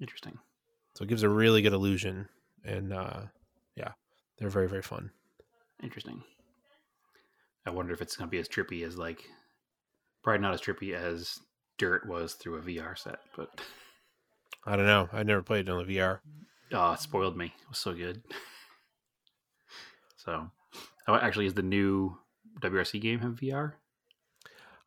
Interesting. 0.00 0.38
So 0.94 1.04
it 1.04 1.08
gives 1.08 1.22
a 1.22 1.28
really 1.28 1.62
good 1.62 1.72
illusion, 1.72 2.28
and 2.64 2.92
uh, 2.92 3.22
yeah, 3.76 3.92
they're 4.38 4.48
very, 4.48 4.68
very 4.68 4.82
fun. 4.82 5.10
Interesting. 5.82 6.22
I 7.66 7.70
wonder 7.70 7.92
if 7.92 8.00
it's 8.00 8.16
going 8.16 8.28
to 8.28 8.30
be 8.30 8.38
as 8.38 8.48
trippy 8.48 8.86
as 8.86 8.96
like, 8.96 9.24
probably 10.22 10.40
not 10.40 10.54
as 10.54 10.60
trippy 10.60 10.94
as 10.94 11.38
Dirt 11.78 12.06
was 12.06 12.34
through 12.34 12.56
a 12.56 12.62
VR 12.62 12.96
set, 12.96 13.18
but 13.36 13.60
I 14.64 14.76
don't 14.76 14.86
know. 14.86 15.08
I 15.12 15.22
never 15.22 15.42
played 15.42 15.68
it 15.68 15.70
on 15.70 15.86
the 15.86 15.96
VR. 15.96 16.20
oh, 16.72 16.92
it 16.92 17.00
spoiled 17.00 17.36
me. 17.36 17.46
It 17.46 17.68
was 17.68 17.78
so 17.78 17.92
good. 17.92 18.22
so, 20.16 20.50
oh, 21.08 21.14
actually, 21.14 21.46
is 21.46 21.54
the 21.54 21.62
new 21.62 22.16
WRC 22.60 23.00
game 23.00 23.20
have 23.20 23.34
VR? 23.34 23.74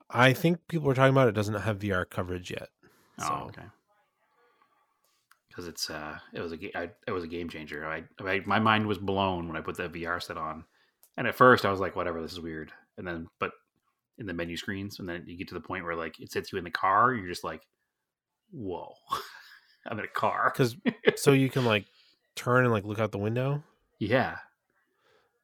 I 0.10 0.34
think 0.34 0.68
people 0.68 0.88
were 0.88 0.94
talking 0.96 1.14
about 1.14 1.28
it 1.28 1.36
doesn't 1.36 1.54
have 1.54 1.80
VR 1.80 2.10
coverage 2.10 2.52
yet. 2.52 2.70
So 3.20 3.28
Oh, 3.30 3.46
okay. 3.48 3.68
Because 5.50 5.68
it's 5.68 5.90
uh, 5.90 6.18
it 6.34 6.42
was 6.42 6.52
a 6.52 6.58
ga- 6.58 6.90
it 7.08 7.12
was 7.12 7.24
a 7.24 7.28
game 7.28 7.50
changer. 7.50 7.86
I, 7.86 8.04
I 8.24 8.42
my 8.46 8.60
mind 8.60 8.86
was 8.88 8.98
blown 8.98 9.48
when 9.48 9.58
I 9.58 9.62
put 9.62 9.78
that 9.78 9.92
VR 9.92 10.22
set 10.22 10.38
on, 10.38 10.64
and 11.18 11.28
at 11.28 11.36
first 11.36 11.66
I 11.66 11.72
was 11.72 11.80
like, 11.80 11.96
whatever, 11.96 12.22
this 12.22 12.32
is 12.32 12.40
weird. 12.40 12.72
And 12.98 13.06
then, 13.06 13.28
but 13.40 13.52
in 14.18 14.26
the 14.26 14.34
menu 14.34 14.58
screens, 14.58 15.00
and 15.00 15.10
then 15.10 15.24
you 15.28 15.38
get 15.38 15.48
to 15.50 15.54
the 15.54 15.60
point 15.60 15.84
where 15.84 15.96
like 15.96 16.20
it 16.20 16.32
sets 16.32 16.52
you 16.52 16.58
in 16.58 16.64
the 16.64 16.72
car, 16.72 17.14
you're 17.14 17.28
just 17.28 17.44
like, 17.44 17.62
whoa, 18.52 18.94
I'm 19.88 20.00
in 20.00 20.06
a 20.06 20.08
car. 20.08 20.52
because 20.54 20.76
so 21.16 21.34
you 21.34 21.50
can 21.50 21.66
like 21.66 21.86
turn 22.36 22.64
and 22.64 22.72
like 22.74 22.86
look 22.86 23.00
out 23.00 23.12
the 23.12 23.18
window. 23.18 23.64
Yeah, 23.98 24.38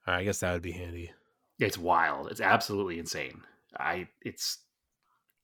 right, 0.08 0.20
I 0.20 0.24
guess 0.24 0.40
that 0.40 0.54
would 0.54 0.62
be 0.62 0.72
handy. 0.72 1.12
it's 1.60 1.78
wild. 1.78 2.32
It's 2.32 2.42
absolutely 2.42 3.00
insane. 3.00 3.42
I 3.80 4.08
it's 4.22 4.60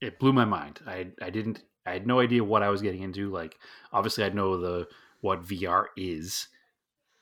it 0.02 0.20
blew 0.20 0.34
my 0.34 0.46
mind. 0.46 0.80
I 0.88 1.08
I 1.22 1.30
didn't 1.30 1.64
I 1.86 1.94
had 1.94 2.08
no 2.08 2.20
idea 2.20 2.44
what 2.44 2.64
I 2.64 2.70
was 2.70 2.82
getting 2.82 3.04
into. 3.04 3.32
Like 3.32 3.58
obviously 3.92 4.24
I 4.24 4.30
know 4.30 4.60
the 4.60 4.88
what 5.22 5.44
VR 5.44 5.86
is, 5.96 6.48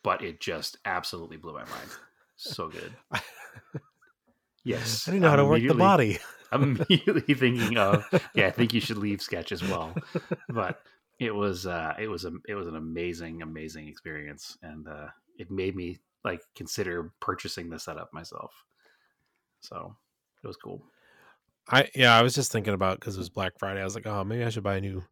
but 0.03 0.23
it 0.23 0.39
just 0.39 0.77
absolutely 0.85 1.37
blew 1.37 1.53
my 1.53 1.65
mind. 1.65 1.89
So 2.35 2.69
good. 2.69 2.93
Yes. 4.63 5.07
I 5.07 5.11
didn't 5.11 5.23
know 5.23 5.29
how 5.29 5.35
to 5.37 5.45
work 5.45 5.61
the 5.61 5.73
body. 5.73 6.19
I'm 6.51 6.75
immediately 6.89 7.33
thinking 7.33 7.77
of 7.77 8.05
yeah, 8.33 8.47
I 8.47 8.51
think 8.51 8.73
you 8.73 8.81
should 8.81 8.97
leave 8.97 9.21
sketch 9.21 9.51
as 9.51 9.63
well. 9.63 9.95
But 10.49 10.81
it 11.19 11.33
was 11.33 11.65
uh 11.65 11.93
it 11.99 12.07
was 12.07 12.25
a 12.25 12.31
it 12.47 12.55
was 12.55 12.67
an 12.67 12.75
amazing, 12.75 13.41
amazing 13.41 13.87
experience. 13.87 14.57
And 14.61 14.87
uh 14.87 15.07
it 15.37 15.49
made 15.49 15.75
me 15.75 15.99
like 16.23 16.41
consider 16.55 17.11
purchasing 17.19 17.69
the 17.69 17.79
setup 17.79 18.13
myself. 18.13 18.51
So 19.61 19.95
it 20.43 20.47
was 20.47 20.57
cool. 20.57 20.83
I 21.69 21.89
yeah, 21.95 22.15
I 22.17 22.21
was 22.21 22.33
just 22.33 22.51
thinking 22.51 22.73
about 22.73 22.99
because 22.99 23.15
it 23.15 23.19
was 23.19 23.29
Black 23.29 23.53
Friday. 23.59 23.81
I 23.81 23.83
was 23.83 23.95
like, 23.95 24.07
oh, 24.07 24.23
maybe 24.23 24.43
I 24.43 24.49
should 24.49 24.63
buy 24.63 24.77
a 24.77 24.81
new 24.81 25.03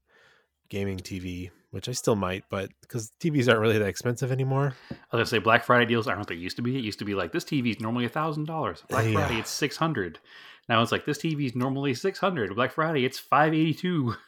gaming 0.70 0.98
TV, 0.98 1.52
which 1.72 1.88
I 1.88 1.92
still 1.92 2.16
might, 2.16 2.44
but 2.50 2.70
because 2.82 3.12
TVs 3.22 3.48
aren't 3.48 3.62
really 3.62 3.78
that 3.78 3.88
expensive 3.88 4.32
anymore. 4.32 4.76
I 4.92 4.94
was 4.94 5.00
gonna 5.12 5.26
say 5.26 5.38
Black 5.40 5.64
Friday 5.64 5.86
deals 5.86 6.08
aren't 6.08 6.20
what 6.20 6.28
they 6.28 6.36
used 6.36 6.56
to 6.58 6.62
be. 6.62 6.78
It 6.78 6.84
used 6.84 7.00
to 7.00 7.06
be 7.06 7.14
like 7.14 7.32
this 7.32 7.44
TV 7.44 7.70
is 7.70 7.80
normally 7.80 8.06
a 8.06 8.10
thousand 8.10 8.46
dollars. 8.46 8.84
Black 8.90 9.06
Yeah. 9.06 9.14
Friday 9.14 9.40
it's 9.40 9.52
six 9.52 9.78
hundred. 9.78 10.20
Now 10.68 10.82
it's 10.82 10.92
like 10.92 11.06
this 11.06 11.20
TV 11.20 11.46
is 11.46 11.56
normally 11.56 11.94
six 11.94 12.20
hundred. 12.20 12.54
Black 12.56 12.72
Friday 12.72 13.06
it's 13.06 13.20
five 13.20 13.54
eighty 13.54 13.74
two. 13.74 14.16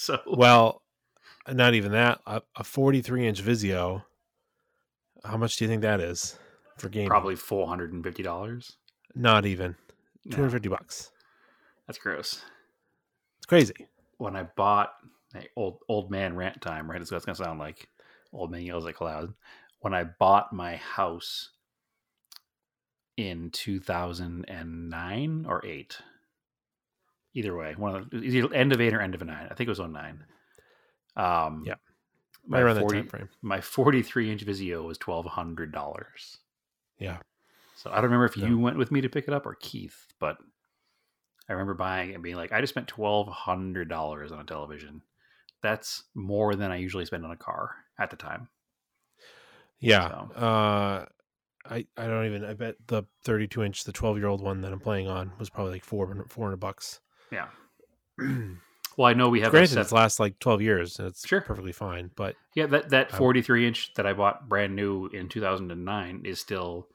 So 0.00 0.20
Well, 0.26 0.80
uh, 1.44 1.54
not 1.54 1.74
even 1.74 1.90
that. 1.90 2.20
A, 2.24 2.40
a 2.54 2.62
43 2.62 3.26
inch 3.26 3.42
Vizio. 3.42 4.04
How 5.24 5.36
much 5.36 5.56
do 5.56 5.64
you 5.64 5.68
think 5.68 5.82
that 5.82 6.00
is 6.00 6.38
for 6.76 6.88
gaming? 6.88 7.08
probably 7.08 7.34
four 7.34 7.66
hundred 7.66 7.92
and 7.92 8.04
fifty 8.04 8.22
dollars. 8.22 8.76
not 9.16 9.44
even 9.44 9.74
250 10.30 10.68
bucks. 10.68 11.10
That's 11.88 11.98
gross. 11.98 12.42
It's 13.38 13.46
crazy. 13.46 13.88
When 14.18 14.36
I 14.36 14.44
bought 14.56 14.92
hey, 15.34 15.48
old 15.56 15.80
old 15.88 16.10
man 16.10 16.36
rant 16.36 16.62
time, 16.62 16.90
right? 16.90 16.98
That's 17.00 17.10
what 17.12 17.18
it's 17.18 17.26
gonna 17.26 17.36
sound 17.36 17.60
like. 17.60 17.88
Old 18.32 18.52
man 18.52 18.62
yells 18.62 18.86
at 18.86 18.96
cloud. 18.96 19.34
When 19.80 19.94
I 19.94 20.04
bought 20.04 20.52
my 20.52 20.76
house 20.76 21.50
in 23.16 23.50
two 23.52 23.80
thousand 23.80 24.46
and 24.48 24.90
nine 24.90 25.46
or 25.48 25.64
eight. 25.66 25.98
Either 27.34 27.56
way, 27.56 27.74
one 27.76 27.96
of 27.96 28.10
the 28.10 28.50
end 28.54 28.72
of 28.72 28.80
eight 28.80 28.94
or 28.94 29.00
end 29.00 29.14
of 29.14 29.22
a 29.22 29.26
nine. 29.26 29.48
I 29.50 29.54
think 29.54 29.68
it 29.68 29.70
was 29.70 29.80
on 29.80 29.92
nine. 29.92 30.24
Um, 31.16 31.64
Yeah. 31.66 31.74
my 32.46 32.58
Right 32.58 32.64
around 32.64 32.76
that 32.76 32.82
40 32.82 32.98
time 32.98 33.08
frame. 33.08 33.30
my 33.42 33.60
43 33.60 34.30
inch 34.32 34.46
Vizio 34.46 34.84
was 34.84 34.98
twelve 34.98 35.26
hundred 35.26 35.72
dollars. 35.72 36.38
Yeah. 36.98 37.18
So 37.76 37.90
I 37.90 37.96
don't 37.96 38.04
remember 38.04 38.26
if 38.26 38.36
Yeah. 38.36 38.46
you 38.48 38.58
went 38.58 38.78
with 38.78 38.92
me 38.92 39.00
to 39.02 39.08
pick 39.08 39.28
it 39.28 39.34
up 39.34 39.46
or 39.46 39.54
Keith, 39.56 40.06
but 40.20 40.38
I 41.48 41.52
remember 41.52 41.74
buying 41.74 42.10
it 42.10 42.14
and 42.14 42.22
being 42.22 42.36
like, 42.36 42.52
I 42.52 42.60
just 42.60 42.72
spent 42.72 42.88
twelve 42.88 43.28
hundred 43.28 43.88
dollars 43.88 44.32
on 44.32 44.40
a 44.40 44.44
television. 44.44 45.02
That's 45.62 46.04
more 46.14 46.54
than 46.54 46.70
I 46.70 46.76
usually 46.76 47.04
spend 47.06 47.24
on 47.24 47.30
a 47.32 47.36
car 47.36 47.74
at 47.98 48.10
the 48.10 48.16
time. 48.16 48.48
Yeah. 49.80 50.08
So- 50.08 50.40
Uh, 50.40 51.06
I 51.70 51.86
I 51.96 52.06
don't 52.06 52.26
even. 52.26 52.44
I 52.44 52.54
bet 52.54 52.76
the 52.86 53.02
32 53.24 53.62
inch, 53.62 53.84
the 53.84 53.92
12 53.92 54.16
year 54.18 54.26
old 54.26 54.40
one 54.40 54.60
that 54.62 54.72
I'm 54.72 54.80
playing 54.80 55.08
on 55.08 55.32
was 55.38 55.50
probably 55.50 55.72
like 55.72 55.84
400 55.84 56.30
400 56.30 56.56
bucks. 56.56 57.00
Yeah. 57.32 57.48
Well, 58.96 59.06
I 59.06 59.12
know 59.14 59.28
we 59.28 59.42
have 59.42 59.52
Granted, 59.52 59.74
set- 59.74 59.80
it's 59.82 59.92
last 59.92 60.18
like 60.18 60.40
12 60.40 60.60
years 60.60 60.98
and 60.98 61.06
it's 61.06 61.24
Sure. 61.24 61.40
perfectly 61.40 61.70
fine. 61.70 62.10
But 62.16 62.34
yeah 62.56 62.66
that 62.66 62.88
that 62.90 63.12
Um, 63.12 63.18
43 63.18 63.68
inch 63.68 63.94
that 63.94 64.06
I 64.08 64.12
bought 64.12 64.48
brand 64.48 64.74
new 64.74 65.06
in 65.06 65.28
2009 65.28 66.22
is 66.24 66.40
still 66.40 66.88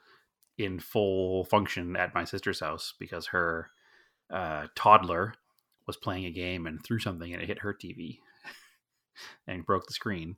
in 0.57 0.79
full 0.81 1.45
function 1.45 1.95
at 1.95 2.13
my 2.13 2.25
sister's 2.25 2.59
house 2.59 2.93
because 2.99 3.27
her 3.27 3.71
uh, 4.31 4.67
toddler 4.75 5.33
was 5.85 5.97
playing 5.97 6.25
a 6.25 6.31
game 6.31 6.65
and 6.65 6.83
threw 6.83 6.99
something 6.99 7.33
and 7.33 7.41
it 7.41 7.47
hit 7.47 7.59
her 7.59 7.73
TV 7.73 8.19
and 9.47 9.65
broke 9.65 9.87
the 9.87 9.93
screen. 9.93 10.37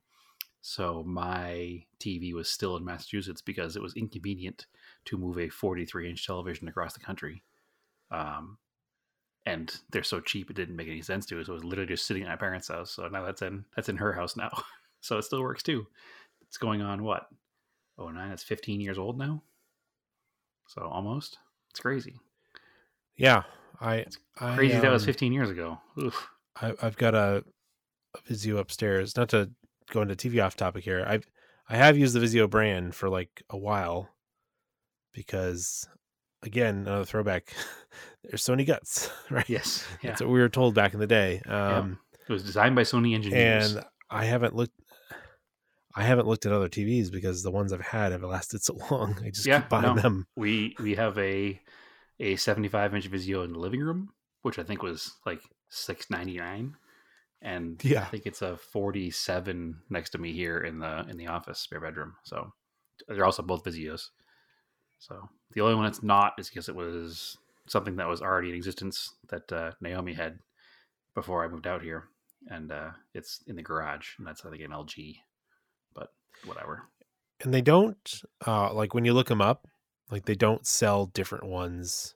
So 0.62 1.04
my 1.06 1.84
TV 2.00 2.34
was 2.34 2.50
still 2.50 2.76
in 2.76 2.84
Massachusetts 2.84 3.42
because 3.42 3.76
it 3.76 3.84
was 3.84 3.96
inconvenient 3.96 4.66
to 5.06 5.18
move 5.18 5.38
a 5.38 5.50
43 5.50 6.10
inch 6.10 6.26
television 6.26 6.68
across 6.68 6.94
the 6.94 7.00
country. 7.00 7.44
Um, 8.10 8.58
and 9.46 9.80
they're 9.92 10.04
so 10.04 10.20
cheap 10.20 10.50
it 10.50 10.56
didn't 10.56 10.76
make 10.76 10.88
any 10.88 11.04
sense 11.04 11.28
to. 11.28 11.44
So 11.44 11.52
it 11.52 11.56
was 11.56 11.64
literally 11.64 11.90
just 11.90 12.08
sitting 12.08 12.24
at 12.24 12.30
my 12.30 12.36
parents' 12.36 12.70
house. 12.70 12.92
So 12.92 13.08
now 13.08 13.24
that's 13.24 13.44
in 13.44 13.66
that's 13.76 13.90
in 13.90 13.98
her 13.98 14.14
house 14.14 14.36
now. 14.36 14.50
so 15.02 15.18
it 15.18 15.24
still 15.24 15.42
works 15.42 15.62
too. 15.62 15.86
It's 16.48 16.58
going 16.58 16.82
on 16.82 17.04
what? 17.04 17.28
Oh 17.98 18.10
nine, 18.10 18.30
that's 18.30 18.44
15 18.44 18.82
years 18.82 18.98
old 18.98 19.20
now. 19.20 19.44
So 20.68 20.82
almost. 20.82 21.38
It's 21.70 21.80
crazy. 21.80 22.16
Yeah, 23.18 23.44
I, 23.82 24.06
I 24.40 24.56
Crazy 24.56 24.78
that 24.80 24.92
was 24.92 25.04
um, 25.04 25.08
15 25.08 25.34
years 25.34 25.50
ago. 25.50 25.80
Oof. 26.02 26.28
I, 26.62 26.74
I've 26.82 26.98
got 26.98 27.16
a, 27.16 27.44
a 28.16 28.32
Vizio 28.32 28.58
upstairs. 28.60 29.16
Not 29.18 29.30
to 29.30 29.50
go 29.92 30.02
into 30.02 30.16
TV 30.16 30.44
off 30.44 30.56
topic 30.56 30.84
here. 30.84 31.06
I've 31.08 31.26
I 31.70 31.78
have 31.78 31.98
used 31.98 32.14
the 32.16 32.20
Vizio 32.20 32.50
brand 32.50 32.94
for 32.96 33.10
like 33.10 33.44
a 33.50 33.58
while 33.58 34.10
because, 35.14 35.88
again, 36.44 36.84
another 36.88 37.06
throwback. 37.06 37.54
There's 38.24 38.44
Sony 38.44 38.66
guts, 38.66 39.10
right? 39.30 39.48
Yes. 39.50 39.86
Yeah. 40.02 40.12
That's 40.12 40.22
what 40.22 40.30
we 40.30 40.40
were 40.40 40.50
told 40.50 40.76
back 40.76 40.94
in 40.94 41.00
the 41.00 41.08
day. 41.08 41.42
Um, 41.48 42.00
It 42.28 42.32
was 42.34 42.44
designed 42.44 42.76
by 42.76 42.82
Sony 42.84 43.14
engineers. 43.16 43.74
and 43.76 43.84
I 44.10 44.26
haven't 44.26 44.56
looked. 44.56 44.74
I 45.98 46.04
haven't 46.04 46.28
looked 46.28 46.46
at 46.46 46.52
other 46.52 46.68
TVs 46.68 47.10
because 47.12 47.42
the 47.42 47.52
ones 47.52 47.72
I've 47.72 47.80
had 47.82 48.12
have 48.12 48.22
lasted 48.24 48.62
so 48.64 48.78
long. 48.92 49.18
I 49.24 49.30
just 49.30 49.46
Yeah, 49.46 49.62
keep 49.62 49.70
buying 49.70 49.96
no. 49.96 50.02
them. 50.02 50.28
we 50.36 50.76
we 50.80 50.96
have 50.96 51.18
a 51.18 51.60
a 52.20 52.36
75 52.36 52.96
inch 52.96 53.10
Vizio 53.12 53.44
in 53.44 53.54
the 53.54 53.60
living 53.60 53.82
room, 53.82 54.10
which 54.42 54.60
I 54.60 54.64
think 54.64 54.82
was 54.84 55.14
like 55.26 55.42
6.99, 55.72 56.74
and 57.42 57.84
Yeah. 57.84 58.02
I 58.02 58.06
think 58.06 58.26
it's 58.26 58.42
a 58.42 58.58
47 58.58 59.82
next 59.90 60.12
to 60.12 60.18
me 60.18 60.32
here 60.34 60.60
in 60.60 60.80
the 60.80 61.06
in 61.10 61.18
the 61.18 61.28
office 61.28 61.60
spare 61.60 61.82
bedroom. 61.82 62.14
So 62.24 62.54
they're 63.08 63.26
also 63.26 63.44
both 63.44 63.64
Vizios. 63.64 64.10
So 65.00 65.30
the 65.52 65.62
only 65.62 65.76
one 65.76 65.86
that's 65.86 66.04
not 66.04 66.34
is 66.40 66.50
because 66.50 66.70
it 66.70 66.76
was 66.76 67.38
something 67.68 67.96
that 67.98 68.08
was 68.08 68.22
already 68.22 68.50
in 68.50 68.56
existence 68.56 69.14
that 69.30 69.52
uh, 69.52 69.72
Naomi 69.82 70.14
had 70.14 70.40
before 71.14 71.44
I 71.44 71.48
moved 71.48 71.68
out 71.68 71.82
here, 71.82 72.06
and 72.48 72.72
uh, 72.72 72.92
it's 73.14 73.44
in 73.48 73.56
the 73.56 73.62
garage, 73.64 74.10
and 74.18 74.26
that's 74.28 74.46
I 74.46 74.50
think 74.50 74.64
an 74.64 74.72
LG, 74.72 75.18
but 75.94 76.10
whatever. 76.46 76.84
and 77.44 77.54
they 77.54 77.62
don't 77.62 78.22
uh 78.48 78.72
like 78.74 78.94
when 78.94 79.04
you 79.06 79.14
look 79.14 79.28
them 79.28 79.42
up 79.42 79.68
like 80.12 80.26
they 80.26 80.36
don't 80.36 80.66
sell 80.68 81.08
different 81.08 81.46
ones 81.46 82.16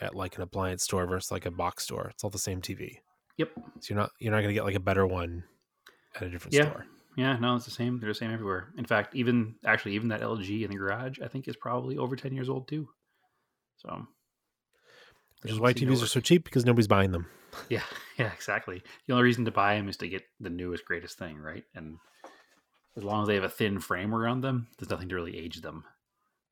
at 0.00 0.14
like 0.14 0.36
an 0.36 0.42
appliance 0.42 0.82
store 0.84 1.06
versus 1.06 1.30
like 1.30 1.46
a 1.46 1.50
box 1.50 1.84
store 1.84 2.08
it's 2.10 2.24
all 2.24 2.30
the 2.30 2.38
same 2.38 2.60
tv 2.60 2.98
Yep. 3.36 3.50
so 3.80 3.94
you're 3.94 4.00
not 4.00 4.10
you're 4.18 4.32
not 4.32 4.40
gonna 4.42 4.54
get 4.54 4.64
like 4.64 4.74
a 4.74 4.80
better 4.80 5.06
one 5.06 5.44
at 6.16 6.22
a 6.22 6.30
different 6.30 6.54
Yeah. 6.54 6.64
store 6.70 6.86
Yeah, 7.16 7.36
no, 7.38 7.56
it's 7.56 7.64
the 7.64 7.70
same. 7.72 7.98
They're 7.98 8.08
the 8.10 8.14
same 8.14 8.30
everywhere. 8.32 8.68
In 8.78 8.84
fact, 8.84 9.14
even 9.16 9.56
actually, 9.66 9.94
even 9.96 10.08
that 10.08 10.20
LG 10.22 10.62
in 10.64 10.70
the 10.70 10.76
garage, 10.76 11.18
I 11.20 11.26
think 11.28 11.48
is 11.48 11.56
probably 11.56 11.98
over 11.98 12.14
ten 12.16 12.32
years 12.32 12.48
old 12.48 12.68
too. 12.68 12.88
So, 13.78 14.06
which 15.42 15.52
is 15.52 15.58
why 15.60 15.72
tvs 15.72 16.02
are 16.02 16.06
so 16.06 16.20
cheap 16.20 16.44
because 16.44 16.64
nobody's 16.64 16.86
buying 16.88 17.10
them 17.10 17.26
Yeah, 17.68 17.82
yeah, 18.16 18.32
exactly. 18.32 18.82
The 19.06 19.12
only 19.12 19.24
reason 19.24 19.44
to 19.46 19.50
buy 19.50 19.74
them 19.74 19.88
is 19.88 19.96
to 19.98 20.08
get 20.08 20.22
the 20.38 20.50
newest, 20.50 20.84
greatest 20.84 21.18
thing, 21.18 21.36
right? 21.38 21.64
And 21.74 21.96
as 22.96 23.02
long 23.02 23.22
as 23.22 23.28
they 23.28 23.34
have 23.34 23.44
a 23.44 23.48
thin 23.48 23.80
frame 23.80 24.14
around 24.14 24.42
them, 24.42 24.68
there's 24.78 24.90
nothing 24.90 25.08
to 25.08 25.14
really 25.16 25.36
age 25.36 25.60
them. 25.62 25.84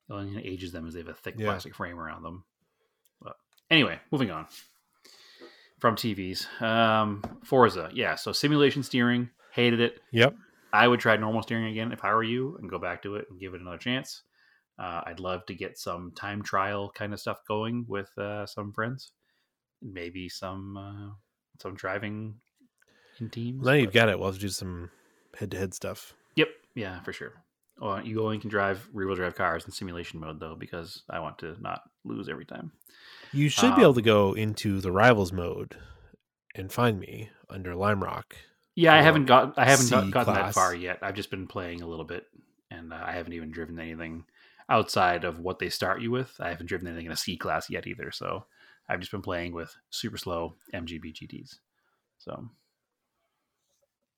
The 0.08 0.14
only 0.14 0.26
thing 0.26 0.34
that 0.36 0.46
ages 0.48 0.72
them 0.72 0.86
is 0.86 0.94
they 0.94 1.00
have 1.00 1.08
a 1.08 1.14
thick 1.14 1.34
Yeah. 1.38 1.46
plastic 1.46 1.74
frame 1.74 1.98
around 1.98 2.22
them. 2.22 2.44
But 3.20 3.36
anyway, 3.70 4.00
moving 4.10 4.30
on 4.30 4.46
from 5.78 5.96
TVs. 5.96 6.46
Um, 6.62 7.22
Forza, 7.44 7.90
yeah. 7.92 8.14
So 8.16 8.32
simulation 8.32 8.82
steering, 8.82 9.30
hated 9.52 9.80
it. 9.80 10.00
yep 10.12 10.34
I 10.72 10.86
would 10.86 11.00
try 11.00 11.16
normal 11.16 11.42
steering 11.42 11.64
again 11.66 11.92
if 11.92 12.04
I 12.04 12.12
were 12.12 12.22
you 12.22 12.56
and 12.58 12.68
go 12.68 12.78
back 12.78 13.02
to 13.02 13.16
it 13.16 13.26
and 13.30 13.40
give 13.40 13.54
it 13.54 13.60
another 13.60 13.78
chance. 13.78 14.22
Uh, 14.78 15.00
I'd 15.06 15.18
love 15.18 15.44
to 15.46 15.54
get 15.54 15.78
some 15.78 16.12
time 16.12 16.42
trial 16.42 16.90
kind 16.94 17.12
of 17.14 17.20
stuff 17.20 17.38
going 17.48 17.84
with 17.88 18.10
uh, 18.18 18.44
some 18.46 18.72
friends, 18.72 19.12
maybe 19.82 20.28
some 20.28 20.76
uh, 20.76 21.14
some 21.60 21.74
driving 21.74 22.34
in 23.18 23.28
teams. 23.30 23.64
now 23.64 23.72
you've 23.72 23.92
got 23.92 24.08
it 24.08 24.18
we'll 24.18 24.28
have 24.28 24.36
to 24.36 24.40
do 24.40 24.48
some 24.48 24.90
head-to-head 25.36 25.74
stuff 25.74 26.14
Yep, 26.36 26.48
yeah, 26.76 27.00
for 27.00 27.12
sure. 27.12 27.32
Well, 27.80 28.04
you 28.04 28.22
only 28.24 28.38
can 28.38 28.50
drive 28.50 28.88
rear-wheel 28.92 29.16
drive 29.16 29.36
cars 29.36 29.64
in 29.64 29.70
simulation 29.70 30.18
mode 30.20 30.40
though, 30.40 30.56
because 30.56 31.02
I 31.08 31.20
want 31.20 31.38
to 31.38 31.56
not 31.60 31.82
lose 32.04 32.28
every 32.28 32.44
time. 32.44 32.72
you 33.32 33.48
should 33.48 33.74
be 33.76 33.82
able 33.82 33.90
Um, 33.90 33.94
to 33.96 34.02
go 34.02 34.32
into 34.32 34.80
the 34.80 34.90
rivals 34.92 35.32
mode 35.32 35.76
and 36.54 36.72
find 36.72 36.98
me 36.98 37.30
under 37.50 37.74
lime 37.74 38.02
rock 38.02 38.36
Yeah, 38.74 38.94
I 38.94 39.02
haven't 39.02 39.26
got 39.26 39.58
I 39.58 39.64
haven't 39.66 39.86
C 39.86 40.10
gotten 40.10 40.34
that 40.34 40.54
far 40.54 40.74
yet. 40.74 40.98
I've 41.02 41.14
just 41.14 41.30
been 41.30 41.46
playing 41.46 41.82
a 41.82 41.86
little 41.86 42.04
bit, 42.04 42.26
and 42.70 42.92
uh, 42.92 43.02
I 43.04 43.12
haven't 43.12 43.32
even 43.34 43.50
driven 43.50 43.78
anything 43.78 44.24
outside 44.68 45.24
of 45.24 45.38
what 45.40 45.58
they 45.58 45.68
start 45.68 46.00
you 46.02 46.10
with. 46.10 46.34
I 46.40 46.48
haven't 46.50 46.66
driven 46.66 46.86
anything 46.88 47.06
in 47.06 47.12
a 47.12 47.16
C 47.16 47.36
class 47.36 47.70
yet 47.70 47.86
either. 47.86 48.10
So 48.10 48.46
I've 48.88 49.00
just 49.00 49.12
been 49.12 49.22
playing 49.22 49.52
with 49.52 49.74
super 49.90 50.16
slow 50.18 50.54
MGB 50.74 51.12
GTs. 51.14 51.58
So 52.18 52.48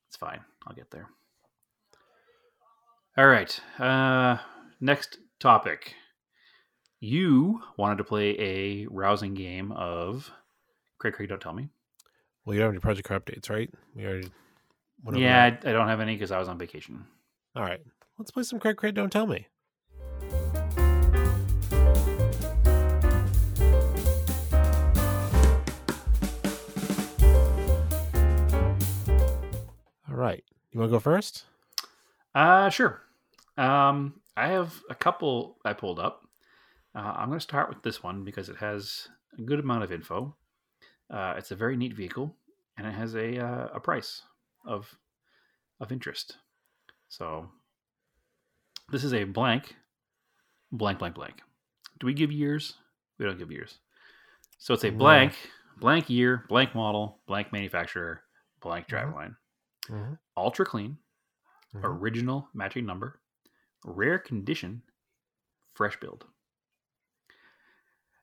it's 0.09 0.17
fine. 0.17 0.41
I'll 0.67 0.75
get 0.75 0.91
there. 0.91 1.09
All 3.17 3.27
right. 3.27 3.61
Uh, 3.79 4.39
next 4.81 5.19
topic. 5.39 5.95
You 7.01 7.63
wanted 7.77 7.97
to 7.99 8.05
play 8.05 8.39
a 8.39 8.87
rousing 8.87 9.35
game 9.35 9.73
of 9.73 10.31
Craig 10.99 11.15
Craig. 11.15 11.29
Don't 11.29 11.41
tell 11.41 11.55
me. 11.55 11.69
well 12.45 12.55
you 12.55 12.61
don't 12.61 12.67
have 12.69 12.75
any 12.75 12.81
project 12.81 13.09
car 13.09 13.19
updates 13.21 13.49
right 13.51 13.71
we 13.95 14.05
already 14.07 14.31
Yeah. 15.15 15.45
I, 15.45 15.47
I 15.69 15.73
don't 15.73 15.89
have 15.89 16.01
any 16.01 16.15
because 16.15 16.31
I 16.31 16.39
was 16.39 16.49
on 16.49 16.59
vacation. 16.59 17.07
all 17.57 17.63
right 17.63 17.81
let's 18.19 18.31
play 18.31 18.43
some 18.43 18.61
craig 18.61 18.77
craig 18.77 18.95
don't 18.95 19.11
tell 19.11 19.27
me 19.27 19.47
all 30.09 30.17
right 30.17 30.45
you 30.71 30.81
want 30.81 30.91
to 30.91 30.97
go 30.97 31.01
first 31.01 31.45
Uh, 32.35 32.69
sure. 32.71 33.03
Um, 33.57 34.21
I 34.37 34.49
have 34.49 34.81
a 34.89 34.95
couple 34.95 35.59
I 35.65 35.73
pulled 35.73 35.99
up. 35.99 36.27
Uh, 36.95 36.99
I'm 37.17 37.29
going 37.29 37.39
to 37.39 37.43
start 37.43 37.69
with 37.69 37.83
this 37.83 38.03
one 38.03 38.25
because 38.25 38.49
it 38.49 38.57
has 38.57 39.09
a 39.39 39.43
good 39.43 39.61
amount 39.61 39.85
of 39.85 39.93
info. 39.93 40.35
Uh, 41.09 41.35
it's 41.37 41.51
a 41.51 41.57
very 41.57 41.77
neat 41.77 41.95
vehicle, 41.95 42.35
and 42.77 42.87
it 42.87 42.93
has 42.93 43.15
a 43.15 43.39
uh, 43.39 43.69
a 43.75 43.81
price 43.81 44.23
of 44.65 44.93
of 45.81 45.93
interest. 45.93 46.37
So 47.09 47.49
this 48.91 49.03
is 49.05 49.13
a 49.13 49.25
blank, 49.25 49.77
blank, 50.73 50.99
blank, 50.99 51.15
blank. 51.15 51.43
Do 51.99 52.07
we 52.07 52.15
give 52.15 52.31
years? 52.33 52.75
We 53.19 53.27
don't 53.27 53.39
give 53.39 53.51
years. 53.51 53.79
So 54.59 54.75
it's 54.75 54.85
a 54.85 54.91
No. 54.91 54.99
blank, 54.99 55.35
blank 55.79 56.09
year, 56.11 56.45
blank 56.49 56.75
model, 56.75 57.21
blank 57.27 57.53
manufacturer, 57.53 58.23
blank 58.61 58.87
Mhm. 58.87 58.93
driveline. 58.95 59.37
Mhm. 59.89 60.19
Ultra 60.37 60.65
clean, 60.65 60.99
Mhm. 61.75 61.85
original 61.85 62.49
matching 62.55 62.87
number, 62.87 63.21
rare 63.85 64.19
condition, 64.19 64.83
fresh 65.75 65.99
build. 66.01 66.27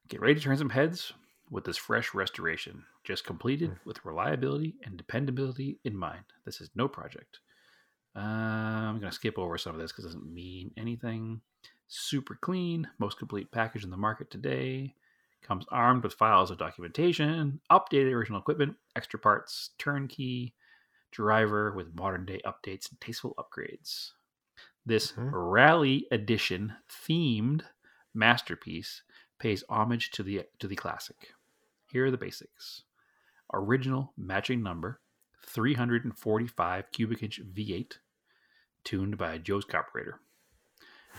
Get 0.07 0.21
ready 0.21 0.35
to 0.35 0.41
turn 0.41 0.57
some 0.57 0.69
heads 0.69 1.13
with 1.49 1.63
this 1.65 1.77
fresh 1.77 2.13
restoration, 2.13 2.85
just 3.03 3.23
completed 3.25 3.71
Hmm. 3.71 3.75
with 3.85 4.05
reliability 4.05 4.77
and 4.83 4.97
dependability 4.97 5.79
in 5.83 5.95
mind. 5.95 6.25
This 6.45 6.61
is 6.61 6.69
no 6.75 6.87
project. 6.87 7.39
Uh, 8.15 8.19
I'm 8.19 8.99
going 8.99 9.09
to 9.11 9.15
skip 9.15 9.37
over 9.37 9.57
some 9.57 9.75
of 9.75 9.81
this 9.81 9.91
because 9.91 10.05
it 10.05 10.09
doesn't 10.09 10.33
mean 10.33 10.73
anything. 10.77 11.41
Super 11.87 12.35
clean, 12.35 12.89
most 12.99 13.17
complete 13.19 13.51
package 13.51 13.83
in 13.83 13.89
the 13.91 13.97
market 13.97 14.31
today. 14.31 14.95
Comes 15.41 15.65
armed 15.69 16.03
with 16.03 16.15
files 16.15 16.51
of 16.51 16.57
documentation, 16.57 17.61
updated 17.69 18.11
original 18.13 18.39
equipment, 18.39 18.77
extra 18.95 19.19
parts, 19.19 19.69
turnkey, 19.77 20.55
driver 21.17 21.71
with 21.71 21.95
modern 21.95 22.25
day 22.27 22.39
updates 22.45 22.91
and 22.91 23.01
tasteful 23.01 23.33
upgrades. 23.39 24.11
This 24.85 25.13
Mhm. 25.13 25.31
rally 25.33 26.07
edition 26.11 26.77
themed 26.87 27.65
masterpiece 28.13 29.01
pays 29.39 29.63
homage 29.67 30.11
to 30.11 30.21
the 30.21 30.47
to 30.59 30.67
the 30.67 30.75
classic. 30.75 31.33
Here 31.87 32.05
are 32.05 32.11
the 32.11 32.19
basics. 32.19 32.83
Original 33.51 34.13
matching 34.15 34.61
number 34.61 35.01
345 35.41 36.91
cubic 36.91 37.23
inch 37.23 37.41
V8 37.41 37.97
tuned 38.83 39.17
by 39.17 39.39
Joe's 39.39 39.65
carburetor. 39.65 40.21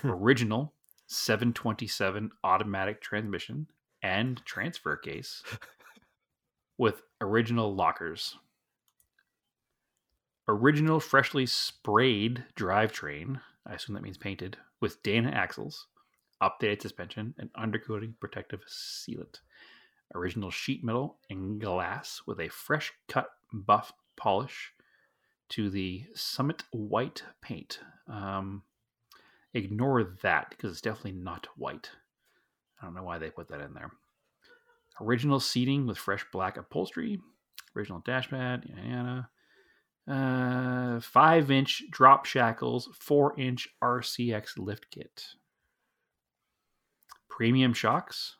Original 0.04 0.76
727 1.08 2.30
automatic 2.44 3.00
transmission 3.00 3.68
and 4.00 4.44
transfer 4.46 4.96
case 4.96 5.42
with 6.78 7.02
original 7.20 7.74
lockers 7.74 8.38
original 10.48 10.98
freshly 10.98 11.46
sprayed 11.46 12.44
drivetrain. 12.56 13.40
I 13.66 13.74
assume 13.74 13.94
that 13.94 14.02
means 14.02 14.16
painted 14.16 14.56
with 14.80 15.02
Dana 15.02 15.30
axles, 15.30 15.86
updated 16.42 16.82
suspension, 16.82 17.34
and 17.38 17.50
undercoating 17.52 18.14
protective 18.18 18.60
sealant. 18.66 19.40
Original 20.14 20.50
sheet 20.50 20.82
metal 20.82 21.18
and 21.28 21.60
glass 21.60 22.22
with 22.26 22.40
a 22.40 22.48
fresh 22.48 22.92
cut 23.08 23.28
buff 23.52 23.92
polish 24.16 24.72
to 25.50 25.68
the 25.68 26.04
Summit 26.14 26.64
White 26.72 27.22
paint. 27.42 27.80
Um, 28.08 28.62
ignore 29.52 30.16
that 30.22 30.50
because 30.50 30.72
it's 30.72 30.80
definitely 30.80 31.12
not 31.12 31.46
white. 31.56 31.90
I 32.80 32.86
don't 32.86 32.94
know 32.94 33.02
why 33.02 33.18
they 33.18 33.30
put 33.30 33.48
that 33.48 33.60
in 33.60 33.74
there. 33.74 33.90
Original 35.00 35.40
seating 35.40 35.86
with 35.86 35.98
fresh 35.98 36.24
black 36.32 36.56
upholstery. 36.56 37.20
Original 37.76 38.00
dashpad. 38.00 38.64
Yana. 38.86 39.28
Uh, 40.08 41.00
five 41.00 41.50
inch 41.50 41.82
drop 41.90 42.24
shackles, 42.24 42.88
four 42.98 43.38
inch 43.38 43.68
RCX 43.82 44.56
lift 44.56 44.90
kit. 44.90 45.24
Premium 47.28 47.74
shocks, 47.74 48.36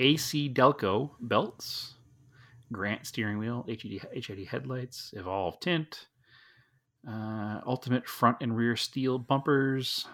AC 0.00 0.52
Delco 0.52 1.10
belts, 1.20 1.94
Grant 2.72 3.06
steering 3.06 3.38
wheel, 3.38 3.64
HID, 3.66 4.02
HID 4.12 4.46
headlights, 4.48 5.14
Evolve 5.16 5.58
tint, 5.60 6.08
uh, 7.08 7.60
ultimate 7.66 8.06
front 8.06 8.38
and 8.40 8.56
rear 8.56 8.76
steel 8.76 9.18
bumpers. 9.18 10.04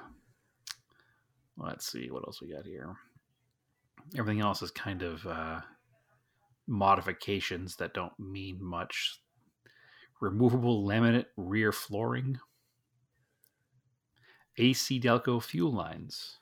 Let's 1.56 1.90
see 1.90 2.10
what 2.10 2.24
else 2.26 2.40
we 2.40 2.52
got 2.52 2.66
here. 2.66 2.94
Everything 4.16 4.40
else 4.40 4.62
is 4.62 4.70
kind 4.70 5.02
of 5.02 5.26
uh, 5.26 5.60
modifications 6.66 7.76
that 7.76 7.94
don't 7.94 8.12
mean 8.18 8.58
much. 8.62 9.18
Removable 10.24 10.82
laminate 10.82 11.26
rear 11.36 11.70
flooring. 11.70 12.38
AC 14.56 14.98
Delco 14.98 15.42
fuel 15.42 15.70
lines. 15.70 16.38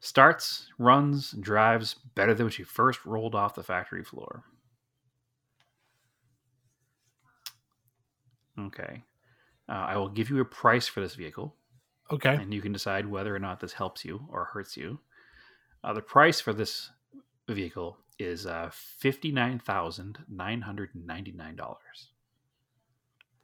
Starts, 0.00 0.66
runs, 0.76 1.32
and 1.32 1.44
drives 1.44 1.94
better 2.16 2.34
than 2.34 2.46
when 2.46 2.50
she 2.50 2.64
first 2.64 3.06
rolled 3.06 3.36
off 3.36 3.54
the 3.54 3.62
factory 3.62 4.02
floor. 4.02 4.42
Okay. 8.58 9.04
Uh, 9.68 9.72
I 9.72 9.96
will 9.96 10.08
give 10.08 10.30
you 10.30 10.40
a 10.40 10.44
price 10.44 10.88
for 10.88 11.00
this 11.00 11.14
vehicle, 11.14 11.54
Okay. 12.10 12.34
and 12.34 12.52
you 12.52 12.60
can 12.60 12.72
decide 12.72 13.06
whether 13.06 13.32
or 13.32 13.38
not 13.38 13.60
this 13.60 13.72
helps 13.72 14.04
you 14.04 14.26
or 14.28 14.46
hurts 14.46 14.76
you. 14.76 14.98
Uh, 15.84 15.92
the 15.92 16.02
price 16.02 16.40
for 16.40 16.52
this 16.52 16.90
vehicle 17.48 17.98
is 18.18 18.46
uh, 18.46 18.70
$59,999. 19.02 21.66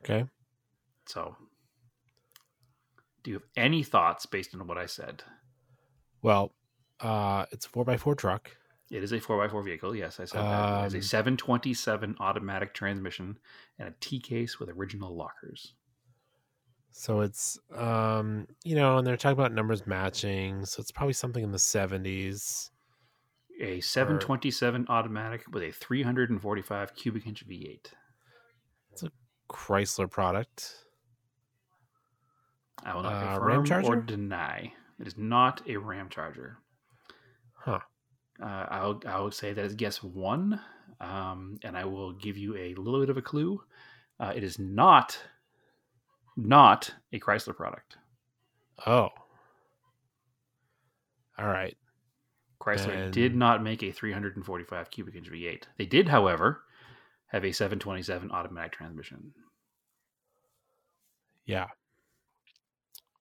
Okay. 0.04 0.24
So, 1.06 1.36
do 3.22 3.30
you 3.30 3.36
have 3.36 3.44
any 3.56 3.82
thoughts 3.82 4.26
based 4.26 4.54
on 4.54 4.66
what 4.66 4.78
I 4.78 4.86
said? 4.86 5.22
Well, 6.22 6.52
uh, 7.00 7.46
it's 7.50 7.66
a 7.66 7.68
four 7.68 7.88
x 7.90 8.02
four 8.02 8.14
truck. 8.14 8.50
It 8.90 9.02
is 9.02 9.12
a 9.12 9.20
4x4 9.20 9.64
vehicle. 9.64 9.94
Yes, 9.94 10.18
I 10.18 10.24
said 10.24 10.40
that. 10.40 10.78
It 10.78 10.82
has 10.82 10.94
a 10.94 10.98
Um, 10.98 11.02
727 11.02 12.16
automatic 12.20 12.72
transmission 12.72 13.38
and 13.78 13.88
a 13.88 13.94
T 14.00 14.18
case 14.18 14.58
with 14.58 14.70
original 14.70 15.14
lockers. 15.14 15.74
So 16.90 17.20
it's 17.20 17.58
um, 17.74 18.48
you 18.64 18.74
know, 18.74 18.96
and 18.98 19.06
they're 19.06 19.18
talking 19.18 19.38
about 19.38 19.52
numbers 19.52 19.86
matching, 19.86 20.64
so 20.64 20.80
it's 20.80 20.90
probably 20.90 21.12
something 21.12 21.44
in 21.44 21.52
the 21.52 21.58
seventies. 21.58 22.70
A 23.60 23.80
727 23.80 24.86
automatic 24.88 25.42
with 25.50 25.62
a 25.64 25.72
345 25.72 26.94
cubic 26.94 27.26
inch 27.26 27.46
V8. 27.46 27.92
It's 28.92 29.02
a 29.02 29.10
Chrysler 29.50 30.10
product. 30.10 30.74
I 32.84 32.94
will 32.94 33.02
not 33.02 33.14
Uh, 33.14 33.36
confirm 33.36 33.64
Ram 33.64 33.84
or 33.84 33.96
deny. 33.96 34.72
It 35.00 35.06
is 35.06 35.16
not 35.18 35.68
a 35.68 35.76
Ram 35.76 36.08
Charger. 36.08 36.58
Huh. 37.54 37.80
Uh, 38.40 38.44
I'll 38.70 39.00
I 39.06 39.18
will 39.18 39.32
say 39.32 39.52
that 39.52 39.64
is 39.64 39.74
guess 39.74 40.02
one, 40.02 40.60
um, 41.00 41.58
and 41.64 41.76
I 41.76 41.84
will 41.84 42.12
give 42.12 42.36
you 42.36 42.56
a 42.56 42.74
little 42.74 43.00
bit 43.00 43.10
of 43.10 43.16
a 43.16 43.22
clue. 43.22 43.60
Uh, 44.20 44.32
it 44.34 44.44
is 44.44 44.58
not 44.58 45.20
not 46.36 46.94
a 47.12 47.18
Chrysler 47.18 47.56
product. 47.56 47.96
Oh. 48.86 49.08
All 51.36 51.46
right. 51.46 51.76
Chrysler 52.60 53.10
did 53.10 53.34
not 53.36 53.62
make 53.62 53.82
a 53.82 53.92
345 53.92 54.90
cubic 54.90 55.14
inch 55.14 55.30
V8. 55.30 55.62
They 55.76 55.86
did, 55.86 56.08
however, 56.08 56.62
have 57.28 57.44
a 57.44 57.52
727 57.52 58.30
automatic 58.30 58.72
transmission. 58.72 59.32
Yeah. 61.46 61.66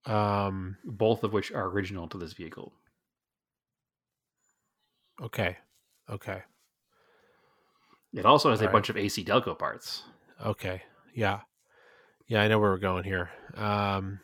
Um, 0.05 0.77
Both 0.83 1.23
of 1.23 1.33
which 1.33 1.51
are 1.51 1.67
original 1.67 2.07
to 2.09 2.17
this 2.17 2.33
vehicle. 2.33 2.73
okay. 5.21 5.57
Okay. 6.09 6.41
It 8.13 8.25
also 8.25 8.49
has 8.49 8.61
a 8.61 8.63
Alright. 8.63 8.73
bunch 8.73 8.89
of 8.89 8.97
AC 8.97 9.23
Delco 9.25 9.57
parts. 9.59 10.03
Okay. 10.43 10.81
Yeah. 11.13 11.41
Yeah, 12.27 12.41
I 12.41 12.47
know 12.47 12.59
where 12.59 12.71
we're 12.71 12.77
going 12.77 13.03
here. 13.03 13.29
Um 13.55 14.19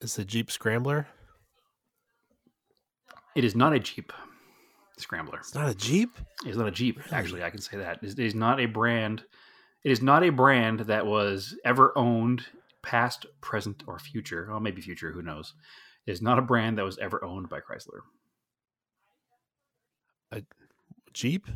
it's 0.00 0.18
a 0.18 0.24
Jeep 0.24 0.50
Scrambler. 0.50 1.06
It 3.36 3.44
is 3.44 3.54
not 3.54 3.74
a 3.74 3.78
Jeep 3.78 4.12
Scrambler. 4.96 5.38
It's 5.40 5.54
not 5.54 5.68
a 5.68 5.74
Jeep? 5.74 6.10
It's 6.46 6.56
not 6.56 6.68
a 6.68 6.70
Jeep. 6.70 6.96
Really? 6.96 7.10
Actually, 7.12 7.44
I 7.44 7.50
can 7.50 7.60
say 7.60 7.76
that. 7.76 8.02
It 8.02 8.18
is 8.18 8.34
not 8.34 8.58
a 8.60 8.66
brand. 8.66 9.24
It 9.84 9.92
is 9.92 10.00
not 10.00 10.24
a 10.24 10.30
brand 10.30 10.80
that 10.80 11.04
was 11.06 11.54
ever 11.64 11.92
owned, 11.96 12.46
past, 12.82 13.26
present, 13.42 13.84
or 13.86 13.98
future. 13.98 14.48
Well, 14.50 14.58
maybe 14.58 14.80
future. 14.80 15.12
Who 15.12 15.20
knows? 15.22 15.52
It 16.06 16.12
is 16.12 16.22
not 16.22 16.38
a 16.38 16.42
brand 16.42 16.78
that 16.78 16.84
was 16.84 16.96
ever 16.98 17.22
owned 17.22 17.50
by 17.50 17.60
Chrysler. 17.60 18.00
A 20.32 20.42
Jeep? 21.12 21.46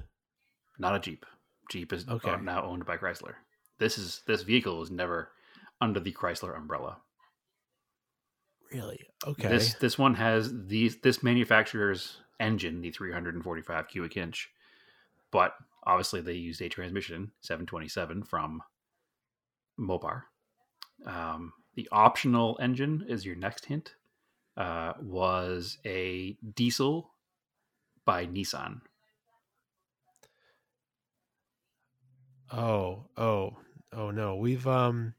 Not 0.79 0.95
a 0.97 1.01
Jeep. 1.01 1.25
Jeep 1.71 1.93
is 1.95 2.07
Okay. 2.09 2.37
now 2.43 2.63
owned 2.63 2.85
by 2.85 2.99
Chrysler. 2.99 3.35
This 3.79 3.97
is 3.97 4.23
this 4.27 4.43
vehicle 4.43 4.79
was 4.79 4.91
never 4.91 5.31
under 5.81 5.99
the 5.99 6.13
Chrysler 6.13 6.57
umbrella. 6.57 6.99
Really? 8.73 9.09
Okay. 9.27 9.49
This 9.49 9.75
this 9.75 9.99
one 9.99 10.15
has 10.15 10.53
these 10.67 11.01
this 11.01 11.23
manufacturer's 11.23 12.19
engine, 12.39 12.81
the 12.81 12.91
345 12.91 13.89
cubic 13.89 14.17
inch, 14.17 14.49
but 15.31 15.55
obviously 15.85 16.21
they 16.21 16.35
used 16.35 16.63
a 16.63 16.69
transmission 16.69 17.33
727 17.41 18.23
from 18.23 18.63
Mopar. 19.79 20.23
Um, 21.05 21.53
the 21.75 21.89
optional 21.91 22.59
engine 22.61 23.05
is 23.09 23.25
your 23.25 23.37
next 23.37 23.67
hint. 23.67 23.95
Uh, 24.57 24.93
was 25.01 25.79
a 25.87 26.37
diesel 26.55 27.13
by 28.05 28.27
Nissan. 28.27 28.81
Oh, 32.53 33.07
oh, 33.17 33.57
oh 33.93 34.11
no. 34.11 34.37
We've 34.37 34.67
um 34.67 35.15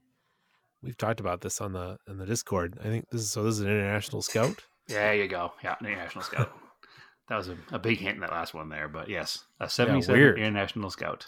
we've 0.84 0.98
talked 0.98 1.20
about 1.20 1.42
this 1.42 1.62
on 1.62 1.74
the 1.74 1.98
in 2.08 2.18
the 2.18 2.26
Discord. 2.26 2.78
I 2.80 2.84
think 2.86 3.10
this 3.12 3.22
is 3.22 3.32
so 3.32 3.44
this 3.44 3.56
is 3.56 3.62
an 3.62 3.68
international 3.68 4.22
scout. 4.22 4.64
There 4.88 5.14
you 5.16 5.28
go. 5.30 5.54
Yeah, 5.64 5.76
International 5.80 6.22
Scout. 6.24 6.52
that 7.30 7.38
was 7.38 7.48
a, 7.48 7.56
a 7.72 7.80
big 7.80 8.00
hint 8.00 8.16
in 8.16 8.22
that 8.22 8.32
last 8.32 8.54
one 8.54 8.68
there, 8.68 8.90
but 8.90 9.08
yes, 9.08 9.46
a 9.62 9.70
77 9.70 10.20
weird. 10.20 10.38
International 10.40 10.90
Scout. 10.90 11.28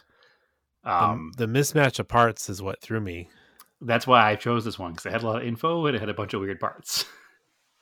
The- 0.83 0.91
Um, 1.03 1.31
the, 1.37 1.45
mismatch 1.45 1.97
of 1.99 2.09
parts 2.09 2.49
is 2.49 2.61
what 2.61 2.81
threw 2.81 2.99
me. 2.99 3.29
that's 3.79 4.05
why 4.05 4.29
I 4.29 4.35
chose 4.35 4.65
this 4.65 4.77
one 4.77 4.91
because 4.91 5.05
it 5.05 5.13
had 5.13 5.23
a 5.23 5.25
lot 5.27 5.41
of 5.41 5.47
info 5.47 5.85
and 5.85 5.95
it 5.95 5.99
had 5.99 6.09
a 6.09 6.13
bunch 6.13 6.33
of 6.33 6.41
weird 6.41 6.59
parts. 6.59 7.05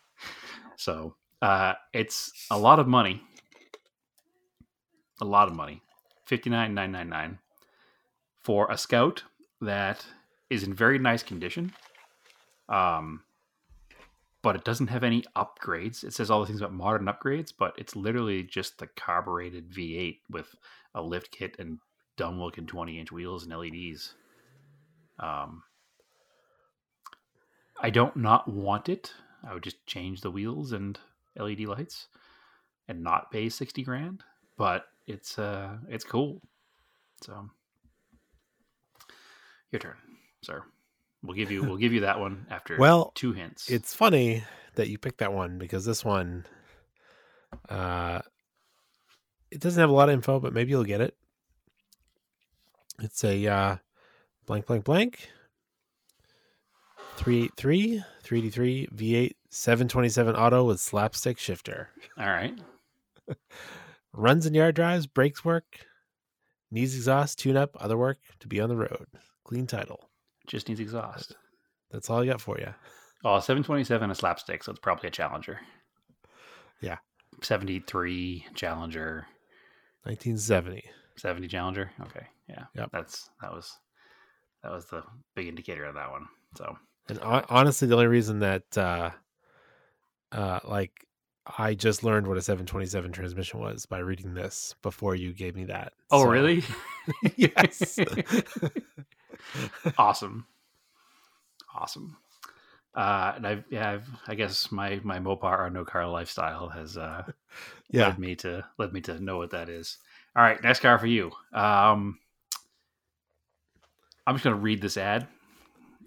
so 0.76 1.15
uh, 1.41 1.74
it's 1.93 2.32
a 2.51 2.59
lot 2.59 2.78
of 2.78 2.88
money. 2.88 3.24
A 5.19 5.26
lot 5.26 5.47
of 5.47 5.55
money. 5.55 5.82
Fifty 6.26 6.49
nine 6.51 6.76
nine 6.76 6.91
nine 6.91 7.09
nine 7.09 7.39
for 8.43 8.69
a 8.69 8.78
scout 8.78 9.24
that 9.61 10.05
is 10.52 10.64
in 10.64 10.74
very 10.74 10.99
nice 10.99 11.24
condition. 11.24 11.74
Um, 12.70 13.24
but 14.41 14.56
it 14.56 14.64
doesn't 14.64 14.88
have 14.88 15.04
any 15.04 15.24
upgrades. 15.36 16.04
It 16.04 16.14
says 16.14 16.30
all 16.30 16.41
the 16.41 16.47
things 16.47 16.60
about 16.60 16.74
modern 16.74 17.06
upgrades, 17.06 17.54
but 17.58 17.74
it's 17.78 17.95
literally 17.95 18.43
just 18.43 18.78
the 18.78 18.88
carbureted 18.88 19.70
V8 19.72 20.18
with 20.30 20.54
a 20.93 21.02
lift 21.02 21.32
kit 21.32 21.56
and 21.58 21.80
dumb 22.18 22.39
looking 22.39 22.66
20 22.66 22.99
inch 22.99 23.12
wheels 23.12 23.45
and 23.45 23.58
LEDs. 23.58 24.14
Um, 25.20 25.64
I 27.80 27.89
don't 27.89 28.16
not 28.18 28.47
want 28.47 28.89
it. 28.89 29.14
I 29.47 29.54
would 29.54 29.64
just 29.64 29.86
change 29.86 30.22
the 30.22 30.32
wheels 30.32 30.72
and 30.72 30.99
LED 31.38 31.62
lights 31.62 32.08
and 32.88 33.02
not 33.02 33.32
pay 33.32 33.47
60 33.47 33.84
grand, 33.84 34.24
but 34.58 34.86
it's 35.08 35.39
uh 35.39 35.78
it's 35.88 36.04
cool. 36.04 36.41
So 37.24 37.49
your 39.72 39.80
turn, 39.80 39.95
sir. 40.44 40.64
We'll 41.24 41.36
give 41.36 41.52
you 41.52 41.64
we'll 41.64 41.78
give 41.78 41.94
you 41.94 42.02
that 42.02 42.20
one 42.20 42.48
after 42.50 42.78
Well, 42.78 43.12
two 43.16 43.34
hints. 43.34 43.70
It's 43.70 43.94
funny 43.94 44.44
that 44.76 44.89
you 44.89 44.98
picked 44.98 45.20
that 45.20 45.34
one 45.34 45.58
because 45.58 45.86
this 45.86 46.04
one 46.04 46.46
uh 47.70 48.22
it 49.52 49.60
doesn't 49.60 49.80
have 49.80 49.89
a 49.89 49.94
lot 49.94 50.10
of 50.10 50.14
info, 50.14 50.39
but 50.39 50.54
maybe 50.54 50.72
you'll 50.72 50.84
get 50.84 51.02
it. 51.02 51.16
It's 53.00 53.24
a 53.24 53.48
uh 53.48 53.78
blank 54.48 54.66
blank 54.66 54.84
blank 54.84 55.30
383, 57.18 58.04
383 58.24 58.88
V8 58.96 59.36
727 59.50 60.36
auto 60.36 60.64
with 60.64 60.80
slapstick 60.80 61.38
shifter. 61.38 61.89
All 62.18 62.26
right. 62.26 62.58
Runs 64.14 64.46
and 64.46 64.56
yard 64.56 64.76
drives, 64.76 65.06
brakes 65.08 65.46
work, 65.46 65.86
needs 66.72 66.96
exhaust, 66.96 67.38
tune 67.38 67.58
up, 67.58 67.78
other 67.80 67.98
work 67.98 68.18
to 68.39 68.48
be 68.48 68.60
on 68.60 68.70
the 68.70 68.76
road. 68.76 69.06
Clean 69.44 69.68
title. 69.68 70.10
Just 70.52 70.68
needs 70.68 70.82
exhaust. 70.82 71.38
That's 71.91 72.10
all 72.10 72.22
I 72.22 72.26
got 72.26 72.41
for 72.41 72.60
you. 72.60 72.68
Oh, 73.24 73.39
727 73.39 74.12
a 74.12 74.16
slapstick, 74.16 74.64
so 74.66 74.72
it's 74.72 74.80
probably 74.82 75.08
a 75.08 75.12
Challenger. 75.12 75.62
Yeah. 76.82 76.97
73 77.41 78.45
Challenger, 78.54 79.26
1970. 80.04 80.84
70 81.16 81.47
Challenger. 81.47 81.89
Okay, 82.02 82.26
yeah. 82.49 82.66
Yep. 82.76 82.89
That's 82.91 83.30
that 83.41 83.54
was 83.54 83.78
that 84.62 84.74
was 84.74 84.86
the 84.88 85.04
big 85.36 85.47
indicator 85.47 85.86
of 85.86 85.95
that 85.95 86.12
one. 86.12 86.26
So 86.58 86.76
And 87.08 87.20
honestly, 87.22 87.88
the 87.88 87.95
only 87.95 88.08
reason 88.08 88.39
that, 88.39 88.78
uh, 88.78 89.12
uh, 90.34 90.60
like, 90.66 90.91
I 91.58 91.76
just 91.76 92.04
learned 92.04 92.28
what 92.28 92.38
a 92.38 92.41
727 92.41 93.14
transmission 93.14 93.60
was 93.62 93.86
by 93.86 93.99
reading 93.99 94.34
this 94.34 94.76
before 94.82 95.16
you 95.16 95.34
gave 95.34 95.56
me 95.56 95.64
that. 95.66 95.93
Oh, 96.12 96.24
So- 96.26 96.30
really? 96.30 96.64
yes. 97.38 97.97
awesome, 99.98 100.46
awesome. 101.74 102.18
Uh, 102.94 103.34
and 103.38 103.48
I've, 103.48 103.64
yeah, 103.70 103.92
I've, 103.92 104.10
I 104.28 104.36
guess 104.36 104.72
my 104.72 105.00
my 105.04 105.20
Mopar 105.20 105.60
or 105.60 105.70
no 105.70 105.86
car 105.86 106.08
lifestyle 106.08 106.70
has 106.70 106.98
uh, 106.98 107.24
yeah. 107.89 108.08
led 108.08 108.20
me 108.20 108.36
to 108.38 108.66
led 108.78 108.92
me 108.94 109.02
to 109.02 109.24
know 109.24 109.38
what 109.38 109.52
that 109.52 109.70
is. 109.70 109.98
All 110.36 110.44
right, 110.44 110.62
next 110.64 110.82
car 110.82 110.98
for 111.00 111.08
you. 111.08 111.32
Um, 111.54 112.20
I'm 114.28 114.36
just 114.36 114.44
gonna 114.44 114.56
read 114.58 114.82
this 114.82 114.98
ad. 114.98 115.28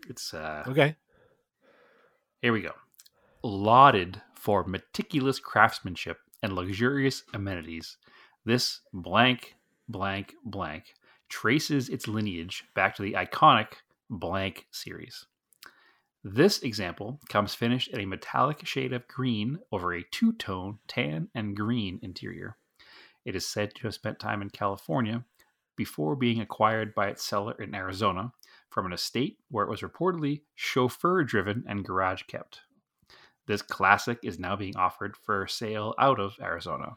It's 0.08 0.34
uh, 0.34 0.64
Okay. 0.68 0.96
here 2.42 2.52
we 2.52 2.60
go. 2.60 2.72
Lauded 3.42 4.20
for 4.34 4.64
meticulous 4.64 5.38
craftsmanship 5.38 6.18
and 6.42 6.52
luxurious 6.52 7.22
amenities, 7.32 7.96
this 8.44 8.80
blank 8.92 9.54
blank 9.88 10.34
blank 10.44 10.94
traces 11.34 11.88
its 11.88 12.06
lineage 12.06 12.62
back 12.76 12.94
to 12.94 13.02
the 13.02 13.14
iconic 13.14 13.72
blank 14.08 14.68
series. 14.70 15.26
This 16.22 16.62
example 16.62 17.18
comes 17.28 17.56
finished 17.56 17.88
in 17.88 17.98
a 17.98 18.06
metallic 18.06 18.64
shade 18.64 18.92
of 18.92 19.08
green 19.08 19.58
over 19.72 19.92
a 19.92 20.04
two 20.12 20.34
tone 20.34 20.78
tan 20.86 21.26
and 21.34 21.56
green 21.56 21.98
interior. 22.02 22.56
It 23.24 23.34
is 23.34 23.48
said 23.48 23.74
to 23.74 23.82
have 23.82 23.94
spent 23.94 24.20
time 24.20 24.42
in 24.42 24.50
California 24.50 25.24
before 25.74 26.14
being 26.14 26.40
acquired 26.40 26.94
by 26.94 27.08
its 27.08 27.24
seller 27.24 27.56
in 27.60 27.74
Arizona 27.74 28.32
from 28.70 28.86
an 28.86 28.92
estate 28.92 29.38
where 29.50 29.64
it 29.64 29.70
was 29.70 29.80
reportedly 29.80 30.42
chauffeur 30.54 31.24
driven 31.24 31.64
and 31.66 31.84
garage 31.84 32.22
kept. 32.28 32.60
This 33.48 33.60
classic 33.60 34.20
is 34.22 34.38
now 34.38 34.54
being 34.54 34.76
offered 34.76 35.16
for 35.16 35.48
sale 35.48 35.96
out 35.98 36.20
of 36.20 36.36
Arizona. 36.40 36.94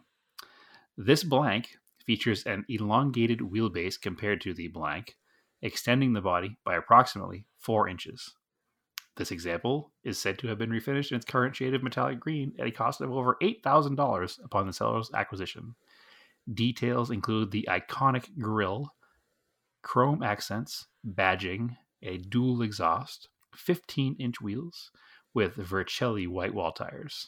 This 0.96 1.24
blank 1.24 1.80
features 2.08 2.44
an 2.46 2.66
elongated 2.68 3.40
wheelbase 3.40 4.02
compared 4.02 4.42
to 4.42 4.54
the 4.56 4.70
blank, 4.70 5.16
extending 5.62 6.14
the 6.14 6.22
body 6.22 6.58
by 6.64 6.76
approximately 6.76 7.46
4 7.60 7.88
inches. 7.88 8.34
This 9.18 9.32
example 9.32 9.92
is 10.04 10.18
said 10.18 10.40
to 10.40 10.48
have 10.48 10.58
been 10.58 10.70
refinished 10.70 11.12
in 11.12 11.18
its 11.18 11.26
current 11.26 11.56
shade 11.56 11.74
of 11.74 11.84
metallic 11.84 12.20
green 12.20 12.54
at 12.60 12.68
a 12.68 12.72
cost 12.72 13.02
of 13.02 13.12
over 13.12 13.36
$8,000 13.42 14.44
upon 14.44 14.68
the 14.68 14.74
seller's 14.74 15.12
acquisition. 15.14 15.76
Details 16.52 17.12
include 17.12 17.52
the 17.52 17.68
iconic 17.70 18.30
grille, 18.40 18.94
chrome 19.82 20.24
accents, 20.24 20.88
badging, 21.06 21.76
a 22.04 22.18
dual 22.18 22.62
exhaust, 22.62 23.28
15 23.56 24.16
inch 24.20 24.40
wheels 24.40 24.92
with 25.34 25.56
Vercelli 25.56 26.28
white 26.28 26.54
wall 26.54 26.72
tires. 26.72 27.28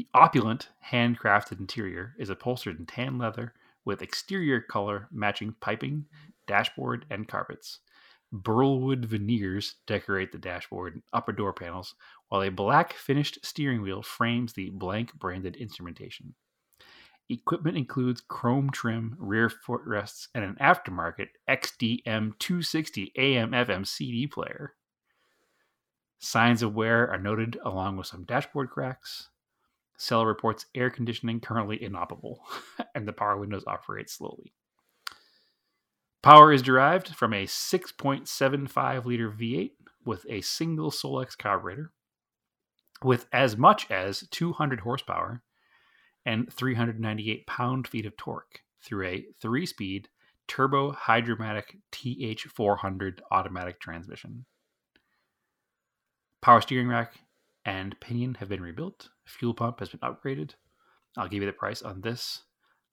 The 0.00 0.08
opulent, 0.14 0.70
handcrafted 0.90 1.60
interior 1.60 2.14
is 2.18 2.30
upholstered 2.30 2.78
in 2.78 2.86
tan 2.86 3.18
leather 3.18 3.52
with 3.84 4.00
exterior 4.00 4.58
color 4.58 5.08
matching 5.12 5.54
piping, 5.60 6.06
dashboard, 6.46 7.04
and 7.10 7.28
carpets. 7.28 7.80
Burlwood 8.32 9.04
veneers 9.04 9.74
decorate 9.86 10.32
the 10.32 10.38
dashboard 10.38 10.94
and 10.94 11.02
upper 11.12 11.32
door 11.32 11.52
panels, 11.52 11.94
while 12.30 12.42
a 12.42 12.48
black 12.48 12.94
finished 12.94 13.40
steering 13.44 13.82
wheel 13.82 14.00
frames 14.00 14.54
the 14.54 14.70
blank 14.70 15.12
branded 15.12 15.54
instrumentation. 15.56 16.34
Equipment 17.28 17.76
includes 17.76 18.22
chrome 18.26 18.70
trim, 18.70 19.16
rear 19.18 19.50
footrests, 19.50 20.28
and 20.34 20.42
an 20.42 20.56
aftermarket 20.62 21.28
XDM 21.46 22.38
260 22.38 23.12
AM 23.18 23.50
FM 23.50 23.86
CD 23.86 24.26
player. 24.26 24.76
Signs 26.20 26.62
of 26.62 26.74
wear 26.74 27.06
are 27.10 27.18
noted 27.18 27.58
along 27.62 27.98
with 27.98 28.06
some 28.06 28.24
dashboard 28.24 28.70
cracks. 28.70 29.28
Seller 30.00 30.26
reports 30.26 30.64
air 30.74 30.88
conditioning 30.88 31.40
currently 31.40 31.82
inoperable, 31.82 32.42
and 32.94 33.06
the 33.06 33.12
power 33.12 33.36
windows 33.36 33.64
operate 33.66 34.08
slowly. 34.08 34.54
Power 36.22 36.54
is 36.54 36.62
derived 36.62 37.08
from 37.08 37.34
a 37.34 37.44
6.75 37.44 39.04
liter 39.04 39.30
V8 39.30 39.72
with 40.06 40.24
a 40.30 40.40
single 40.40 40.90
Solex 40.90 41.36
carburetor 41.36 41.92
with 43.04 43.26
as 43.30 43.58
much 43.58 43.90
as 43.90 44.26
200 44.30 44.80
horsepower 44.80 45.42
and 46.24 46.50
398 46.50 47.46
pound 47.46 47.86
feet 47.86 48.06
of 48.06 48.16
torque 48.16 48.60
through 48.82 49.06
a 49.06 49.26
three 49.38 49.66
speed 49.66 50.08
turbo 50.48 50.92
hydramatic 50.92 51.76
TH400 51.92 53.18
automatic 53.30 53.80
transmission. 53.80 54.46
Power 56.40 56.62
steering 56.62 56.88
rack 56.88 57.20
and 57.64 57.98
pinion 58.00 58.34
have 58.34 58.48
been 58.48 58.62
rebuilt. 58.62 59.08
Fuel 59.24 59.54
pump 59.54 59.80
has 59.80 59.88
been 59.90 60.00
upgraded. 60.00 60.52
I'll 61.16 61.28
give 61.28 61.42
you 61.42 61.46
the 61.46 61.52
price 61.52 61.82
on 61.82 62.00
this 62.00 62.42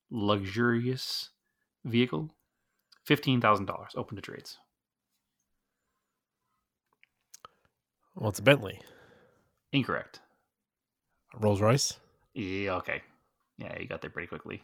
luxurious 0.09 1.29
vehicle 1.85 2.33
$15,000 3.07 3.67
open 3.95 4.15
to 4.15 4.21
trades. 4.21 4.57
Well, 8.15 8.29
it's 8.29 8.39
a 8.39 8.43
Bentley. 8.43 8.79
Incorrect. 9.71 10.21
Rolls 11.39 11.61
Royce. 11.61 11.97
Yeah, 12.33 12.73
okay. 12.75 13.01
Yeah, 13.57 13.77
you 13.79 13.87
got 13.87 14.01
there 14.01 14.09
pretty 14.09 14.27
quickly. 14.27 14.63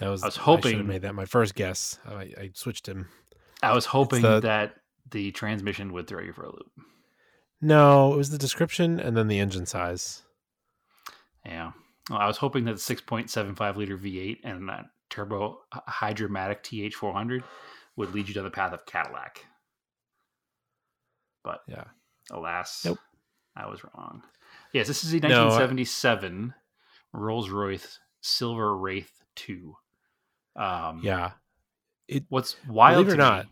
That 0.00 0.08
was. 0.08 0.22
I 0.22 0.26
was 0.26 0.34
should 0.34 0.42
hoping- 0.42 0.76
have 0.78 0.86
made 0.86 1.02
that 1.02 1.14
my 1.14 1.24
first 1.24 1.54
guess. 1.54 1.98
I, 2.06 2.14
I 2.38 2.50
switched 2.54 2.86
him. 2.86 3.08
I 3.62 3.72
was 3.74 3.86
hoping 3.86 4.22
the- 4.22 4.40
that 4.40 4.74
the 5.10 5.30
transmission 5.32 5.92
would 5.92 6.06
throw 6.06 6.20
you 6.22 6.32
for 6.32 6.42
a 6.44 6.50
loop. 6.52 6.70
No, 7.60 8.12
it 8.12 8.16
was 8.16 8.30
the 8.30 8.38
description 8.38 9.00
and 9.00 9.16
then 9.16 9.28
the 9.28 9.38
engine 9.38 9.66
size. 9.66 10.22
Yeah. 11.44 11.72
Well, 12.10 12.18
I 12.18 12.26
was 12.26 12.36
hoping 12.36 12.64
that 12.66 12.74
the 12.74 12.94
6.75 12.94 13.76
liter 13.76 13.96
V8 13.96 14.38
and 14.44 14.68
that 14.68 14.86
turbo 15.10 15.60
hydramatic 15.72 16.62
TH400 16.64 17.42
would 17.96 18.12
lead 18.14 18.28
you 18.28 18.34
down 18.34 18.44
the 18.44 18.50
path 18.50 18.72
of 18.72 18.84
Cadillac. 18.86 19.44
But 21.42 21.60
Yeah. 21.66 21.84
alas, 22.30 22.84
Nope. 22.84 22.98
I 23.56 23.66
was 23.66 23.82
wrong. 23.84 24.22
Yes, 24.72 24.86
this 24.88 25.04
is 25.04 25.12
a 25.14 25.20
No, 25.20 25.28
I- 25.28 25.58
1977 25.58 26.54
Rolls 27.12 27.48
Royce 27.50 27.98
Silver 28.20 28.76
Wraith 28.76 29.22
2. 29.36 29.76
Um, 30.56 31.00
Yeah. 31.02 31.32
It, 32.08 32.24
What's 32.28 32.56
wild 32.68 33.06
Believe 33.06 33.14
it 33.14 33.16
to 33.16 33.22
or 33.22 33.30
me- 33.30 33.36
not, 33.36 33.46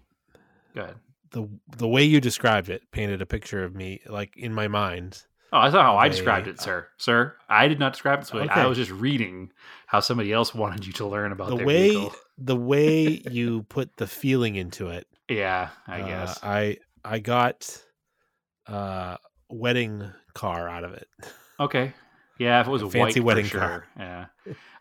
Go 0.74 0.80
ahead. 0.82 0.96
The 1.34 1.48
the 1.76 1.86
way 1.88 2.02
you 2.04 2.20
described 2.20 2.68
it 2.70 2.82
painted 2.90 3.20
a 3.20 3.26
picture 3.26 3.62
of 3.64 3.74
me 3.74 4.00
like 4.06 4.36
in 4.36 4.54
my 4.54 4.68
mind. 4.68 5.22
Oh, 5.52 5.58
I 5.58 5.70
thought 5.70 5.84
how 5.84 5.96
I 5.96 6.08
described 6.08 6.48
it, 6.48 6.60
sir. 6.60 6.88
Sir, 6.96 7.36
I 7.48 7.68
did 7.68 7.78
not 7.78 7.92
describe 7.92 8.18
it 8.18 8.22
this 8.22 8.32
way. 8.32 8.48
I 8.48 8.66
was 8.66 8.76
just 8.78 8.90
reading 8.90 9.52
how 9.86 10.00
somebody 10.00 10.32
else 10.32 10.52
wanted 10.52 10.84
you 10.86 10.92
to 10.94 11.06
learn 11.06 11.30
about 11.30 11.50
The 11.50 11.56
their 11.58 11.66
way 11.66 11.90
vehicle. 11.90 12.14
the 12.38 12.56
way 12.56 13.22
you 13.30 13.62
put 13.64 13.96
the 13.96 14.06
feeling 14.08 14.56
into 14.56 14.88
it. 14.88 15.06
Yeah, 15.28 15.68
I 15.86 16.00
uh, 16.00 16.06
guess. 16.08 16.40
I 16.42 16.78
I 17.04 17.18
got 17.20 17.80
uh 18.66 19.16
wedding 19.50 20.10
car 20.34 20.68
out 20.68 20.84
of 20.84 20.94
it. 20.94 21.08
Okay. 21.60 21.92
Yeah, 22.38 22.60
if 22.60 22.66
it 22.66 22.70
was 22.70 22.82
A 22.82 22.86
a 22.86 22.90
fancy 22.90 23.20
white 23.20 23.26
wedding 23.26 23.44
sure. 23.46 23.60
car. 23.60 23.86
Yeah. 23.96 24.26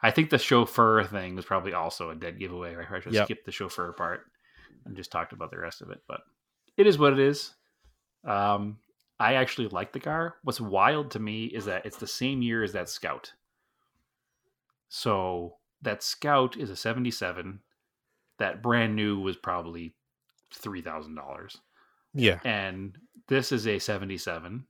I 0.02 0.10
think 0.10 0.32
the 0.32 0.40
chauffeur 0.40 1.04
thing 1.04 1.36
was 1.36 1.46
probably 1.46 1.74
also 1.74 2.10
a 2.10 2.16
dead 2.16 2.40
giveaway, 2.40 2.74
right? 2.74 2.88
I 2.92 3.00
should 3.00 3.14
Yep. 3.14 3.28
skipped 3.28 3.46
the 3.46 3.52
chauffeur 3.52 3.94
part 3.94 4.22
and 4.86 4.96
just 4.98 5.12
talked 5.12 5.34
about 5.34 5.52
the 5.52 5.60
rest 5.60 5.82
of 5.84 5.92
it. 5.92 6.00
But 6.08 6.22
it 6.78 6.88
is 6.88 6.98
what 6.98 7.14
it 7.14 7.20
is. 7.20 7.54
Um, 8.26 8.78
I 9.20 9.36
actually 9.36 9.68
like 9.70 9.94
the 9.94 10.00
car. 10.00 10.36
What's 10.44 10.60
wild 10.62 11.12
to 11.12 11.20
me 11.20 11.46
is 11.46 11.66
that 11.66 11.86
it's 11.86 11.98
the 11.98 12.08
same 12.08 12.42
year 12.42 12.64
as 12.64 12.74
that 12.74 12.90
Scout. 12.90 13.34
So 14.90 15.56
that 15.82 16.04
Scout 16.04 16.58
is 16.58 16.70
a 16.70 16.76
77. 16.76 17.60
That 18.40 18.62
brand 18.62 18.96
new 18.96 19.20
was 19.20 19.36
probably 19.38 19.94
$3,000 20.56 21.58
Yeah. 22.14 22.40
and 22.44 22.98
this 23.28 23.52
is 23.52 23.68
a 23.68 23.80
77 23.80 24.66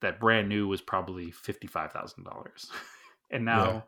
that 0.00 0.20
brand 0.20 0.48
new 0.48 0.66
was 0.68 0.80
probably 0.80 1.30
$55,000 1.32 2.66
and 3.30 3.44
now 3.44 3.64
Yeah. 3.72 3.80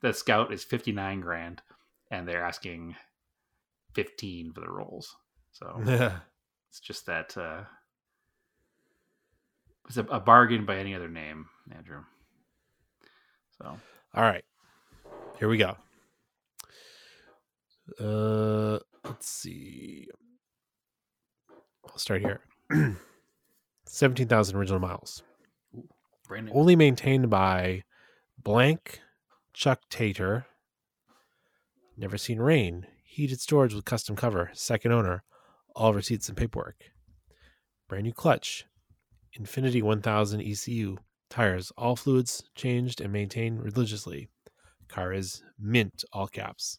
the 0.00 0.12
scout 0.14 0.52
is 0.52 0.64
59 0.64 1.20
grand 1.20 1.62
and 2.10 2.26
they're 2.26 2.44
asking 2.44 2.96
15 3.94 4.52
for 4.52 4.60
the 4.60 4.70
rolls 4.70 5.14
so 5.52 5.82
it's 6.72 6.80
just 6.80 7.04
that 7.04 7.36
uh 7.36 7.64
It's 9.88 9.98
a, 9.98 10.04
a 10.04 10.18
bargain 10.18 10.64
by 10.64 10.78
any 10.78 10.94
other 10.94 11.08
name, 11.08 11.46
Andrew. 11.70 12.00
So 13.58 13.78
All 14.14 14.22
right. 14.22 14.44
Here 15.38 15.48
we 15.48 15.58
go. 15.58 15.76
Uh 18.00 18.78
let's 19.04 19.28
see. 19.28 20.08
I'll 21.90 21.98
start 21.98 22.22
here. 22.22 22.40
17,000 23.84 24.56
original 24.56 24.80
miles. 24.80 25.22
brand 26.26 26.46
new. 26.46 26.52
Only 26.52 26.74
maintained 26.74 27.28
by 27.28 27.82
blank 28.42 29.00
Chuck 29.52 29.82
Tater. 29.90 30.46
Never 31.98 32.16
seen 32.16 32.38
rain. 32.38 32.86
Heated 33.04 33.40
storage 33.42 33.74
with 33.74 33.84
custom 33.84 34.16
cover. 34.16 34.50
Second 34.54 34.92
owner. 34.92 35.22
All 35.74 35.94
receipts 35.94 36.28
and 36.28 36.36
paperwork. 36.36 36.76
Brand 37.88 38.04
new 38.04 38.12
clutch. 38.12 38.66
Infinity 39.34 39.82
1000 39.82 40.40
ECU. 40.40 40.96
Tires. 41.30 41.72
All 41.78 41.96
fluids 41.96 42.42
changed 42.54 43.00
and 43.00 43.12
maintained 43.12 43.62
religiously. 43.62 44.28
Car 44.88 45.12
is 45.12 45.42
mint, 45.58 46.04
all 46.12 46.26
caps. 46.26 46.78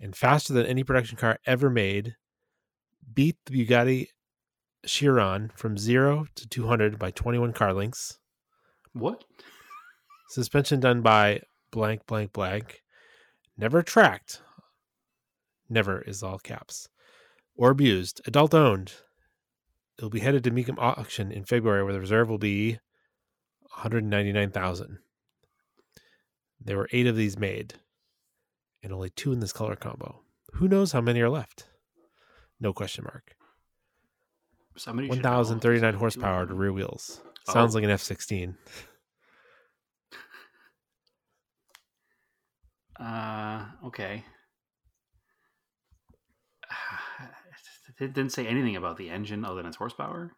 And 0.00 0.14
faster 0.14 0.52
than 0.52 0.66
any 0.66 0.84
production 0.84 1.16
car 1.16 1.38
ever 1.46 1.68
made. 1.68 2.14
Beat 3.12 3.36
the 3.46 3.66
Bugatti 3.66 4.06
Chiron 4.86 5.50
from 5.56 5.76
0 5.76 6.26
to 6.34 6.48
200 6.48 6.98
by 6.98 7.10
21 7.10 7.52
car 7.52 7.72
lengths. 7.72 8.18
What? 8.92 9.24
Suspension 10.28 10.80
done 10.80 11.02
by 11.02 11.40
blank, 11.70 12.06
blank, 12.06 12.32
blank. 12.32 12.82
Never 13.56 13.82
tracked. 13.82 14.40
Never 15.68 16.02
is 16.02 16.22
all 16.22 16.38
caps. 16.38 16.88
Or 17.62 17.70
abused. 17.70 18.20
Adult 18.26 18.54
owned. 18.54 18.92
It'll 19.96 20.10
be 20.10 20.18
headed 20.18 20.42
to 20.42 20.50
Mecum 20.50 20.74
auction 20.78 21.30
in 21.30 21.44
February 21.44 21.84
where 21.84 21.92
the 21.92 22.00
reserve 22.00 22.28
will 22.28 22.36
be 22.36 22.80
199,000. 23.76 24.98
There 26.60 26.76
were 26.76 26.88
eight 26.90 27.06
of 27.06 27.14
these 27.14 27.38
made 27.38 27.74
and 28.82 28.92
only 28.92 29.10
two 29.10 29.32
in 29.32 29.38
this 29.38 29.52
color 29.52 29.76
combo. 29.76 30.22
Who 30.54 30.66
knows 30.66 30.90
how 30.90 31.00
many 31.00 31.20
are 31.20 31.28
left? 31.30 31.68
No 32.58 32.72
question 32.72 33.04
mark. 33.04 33.36
Somebody 34.76 35.06
should 35.06 35.22
know 35.22 35.40
if 35.40 35.46
there's 35.46 35.50
1,039 35.50 35.84
only 35.84 35.92
two 35.92 35.96
of 35.96 36.00
horsepower 36.00 36.46
to 36.46 36.54
rear 36.54 36.72
wheels. 36.72 37.20
Sounds 37.46 37.74
Oh. 37.74 37.78
like 37.78 37.84
an 37.84 37.90
F 37.90 38.02
16. 38.02 38.56
Uh, 43.00 43.64
okay. 43.86 44.24
It 48.00 48.12
didn't 48.14 48.32
say 48.32 48.46
anything 48.46 48.76
about 48.76 48.96
the 48.96 49.10
engine 49.10 49.44
other 49.44 49.56
than 49.56 49.66
its 49.66 49.76
horsepower. 49.76 50.32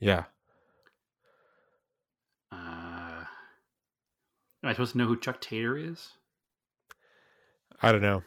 Yeah. 0.00 0.24
Uh, 2.52 3.24
am 3.24 3.26
I 4.64 4.72
supposed 4.72 4.92
to 4.92 4.98
know 4.98 5.06
who 5.06 5.18
Chuck 5.18 5.40
Tater 5.40 5.76
is? 5.76 6.10
I 7.82 7.92
don't 7.92 8.02
know. 8.02 8.22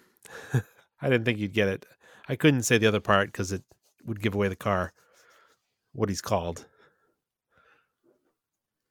I 1.02 1.10
didn't 1.10 1.26
think 1.26 1.40
you'd 1.40 1.54
get 1.54 1.68
it. 1.68 1.86
I 2.30 2.36
couldn't 2.36 2.64
say 2.64 2.78
the 2.78 2.88
other 2.88 3.00
part 3.00 3.28
because 3.28 3.52
it 3.52 3.64
would 4.06 4.22
give 4.22 4.36
away 4.36 4.48
the 4.48 4.56
car. 4.56 4.94
What 5.94 6.10
he's 6.10 6.22
called. 6.22 6.66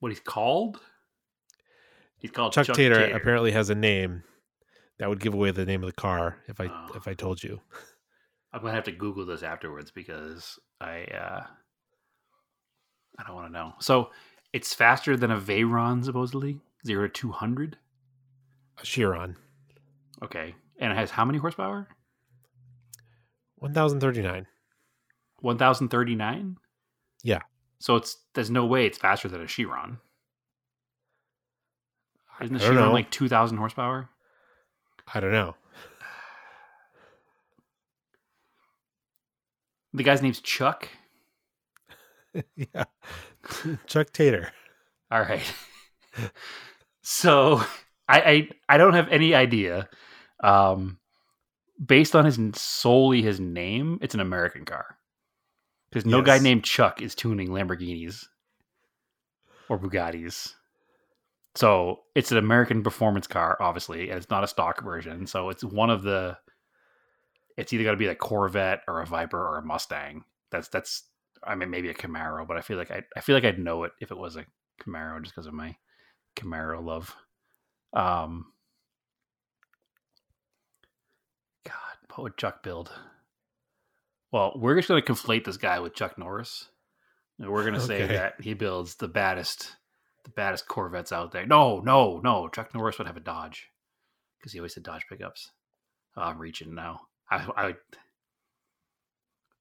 What 0.01 0.11
he's 0.11 0.21
called? 0.21 0.81
He's 2.19 2.31
called 2.31 2.53
Chuck, 2.53 2.67
Chuck, 2.67 2.77
Tater, 2.77 3.15
apparently 3.15 3.53
has 3.53 3.71
a 3.71 3.75
name 3.75 4.25
that 4.99 5.09
would 5.09 5.21
give 5.21 5.33
away 5.33 5.51
the 5.53 5.65
name 5.65 5.83
of 5.83 5.87
the 5.87 5.95
car 5.95 6.39
if 6.49 6.61
I 6.61 6.67
Oh. 6.67 6.89
if 6.95 7.09
I 7.09 7.15
told 7.15 7.43
you. 7.43 7.61
I'm 8.53 8.61
gonna 8.63 8.75
have 8.75 8.85
to 8.85 8.93
Google 8.93 9.27
this 9.27 9.43
afterwards 9.43 9.91
because 9.91 10.59
I 10.81 11.05
uh, 11.05 11.43
I 13.19 13.23
don't 13.27 13.37
want 13.37 13.49
to 13.49 13.53
know. 13.53 13.75
So 13.81 14.11
it's 14.53 14.75
faster 14.75 15.17
than 15.17 15.31
a 15.31 15.39
Veyron 15.39 16.05
supposedly 16.05 16.61
zero 16.85 17.07
to 17.07 17.13
two 17.13 17.33
hundred. 17.33 17.79
A 18.79 18.85
Chiron. 18.85 19.37
Okay, 20.23 20.55
and 20.79 20.93
it 20.93 20.97
has 20.97 21.11
how 21.11 21.25
many 21.25 21.39
horsepower? 21.39 21.89
1039. 23.57 24.47
One 25.41 25.59
thousand 25.59 25.89
thirty 25.89 26.15
nine. 26.15 26.57
Yeah. 27.23 27.43
So 27.79 27.97
it's 27.97 28.17
there's 28.35 28.51
no 28.51 28.67
way 28.67 28.87
it's 28.87 28.99
faster 28.99 29.29
than 29.29 29.43
a 29.43 29.47
Chiron. 29.47 29.99
Isn't 32.41 32.55
the 32.55 32.61
Chiron 32.61 32.77
know. 32.77 32.93
like 32.93 33.11
two 33.11 33.29
thousand 33.29 33.59
horsepower? 33.59 34.09
I 35.13 35.21
don't 35.21 35.33
know. 35.33 35.55
The 39.93 40.03
guy's 40.03 40.23
name's 40.23 40.41
Chuck. 40.41 40.89
yeah. 42.57 42.85
Chuck 43.87 44.13
Tater. 44.13 44.53
All 45.11 45.21
right. 45.21 45.43
so 47.03 47.63
I, 48.09 48.21
I 48.21 48.49
I 48.69 48.79
don't 48.79 48.95
have 48.95 49.09
any 49.09 49.35
idea. 49.35 49.89
Um, 50.43 50.99
based 51.85 52.15
on 52.15 52.25
his 52.25 52.39
solely 52.55 53.23
his 53.23 53.41
name, 53.41 53.99
it's 54.01 54.15
an 54.15 54.21
American 54.21 54.65
car. 54.65 54.97
Because 55.91 56.07
no 56.07 56.23
guy 56.23 56.39
named 56.39 56.63
Chuck 56.63 57.03
is 57.03 57.17
tuning 57.17 57.49
Lamborghinis 57.49 58.27
or 59.69 59.79
Bugattis. 59.79 60.55
So 61.57 62.01
it's 62.15 62.31
an 62.31 62.39
American 62.39 62.83
performance 62.85 63.27
car, 63.27 63.57
obviously, 63.61 64.11
and 64.11 64.19
it's 64.19 64.31
not 64.31 64.45
a 64.45 64.49
stock 64.49 64.85
version. 64.85 65.27
So 65.27 65.49
it's 65.51 65.65
one 65.65 65.91
of 65.91 66.03
the. 66.03 66.37
It's 67.61 67.73
either 67.73 67.85
got 67.85 67.93
to 67.93 67.97
be 67.97 68.07
a 68.07 68.15
Corvette 68.15 68.83
or 68.89 69.01
a 69.03 69.07
Viper 69.07 69.39
or 69.39 69.59
a 69.59 69.65
Mustang. 69.65 70.25
That's 70.51 70.69
that's. 70.69 71.05
I 71.43 71.55
mean, 71.55 71.71
maybe 71.71 71.89
a 71.89 71.95
Camaro, 71.95 72.47
but 72.47 72.57
I 72.59 72.61
feel 72.61 72.77
like 72.77 72.91
I 72.91 73.03
I 73.17 73.21
feel 73.21 73.35
like 73.35 73.45
I'd 73.45 73.59
know 73.59 73.85
it 73.85 73.93
if 74.01 74.11
it 74.11 74.19
was 74.19 74.37
a 74.37 74.45
Camaro, 74.83 75.23
just 75.23 75.35
because 75.35 75.47
of 75.47 75.55
my 75.55 75.77
Camaro 76.37 76.85
love. 76.85 77.15
Um. 77.93 78.53
God, 81.65 81.75
what 82.15 82.23
would 82.25 82.37
Chuck 82.37 82.63
build? 82.63 82.91
Well, 84.33 84.53
we're 84.57 84.77
just 84.77 84.89
going 84.89 85.03
to 85.03 85.13
conflate 85.13 85.45
this 85.45 85.57
guy 85.57 85.81
with 85.81 85.95
Chuck 85.95 86.17
Norris. 86.19 86.69
And 87.39 87.51
we're 87.51 87.63
going 87.63 87.75
to 87.75 87.81
say 87.81 88.03
Okay. 88.05 88.15
that 88.15 88.41
he 88.41 88.55
builds 88.55 88.97
the 88.97 89.09
baddest, 89.09 89.77
the 90.25 90.31
baddest 90.31 90.69
Corvettes 90.69 91.11
out 91.13 91.33
there. 91.33 91.47
No, 91.47 91.81
no, 91.81 92.21
no. 92.23 92.49
Chuck 92.49 92.75
Norris 92.75 92.99
would 92.99 93.07
have 93.07 93.17
a 93.17 93.21
Dodge 93.21 93.69
because 94.39 94.53
he 94.53 94.59
always 94.61 94.75
had 94.75 94.85
Dodge 94.85 95.07
pickups. 95.09 95.51
Oh, 96.17 96.23
I'm 96.23 96.39
reaching 96.39 96.75
now. 96.75 97.01
I, 97.31 97.37
I, 97.57 97.75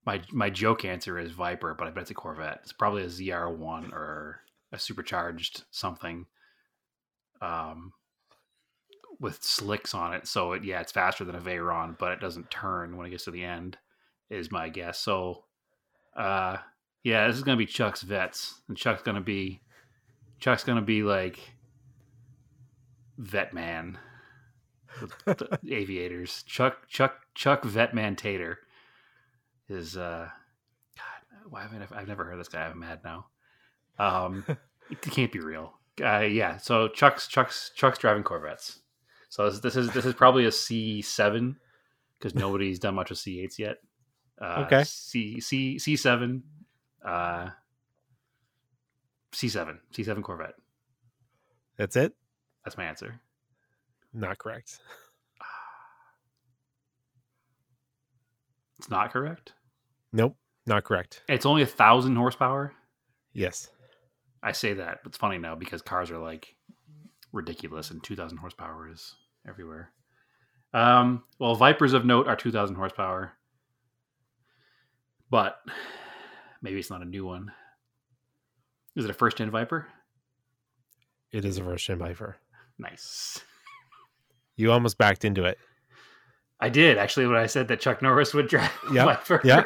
my 0.06 0.22
my 0.32 0.50
joke 0.50 0.86
answer 0.86 1.20
is 1.20 1.32
Viper, 1.32 1.76
but 1.78 1.88
I 1.88 1.92
bet 1.92 2.04
it's 2.04 2.12
a 2.12 2.16
Corvette. 2.16 2.62
It's 2.64 2.74
probably 2.74 3.04
a 3.04 3.08
ZR1 3.08 3.92
or 3.94 4.42
a 4.72 4.80
supercharged 4.80 5.64
something, 5.72 6.26
um, 7.42 7.94
with 9.20 9.44
slicks 9.44 9.94
on 9.94 10.14
it. 10.14 10.28
So 10.28 10.54
it, 10.54 10.64
yeah, 10.64 10.82
it's 10.82 10.92
faster 10.92 11.24
than 11.24 11.36
a 11.36 11.42
Veyron, 11.42 11.98
but 11.98 12.12
it 12.12 12.20
doesn't 12.20 12.50
turn 12.50 12.98
when 12.98 13.06
it 13.06 13.12
gets 13.12 13.26
to 13.26 13.32
the 13.32 13.44
end. 13.44 13.78
Is 14.30 14.52
my 14.52 14.70
guess. 14.70 15.00
So, 15.00 15.46
uh, 16.16 16.58
yeah, 17.04 17.28
this 17.28 17.36
is 17.36 17.44
gonna 17.44 17.58
be 17.58 17.66
Chuck's 17.66 18.02
vets, 18.02 18.62
and 18.68 18.78
Chuck's 18.78 19.02
gonna 19.02 19.22
be 19.22 19.62
Chuck's 20.40 20.64
gonna 20.64 20.82
be 20.82 21.04
like 21.04 21.40
vet 23.18 23.54
man 23.54 23.98
aviators. 25.70 26.44
Chuck 26.44 26.88
Chuck 26.88 27.16
Chuck 27.36 27.64
Vetman 27.64 28.18
Tater 28.18 28.60
is 29.68 29.96
uh 29.98 30.28
God, 30.98 31.50
why 31.50 31.62
haven't 31.64 31.84
I, 31.92 32.00
I've 32.00 32.08
never 32.08 32.26
heard 32.26 32.40
this 32.40 32.50
guy? 32.50 32.66
I'm 32.66 32.80
mad 32.80 33.00
now. 33.04 33.28
Um, 33.98 34.46
it 34.90 35.02
can't 35.02 35.32
be 35.32 35.40
real. 35.40 35.74
Uh, 36.04 36.20
yeah, 36.20 36.58
so 36.58 36.88
Chuck's 36.88 37.28
Chuck's 37.28 37.72
Chuck's 37.76 38.00
driving 38.00 38.24
Corvettes. 38.24 38.80
So 39.30 39.50
this, 39.50 39.60
this 39.60 39.76
is 39.76 39.92
this 39.92 40.06
is 40.06 40.14
probably 40.14 40.46
a 40.46 40.52
C 40.52 41.02
seven 41.02 41.58
because 42.18 42.34
nobody's 42.36 42.80
done 42.80 42.96
much 42.96 43.10
with 43.10 43.20
C 43.20 43.42
eights 43.42 43.60
yet. 43.60 43.78
Uh, 44.42 44.64
Okay. 44.66 44.84
C 44.86 45.40
C 45.42 45.78
C 45.78 45.96
seven, 45.98 46.44
uh, 47.06 47.50
C 49.34 49.50
seven 49.50 49.80
C 49.92 50.04
seven 50.04 50.24
Corvette. 50.24 50.56
That's 51.78 51.96
it? 51.96 52.14
That's 52.64 52.78
my 52.78 52.86
answer. 52.86 53.20
Not 54.14 54.38
correct. 54.38 54.80
It's 58.80 58.90
not 58.90 59.12
correct. 59.12 59.54
Nope. 60.14 60.38
Not 60.66 60.84
correct. 60.84 61.24
It's 61.28 61.46
only 61.46 61.62
a 61.64 61.68
thousand 61.68 62.16
horsepower. 62.16 62.74
Yes. 63.34 63.70
I 64.42 64.54
say 64.54 64.74
that. 64.76 65.00
It's 65.06 65.18
funny 65.18 65.38
now 65.38 65.56
because 65.56 65.82
cars 65.82 66.12
are 66.12 66.18
like 66.18 66.56
ridiculous, 67.32 67.92
and 67.92 68.04
2,000 68.04 68.38
horsepower 68.38 68.90
is 68.90 69.16
everywhere. 69.48 69.92
Um, 70.74 71.24
well, 71.40 71.56
Vipers 71.56 71.94
of 71.94 72.06
note 72.06 72.28
are 72.28 72.36
2,000 72.36 72.76
horsepower, 72.76 73.34
but 75.30 75.60
maybe 76.62 76.80
it's 76.80 76.90
not 76.90 77.02
a 77.02 77.06
new 77.06 77.26
one. 77.26 77.52
Is 78.96 79.06
it 79.06 79.12
a 79.12 79.14
first 79.14 79.38
gen 79.38 79.52
Viper? 79.52 79.88
It 81.32 81.46
is 81.46 81.58
a 81.58 81.64
first 81.64 81.86
gen 81.86 81.98
Viper. 82.00 82.38
Nice. 82.78 83.42
You 84.60 84.74
almost 84.74 84.98
backed 84.98 85.24
into 85.24 85.46
it. 85.46 85.58
I 86.60 86.68
did 86.68 86.98
actually 86.98 87.26
when 87.28 87.38
I 87.38 87.46
said 87.46 87.70
that 87.70 87.80
Chuck 87.80 88.02
Norris 88.02 88.34
would 88.34 88.50
drive 88.50 88.70
Yep, 88.94 89.06
Viper. 89.06 89.42
yeah, 89.46 89.64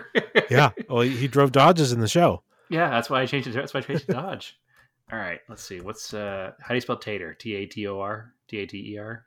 Yeah. 0.52 0.70
Well, 0.88 1.02
he 1.02 1.28
drove 1.28 1.52
Dodges 1.52 1.91
in 1.91 2.00
the 2.00 2.08
show. 2.08 2.44
Yeah, 2.70 2.91
that's 2.91 3.10
why 3.10 3.22
I 3.22 3.26
changed 3.26 3.48
it. 3.48 3.54
That's 3.54 3.74
why 3.74 3.80
I 3.80 3.84
changed 3.84 4.06
to 4.06 4.14
Dodge. 4.14 4.56
All 5.12 5.18
right, 5.18 5.39
let's 5.50 5.64
see. 5.64 5.82
What's 5.82 6.14
uh 6.14 6.52
how 6.60 6.70
do 6.70 6.76
you 6.76 6.82
spell 6.82 6.98
tater? 6.98 7.34
T 7.34 7.56
A 7.56 7.66
T 7.66 7.88
O 7.88 8.00
R? 8.00 8.34
T 8.48 8.60
A 8.60 8.68
T 8.68 8.94
E 8.94 8.98
R? 9.00 9.26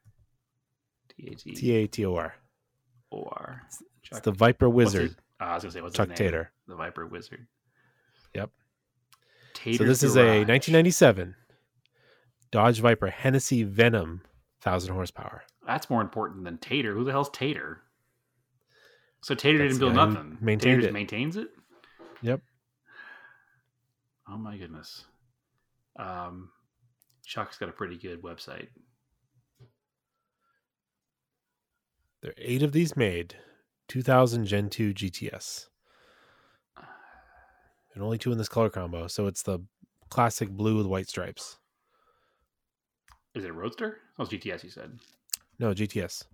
T 1.16 1.28
A 1.32 1.34
T 1.34 1.52
T 1.54 1.72
A 1.74 1.86
T 1.88 2.06
O 2.06 2.14
R. 2.14 2.34
O 3.10 3.24
R. 3.24 3.62
It's 4.04 4.20
the 4.20 4.30
Viper 4.30 4.68
Wizard, 4.70 5.16
ah, 5.40 5.50
I 5.50 5.54
was 5.54 5.64
gonna 5.64 5.72
say 5.72 5.80
what's 5.80 5.96
Chuck 5.96 6.10
his 6.10 6.20
name? 6.20 6.28
Tater. 6.28 6.52
The 6.68 6.76
Viper 6.76 7.06
Wizard. 7.06 7.46
Yep. 8.34 8.50
Tater's 9.54 9.78
so 9.78 9.84
this 9.84 10.02
is 10.04 10.16
a 10.16 10.44
1997 10.44 11.34
Dodge 12.52 12.78
Viper 12.78 13.08
Hennessy 13.08 13.64
Venom, 13.64 14.22
thousand 14.60 14.94
horsepower. 14.94 15.42
That's 15.66 15.90
more 15.90 16.00
important 16.00 16.44
than 16.44 16.58
Tater. 16.58 16.94
Who 16.94 17.04
the 17.04 17.10
hell's 17.12 17.30
Tater? 17.30 17.82
So 19.22 19.34
Tater 19.34 19.58
That's 19.58 19.78
didn't 19.78 19.80
build 19.80 19.92
the 19.92 19.96
guy 19.96 20.06
who 20.06 20.12
nothing. 20.14 20.38
maintained 20.40 20.76
Tater 20.82 20.88
it. 20.88 20.92
maintains 20.92 21.36
it. 21.36 21.48
Yep. 22.22 22.40
Oh 24.28 24.36
my 24.38 24.56
goodness. 24.56 25.04
Um, 25.98 26.50
Chuck's 27.24 27.58
got 27.58 27.68
a 27.68 27.72
pretty 27.72 27.96
good 27.96 28.22
website. 28.22 28.68
There 32.22 32.30
are 32.30 32.34
eight 32.38 32.62
of 32.62 32.72
these 32.72 32.96
made. 32.96 33.34
2000 33.88 34.46
Gen 34.46 34.68
2 34.68 34.94
GTS. 34.94 35.66
And 37.94 38.02
only 38.02 38.18
two 38.18 38.30
in 38.32 38.38
this 38.38 38.48
color 38.48 38.68
combo. 38.68 39.06
So 39.06 39.26
it's 39.26 39.42
the 39.42 39.60
classic 40.10 40.50
blue 40.50 40.76
with 40.76 40.86
white 40.86 41.08
stripes. 41.08 41.58
Is 43.34 43.44
it 43.44 43.50
a 43.50 43.52
Roadster? 43.52 43.98
Oh, 44.18 44.24
it's 44.24 44.32
GTS. 44.32 44.64
You 44.64 44.70
said. 44.70 44.98
No, 45.58 45.72
GTS. 45.74 46.24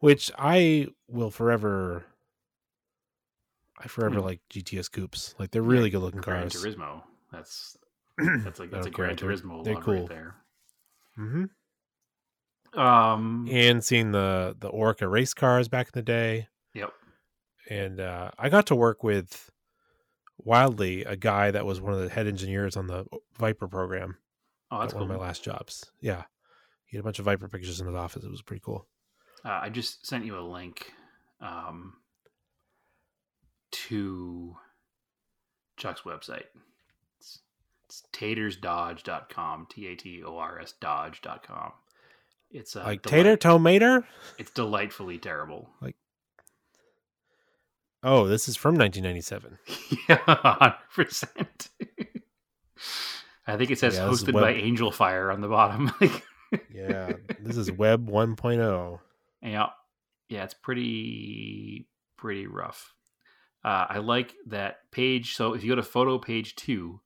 Which 0.00 0.30
I 0.38 0.88
will 1.08 1.30
forever. 1.30 2.04
I 3.78 3.86
forever 3.88 4.20
Hmm. 4.20 4.26
like 4.26 4.40
GTS 4.50 4.90
coupes. 4.90 5.34
Like 5.38 5.50
they're 5.50 5.62
really 5.62 5.84
Yeah, 5.84 5.92
good 5.92 6.02
looking 6.02 6.20
Gran 6.20 6.42
cars. 6.50 6.54
Turismo. 6.54 7.02
That's 7.32 7.76
that's 8.18 8.58
like 8.58 8.70
that's 8.70 8.86
Oh, 8.86 8.88
a 8.88 8.92
Gran 8.92 9.16
Gran 9.16 9.16
Turismo 9.16 9.64
they're 9.64 9.76
cool. 9.76 9.94
right 10.00 10.08
there. 10.08 10.34
hmm 11.16 11.44
Um. 12.74 13.48
And 13.50 13.82
seeing 13.84 14.12
the 14.12 14.56
the 14.58 14.70
Oreca 14.70 15.10
race 15.10 15.34
cars 15.34 15.68
back 15.68 15.86
in 15.88 15.92
the 15.94 16.02
day. 16.02 16.48
Yep. 16.74 16.92
and 17.68 18.00
uh, 18.00 18.30
I 18.38 18.48
got 18.48 18.66
to 18.66 18.74
work 18.76 19.02
with 19.04 19.50
Wildly, 20.38 21.04
a 21.04 21.16
guy 21.16 21.50
that 21.50 21.66
was 21.66 21.80
one 21.80 21.92
of 21.92 22.00
the 22.00 22.08
head 22.08 22.26
engineers 22.26 22.76
on 22.76 22.86
the 22.86 23.04
Viper 23.38 23.68
program 23.68 24.16
Oh, 24.70 24.80
that's 24.80 24.92
at 24.94 24.98
cool. 24.98 25.06
one 25.06 25.14
of 25.16 25.20
my 25.20 25.26
last 25.26 25.42
jobs. 25.44 25.90
Yeah, 26.00 26.24
he 26.90 26.96
had 26.96 27.02
a 27.02 27.04
bunch 27.04 27.18
of 27.20 27.24
Viper 27.24 27.48
pictures 27.48 27.80
in 27.80 27.86
his 27.86 27.94
office. 27.94 28.24
It 28.24 28.30
was 28.30 28.42
pretty 28.42 28.62
cool. 28.64 28.86
Uh, 29.44 29.60
I 29.62 29.68
just 29.70 30.06
sent 30.06 30.24
you 30.26 30.36
a 30.38 30.40
link 30.42 30.92
um, 31.40 31.94
to 33.70 34.56
Chuck's 35.76 36.02
website. 36.02 36.44
It's, 37.18 37.38
it's 37.86 38.02
tatorsdodge.com, 38.12 39.68
T 39.70 39.86
A 39.86 39.96
T 39.96 40.22
O 40.24 40.36
R 40.36 40.60
S 40.60 40.74
dodge.com. 40.80 41.72
It's 42.50 42.74
uh, 42.74 42.82
like 42.82 43.02
delight- 43.02 43.22
Tater 43.22 43.36
Tomater. 43.36 44.04
It's 44.38 44.50
delightfully 44.50 45.18
terrible. 45.18 45.70
Like, 45.80 45.94
oh, 48.02 48.26
this 48.26 48.48
is 48.48 48.56
from 48.56 48.74
1997. 48.76 49.58
yeah, 50.08 50.18
100%. 50.98 51.68
I 53.46 53.56
think 53.56 53.70
it 53.70 53.78
says 53.78 53.94
Yeah, 53.96 54.08
hosted 54.08 54.32
by 54.32 54.42
web- 54.42 54.56
Angel 54.56 54.90
Fire 54.90 55.30
on 55.30 55.40
the 55.40 55.48
bottom. 55.48 55.92
Like, 56.00 56.24
Yeah, 56.72 57.12
this 57.38 57.56
is 57.56 57.70
Web 57.70 58.08
oh. 58.10 58.12
1.0. 58.12 58.98
Yeah, 59.42 59.66
yeah, 60.28 60.44
it's 60.44 60.54
pretty 60.54 61.86
pretty 62.16 62.46
rough. 62.46 62.94
Uh, 63.64 63.86
I 63.88 63.98
like 63.98 64.34
that 64.46 64.90
page. 64.90 65.34
So 65.34 65.54
if 65.54 65.62
you 65.62 65.70
go 65.70 65.76
to 65.76 65.82
photo 65.82 66.18
page 66.18 66.56
two, 66.56 67.00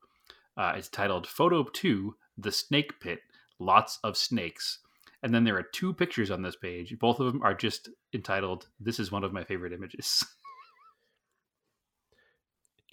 uh, 0.57 0.75
it's 0.77 0.89
titled 0.89 1.27
"Photo 1.27 1.65
Two: 1.65 2.17
The 2.39 2.53
Snake 2.53 3.01
Pit." 3.01 3.21
Lots 3.61 4.01
of 4.03 4.17
snakes, 4.17 4.81
and 5.23 5.33
then 5.33 5.45
there 5.45 5.57
are 5.57 5.63
two 5.63 5.95
pictures 5.95 6.31
on 6.31 6.43
this 6.43 6.57
page. 6.57 6.99
Both 6.99 7.21
of 7.21 7.33
them 7.33 7.43
are 7.43 7.55
just 7.55 7.89
entitled 8.13 8.69
"This 8.81 8.99
is 8.99 9.13
one 9.13 9.25
of 9.25 9.33
my 9.33 9.45
favorite 9.45 9.73
images." 9.73 10.25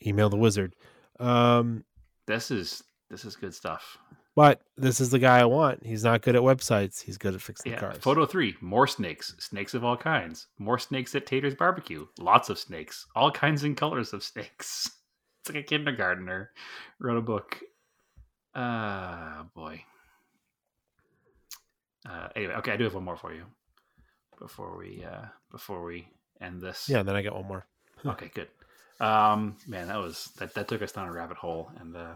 Email 0.05 0.29
the 0.29 0.37
wizard. 0.37 0.75
Um, 1.19 1.83
this 2.27 2.51
is 2.51 2.83
this 3.09 3.25
is 3.25 3.35
good 3.35 3.53
stuff. 3.53 3.97
But 4.35 4.61
this 4.77 4.99
is 5.01 5.09
the 5.09 5.19
guy 5.19 5.39
I 5.39 5.45
want. 5.45 5.85
He's 5.85 6.03
not 6.03 6.21
good 6.21 6.35
at 6.35 6.41
websites. 6.41 7.01
He's 7.01 7.17
good 7.17 7.33
at 7.35 7.41
fixing 7.41 7.71
Yeah. 7.73 7.79
cars. 7.79 7.97
Photo 7.97 8.25
three: 8.25 8.55
more 8.61 8.87
snakes, 8.87 9.35
snakes 9.39 9.73
of 9.73 9.83
all 9.83 9.97
kinds. 9.97 10.47
More 10.57 10.79
snakes 10.79 11.13
at 11.15 11.25
Tater's 11.25 11.55
barbecue. 11.55 12.07
Lots 12.19 12.49
of 12.49 12.57
snakes, 12.59 13.05
all 13.15 13.31
kinds 13.31 13.63
and 13.63 13.75
colors 13.77 14.13
of 14.13 14.23
snakes. 14.23 14.89
It's 15.43 15.49
like 15.55 15.63
a 15.63 15.67
kindergartner 15.67 16.51
wrote 16.99 17.17
a 17.17 17.21
book. 17.21 17.59
Ah, 18.53 19.47
boy. 19.55 19.83
Uh, 22.07 22.27
anyway, 22.35 22.53
okay, 22.55 22.73
I 22.73 22.77
do 22.77 22.83
have 22.83 22.93
one 22.93 23.03
more 23.03 23.17
for 23.17 23.33
you 23.33 23.45
before 24.39 24.77
we 24.77 25.03
uh, 25.03 25.25
before 25.49 25.83
we 25.83 26.07
end 26.39 26.61
this. 26.61 26.87
Yeah, 26.89 27.01
then 27.03 27.15
I 27.15 27.21
got 27.21 27.35
one 27.35 27.47
more. 27.47 27.65
Okay, 28.05 28.31
good. 28.33 28.49
Um, 28.99 29.57
man, 29.67 29.87
that 29.87 29.97
was 29.97 30.25
that 30.37 30.53
that 30.53 30.67
took 30.67 30.81
us 30.83 30.91
down 30.91 31.07
a 31.07 31.11
rabbit 31.11 31.37
hole, 31.37 31.71
and 31.79 31.95
uh, 31.95 32.15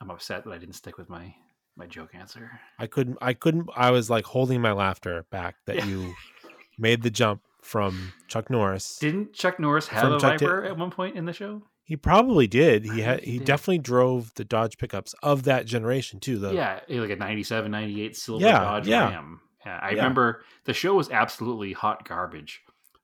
I'm 0.00 0.10
upset 0.10 0.44
that 0.44 0.52
I 0.52 0.58
didn't 0.58 0.74
stick 0.74 0.98
with 0.98 1.08
my 1.08 1.34
my 1.76 1.86
joke 1.86 2.14
answer. 2.14 2.58
I 2.78 2.86
couldn't. 2.86 3.18
I 3.20 3.34
couldn't. 3.34 3.68
I 3.76 3.90
was 3.90 4.08
like 4.10 4.24
holding 4.24 4.60
my 4.60 4.72
laughter 4.72 5.24
back 5.30 5.56
that 5.66 5.76
Yeah. 5.76 5.84
you 5.86 6.14
made 6.78 7.02
the 7.02 7.10
jump 7.10 7.42
from 7.62 8.12
Chuck 8.28 8.48
Norris. 8.50 8.96
Didn't 8.98 9.32
Chuck 9.32 9.58
Norris 9.60 9.88
have 9.88 10.12
a 10.12 10.18
Chuck 10.20 10.38
Viper 10.40 10.64
at 10.64 10.76
one 10.78 10.90
point 10.90 11.16
in 11.16 11.24
the 11.24 11.32
show? 11.32 11.62
He 11.84 11.96
probably 11.96 12.46
did. 12.46 12.84
He 12.84 13.00
had. 13.00 13.20
he 13.20 13.32
He 13.32 13.38
definitely 13.38 13.78
drove 13.78 14.32
the 14.34 14.44
Dodge 14.44 14.76
pickups 14.78 15.14
of 15.22 15.44
that 15.44 15.66
generation 15.66 16.18
too. 16.20 16.38
Though. 16.38 16.50
yeah, 16.52 16.80
like 16.88 17.10
a 17.10 17.16
97, 17.16 17.70
98 17.70 18.16
silver 18.16 18.44
Yeah, 18.44 18.58
Dodge 18.58 18.88
yeah. 18.88 19.08
Ram. 19.10 19.40
Yeah, 19.64 19.78
I 19.82 19.90
Yeah. 19.90 19.96
remember 19.96 20.42
the 20.64 20.72
show 20.72 20.94
was 20.94 21.10
absolutely 21.10 21.72
hot 21.72 22.06
garbage, 22.08 22.60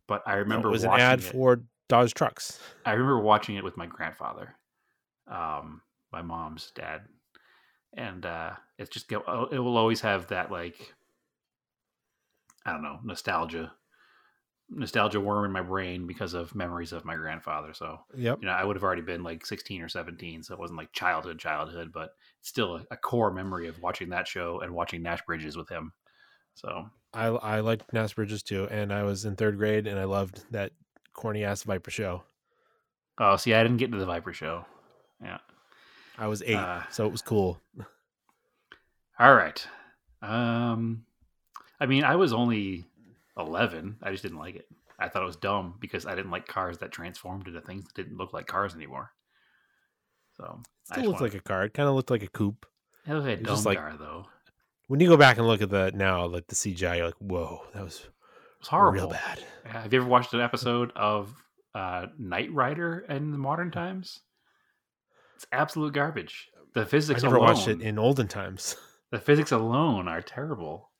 but 0.08 0.22
I 0.26 0.32
no, 0.32 0.38
remember 0.38 0.68
it 0.68 0.72
was 0.72 0.84
an 0.84 0.90
ad 0.92 1.20
it. 1.20 1.22
for 1.22 1.62
Dodge 1.88 2.14
trucks. 2.14 2.58
I 2.86 2.92
remember 2.92 3.20
watching 3.20 3.56
it 3.56 3.64
with 3.64 3.76
my 3.76 3.86
grandfather, 3.86 4.56
um, 5.28 5.82
my 6.12 6.22
mom's 6.22 6.70
dad, 6.72 7.08
and 7.94 8.26
uh, 8.26 8.56
it's 8.78 8.90
just 8.90 9.08
go- 9.08 9.48
it 9.52 9.58
will 9.58 9.76
always 9.78 10.02
have 10.02 10.28
that 10.28 10.50
like 10.52 10.94
I 12.64 12.72
don't 12.72 12.82
know 12.82 13.00
nostalgia, 13.02 13.74
nostalgia 14.70 15.20
worm 15.20 15.44
in 15.44 15.52
my 15.52 15.62
brain 15.62 16.06
because 16.06 16.34
of 16.34 16.54
memories 16.54 16.92
of 16.92 17.04
my 17.04 17.16
grandfather. 17.16 17.74
So 17.74 18.00
Yep. 18.14 18.40
you 18.40 18.46
know, 18.46 18.52
I 18.54 18.64
would 18.64 18.76
have 18.76 18.84
already 18.84 19.02
been 19.02 19.22
like 19.22 19.46
16 19.46 19.82
or 19.82 19.88
17, 19.88 20.42
so 20.42 20.54
it 20.54 20.60
wasn't 20.60 20.78
like 20.78 20.92
childhood, 20.92 21.38
childhood, 21.38 21.92
but 21.92 22.16
still 22.42 22.76
a, 22.76 22.86
a 22.92 22.96
core 22.96 23.32
memory 23.32 23.68
of 23.68 23.80
watching 23.80 24.10
that 24.10 24.28
show 24.28 24.60
and 24.60 24.74
watching 24.74 25.02
Nash 25.02 25.22
Bridges 25.26 25.56
with 25.56 25.68
him. 25.68 25.92
So 26.54 26.90
I 27.14 27.26
I 27.26 27.60
liked 27.60 27.92
Nash 27.94 28.14
Bridges 28.14 28.42
too, 28.42 28.68
and 28.68 28.92
I 28.92 29.02
was 29.02 29.24
in 29.24 29.36
third 29.36 29.56
grade, 29.56 29.86
and 29.86 29.98
I 29.98 30.04
loved 30.04 30.44
that 30.52 30.72
corny 31.14 31.42
ass 31.44 31.62
Viper 31.62 31.90
show. 31.90 32.24
Oh, 33.18 33.36
see, 33.36 33.54
I 33.54 33.62
didn't 33.62 33.78
get 33.78 33.90
to 33.92 33.98
the 33.98 34.06
Viper 34.06 34.32
show. 34.32 34.66
Yeah. 35.20 35.38
I 36.18 36.26
was 36.26 36.42
eight, 36.42 36.56
Uh, 36.56 36.82
so 36.90 37.06
it 37.06 37.12
was 37.12 37.22
cool. 37.22 37.60
All 39.18 39.34
right. 39.34 39.66
Um, 40.20 41.04
I 41.80 41.86
mean, 41.86 42.04
I 42.04 42.16
was 42.16 42.32
only 42.32 42.84
11. 43.36 43.96
I 44.02 44.10
just 44.10 44.22
didn't 44.22 44.38
like 44.38 44.56
it. 44.56 44.66
I 44.98 45.08
thought 45.08 45.22
it 45.22 45.26
was 45.26 45.36
dumb 45.36 45.76
because 45.80 46.06
I 46.06 46.14
didn't 46.14 46.30
like 46.30 46.46
cars 46.46 46.78
that 46.78 46.92
transformed 46.92 47.48
into 47.48 47.60
things 47.60 47.84
that 47.84 47.94
didn't 47.94 48.18
look 48.18 48.32
like 48.32 48.46
cars 48.46 48.74
anymore. 48.74 49.10
So 50.36 50.60
I 50.90 50.94
Still 50.94 51.04
looked 51.10 51.20
wanted- 51.20 51.34
like 51.34 51.40
a 51.40 51.44
car. 51.44 51.64
It 51.64 51.74
kind 51.74 51.88
of 51.88 51.94
looked 51.94 52.10
like 52.10 52.22
a 52.22 52.28
coupe. 52.28 52.66
it 53.06 53.12
was 53.14 53.24
a 53.26 53.30
it's 53.30 53.42
dumb 53.42 53.62
like- 53.64 53.78
car 53.78 53.96
though. 53.98 54.26
When 54.88 55.00
you 55.00 55.08
go 55.08 55.16
back 55.16 55.38
and 55.38 55.46
look 55.46 55.62
at 55.62 55.70
the 55.70 55.90
now, 55.94 56.26
like 56.26 56.48
the 56.48 56.54
CGI, 56.54 56.96
you're 56.98 57.06
like, 57.06 57.14
whoa, 57.18 57.62
that 57.72 57.82
was 57.82 58.00
It 58.00 58.10
was 58.60 58.68
horrible. 58.68 58.92
real 58.92 59.08
bad. 59.08 59.42
Have 59.64 59.92
you 59.92 60.00
ever 60.00 60.08
watched 60.08 60.34
an 60.34 60.40
episode 60.40 60.92
of 60.94 61.34
uh, 61.74 62.08
Knight 62.18 62.52
Rider 62.52 62.98
in 63.08 63.30
the 63.32 63.38
modern 63.38 63.70
times? 63.70 64.20
It's 65.42 65.48
absolute 65.50 65.92
garbage. 65.92 66.50
The 66.72 66.86
physics. 66.86 67.24
I 67.24 67.26
never 67.26 67.36
alone, 67.36 67.54
watched 67.54 67.66
it 67.66 67.80
in 67.80 67.98
olden 67.98 68.28
times. 68.28 68.76
the 69.10 69.18
physics 69.18 69.50
alone 69.50 70.06
are 70.06 70.22
terrible. 70.22 70.90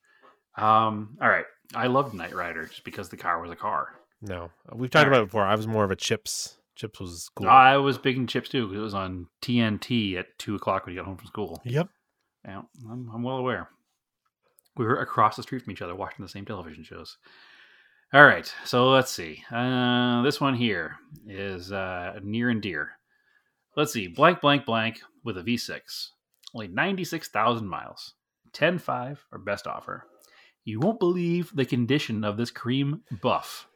Um, 0.59 1.17
all 1.23 1.29
right, 1.29 1.45
I 1.77 1.87
loved 1.87 2.13
Knight 2.13 2.35
Rider 2.35 2.67
just 2.67 2.83
because 2.83 3.09
the 3.09 3.17
car 3.17 3.41
was 3.41 3.53
a 3.53 3.57
car. 3.57 4.01
No, 4.21 4.51
we've 4.75 4.91
talked 4.91 5.07
All 5.07 5.13
about 5.13 5.23
it 5.23 5.27
before. 5.27 5.45
I 5.45 5.55
was 5.55 5.69
more 5.69 5.85
of 5.85 5.93
a 5.93 5.97
Chips. 5.97 6.57
Chips 6.75 6.99
was 6.99 7.31
cool. 7.37 7.49
I 7.49 7.77
was 7.77 7.99
big 7.99 8.17
in 8.17 8.27
chips 8.27 8.49
too 8.49 8.67
because 8.67 8.81
it 8.81 8.85
was 8.85 8.95
on 8.95 9.29
TNT 9.43 10.17
at 10.17 10.27
two 10.39 10.57
o'clock 10.57 10.87
when 10.87 10.95
you 10.95 11.01
got 11.01 11.07
home 11.07 11.19
from 11.19 11.29
school. 11.29 11.63
yep. 11.65 11.89
Yeah, 12.45 12.63
I'm, 12.91 13.09
I'm 13.15 13.23
well 13.23 13.37
aware. 13.37 13.69
We 14.77 14.85
were 14.85 14.99
across 14.99 15.37
the 15.37 15.45
street 15.45 15.63
from 15.63 15.73
each 15.73 15.83
other 15.83 15.95
watching 15.95 16.25
the 16.25 16.29
same 16.29 16.45
television 16.45 16.83
shows. 16.83 17.17
All 18.13 18.25
right, 18.25 18.53
so 18.65 18.91
let's 18.91 19.13
see. 19.13 19.45
Uh, 19.53 20.23
this 20.23 20.41
one 20.41 20.55
here 20.55 20.97
is 21.29 21.71
uh, 21.71 22.19
near 22.25 22.51
and 22.51 22.61
dear. 22.61 22.99
Let's 23.77 23.93
see. 23.93 24.07
Blank, 24.07 24.41
blank, 24.41 24.67
blank 24.67 25.01
with 25.25 25.39
a 25.39 25.43
V6. 25.43 26.09
Only 26.55 26.69
96,000 26.69 27.67
miles. 27.67 28.15
10.5 28.53 29.19
or 29.33 29.39
best 29.39 29.67
offer. 29.67 30.07
You 30.65 30.79
won't 30.79 31.01
believe 31.01 31.51
the 31.55 31.65
condition 31.65 32.23
of 32.23 32.37
this 32.37 32.51
cream 32.51 33.03
buff 33.23 33.67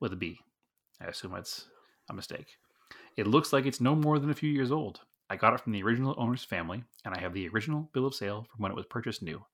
with 0.00 0.12
a 0.12 0.16
B. 0.16 0.38
I 1.00 1.06
assume 1.06 1.32
that's 1.32 1.66
a 2.08 2.14
mistake. 2.14 2.56
It 3.16 3.26
looks 3.26 3.52
like 3.52 3.66
it's 3.66 3.80
no 3.80 3.94
more 3.96 4.18
than 4.18 4.30
a 4.30 4.34
few 4.34 4.50
years 4.50 4.70
old. 4.70 5.00
I 5.28 5.36
got 5.36 5.54
it 5.54 5.60
from 5.60 5.72
the 5.72 5.82
original 5.82 6.14
owner's 6.16 6.44
family, 6.44 6.84
and 7.04 7.14
I 7.14 7.20
have 7.20 7.34
the 7.34 7.48
original 7.48 7.90
bill 7.92 8.06
of 8.06 8.14
sale 8.14 8.46
from 8.50 8.62
when 8.62 8.70
it 8.70 8.76
was 8.76 8.86
purchased 8.86 9.22
new. 9.22 9.44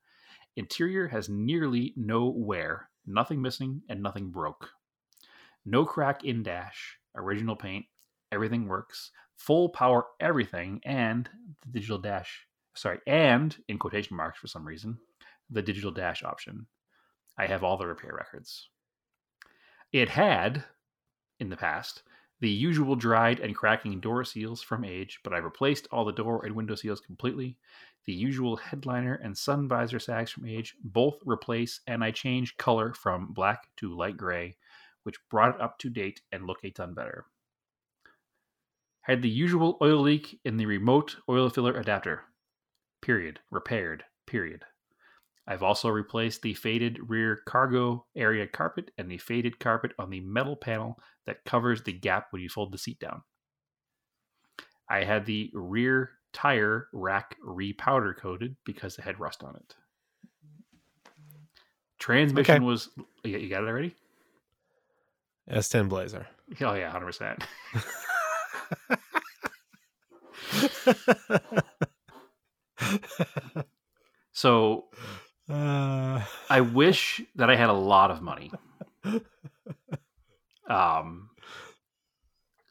Interior 0.57 1.09
has 1.09 1.29
nearly 1.29 1.95
no 1.97 2.27
wear, 2.27 2.91
nothing 3.07 3.41
missing, 3.41 3.83
and 3.89 4.03
nothing 4.03 4.31
broke. 4.31 4.71
No 5.65 5.85
crack 5.85 6.25
in 6.25 6.43
dash, 6.43 6.99
original 7.15 7.57
paint, 7.57 7.87
everything 8.33 8.67
works, 8.67 9.11
full 9.37 9.69
power 9.69 10.07
everything, 10.21 10.81
and 10.85 11.29
the 11.65 11.73
digital 11.73 11.99
dash, 11.99 12.47
sorry, 12.75 12.99
and 13.07 13.57
in 13.69 13.79
quotation 13.79 14.17
marks 14.17 14.39
for 14.39 14.49
some 14.49 14.67
reason, 14.67 14.99
the 15.51 15.63
digital 15.63 15.91
dash 15.91 16.23
option. 16.23 16.67
I 17.39 17.47
have 17.47 17.63
all 17.63 17.77
the 17.77 17.87
repair 17.87 18.15
records. 18.15 18.69
It 19.93 20.09
had, 20.09 20.65
in 21.41 21.49
the 21.49 21.57
past, 21.57 22.03
the 22.41 22.51
usual 22.51 22.95
dried 22.95 23.41
and 23.41 23.57
cracking 23.57 24.01
door 24.01 24.25
seals 24.25 24.63
from 24.63 24.85
age, 24.85 25.19
but 25.25 25.33
I 25.33 25.39
replaced 25.39 25.89
all 25.91 26.05
the 26.05 26.13
door 26.13 26.45
and 26.45 26.55
window 26.55 26.75
seals 26.75 27.01
completely. 27.01 27.57
The 28.05 28.13
usual 28.13 28.57
headliner 28.57 29.15
and 29.15 29.37
sun 29.37 29.69
visor 29.69 29.99
sags 29.99 30.31
from 30.31 30.47
age, 30.47 30.77
both 30.85 31.19
replace, 31.25 31.81
and 31.87 32.05
I 32.05 32.11
changed 32.11 32.57
color 32.57 32.95
from 32.95 33.33
black 33.33 33.69
to 33.79 33.97
light 33.97 34.17
gray, 34.17 34.57
which 35.03 35.17
brought 35.31 35.57
it 35.57 35.61
up 35.61 35.79
to 35.81 35.91
date 35.91 36.21
and 36.31 36.47
look 36.47 36.59
a 36.63 36.71
ton 36.71 36.95
better. 36.95 37.27
Had 39.09 39.23
the 39.23 39.29
usual 39.29 39.79
oil 39.81 40.03
leak 40.03 40.39
in 40.45 40.59
the 40.59 40.67
remote 40.67 41.17
oil 41.31 41.49
filler 41.49 41.73
adapter. 41.73 42.25
Period. 43.01 43.41
Repaired. 43.51 44.05
Period. 44.27 44.65
I've 45.47 45.63
also 45.63 45.89
replaced 45.89 46.43
the 46.43 46.53
faded 46.53 46.99
rear 47.09 47.41
cargo 47.47 48.05
area 48.15 48.47
carpet 48.47 48.91
and 48.99 49.11
the 49.11 49.17
faded 49.17 49.59
carpet 49.59 49.93
on 49.99 50.11
the 50.11 50.21
metal 50.21 50.57
panel 50.57 50.99
that 51.25 51.43
covers 51.47 51.83
the 51.83 51.93
gap 51.95 52.27
when 52.31 52.43
you 52.43 52.51
fold 52.51 52.71
the 52.71 52.77
seat 52.77 52.99
down. 53.01 53.23
I 54.91 55.05
had 55.05 55.25
the 55.25 55.51
rear 55.55 56.11
tire 56.35 56.89
rack 56.93 57.37
repowder 57.43 58.15
coated 58.15 58.57
because 58.67 58.99
it 58.99 59.03
had 59.03 59.19
rust 59.19 59.43
on 59.43 59.57
it. 59.57 59.75
Transmission 61.99 62.57
Okay. 62.57 62.65
was 62.65 62.91
you 63.25 63.39
you 63.39 63.49
got 63.49 63.65
it 63.65 63.69
already? 63.69 63.97
S10 65.51 65.89
Blazer. 65.89 66.27
Oh 66.61 66.75
yeah, 66.75 66.91
hundred 66.91 67.07
percent. 67.07 67.43
So 74.39 74.85
uh, 75.51 76.23
I 76.49 76.61
wish 76.73 77.21
that 77.35 77.51
I 77.51 77.57
had 77.57 77.71
a 77.71 77.73
lot 77.73 78.13
of 78.13 78.23
money. 78.23 78.53
Um, 80.69 81.31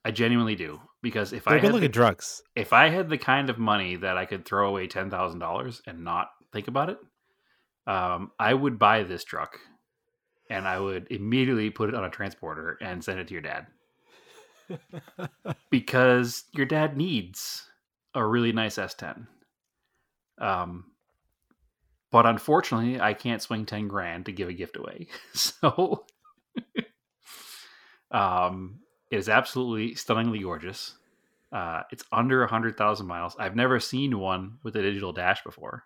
I 0.05 0.11
genuinely 0.11 0.55
do 0.55 0.79
because 1.01 1.33
if 1.33 1.45
I 1.45 1.51
they're 1.51 1.59
good 1.59 1.65
had 1.65 1.73
looking 1.73 1.91
the, 1.91 1.93
trucks. 1.93 2.41
if 2.55 2.71
I 2.71 2.87
had 2.87 3.09
the 3.09 3.17
kind 3.17 3.49
of 3.49 3.57
money 3.57 3.97
that 3.97 4.17
I 4.17 4.25
could 4.25 4.45
throw 4.45 4.69
away 4.69 4.87
ten 4.87 5.09
thousand 5.09 5.39
dollars 5.39 5.81
and 5.85 6.05
not 6.05 6.29
think 6.53 6.69
about 6.69 6.89
it, 6.89 6.99
um, 7.85 8.31
I 8.39 8.53
would 8.53 8.79
buy 8.79 9.03
this 9.03 9.25
truck, 9.25 9.59
and 10.49 10.65
I 10.65 10.79
would 10.79 11.07
immediately 11.09 11.69
put 11.69 11.89
it 11.89 11.95
on 11.95 12.05
a 12.05 12.09
transporter 12.09 12.77
and 12.79 13.03
send 13.03 13.19
it 13.19 13.27
to 13.27 13.33
your 13.33 13.41
dad 13.41 13.67
because 15.69 16.43
your 16.53 16.65
dad 16.65 16.97
needs 16.97 17.67
a 18.13 18.25
really 18.25 18.51
nice 18.51 18.77
S10. 18.77 19.27
Um, 20.39 20.85
but 22.11 22.25
unfortunately, 22.25 22.99
I 22.99 23.13
can't 23.13 23.41
swing 23.41 23.65
ten 23.65 23.87
grand 23.87 24.25
to 24.25 24.31
give 24.31 24.49
a 24.49 24.53
gift 24.53 24.77
away. 24.77 25.07
So, 25.33 26.05
um, 28.11 28.79
it 29.11 29.17
is 29.17 29.29
absolutely 29.29 29.95
stunningly 29.95 30.39
gorgeous. 30.39 30.95
Uh, 31.51 31.83
it's 31.91 32.03
under 32.11 32.43
a 32.43 32.47
hundred 32.47 32.77
thousand 32.77 33.07
miles. 33.07 33.35
I've 33.39 33.55
never 33.55 33.79
seen 33.79 34.19
one 34.19 34.57
with 34.63 34.75
a 34.75 34.81
digital 34.81 35.13
dash 35.13 35.43
before. 35.43 35.83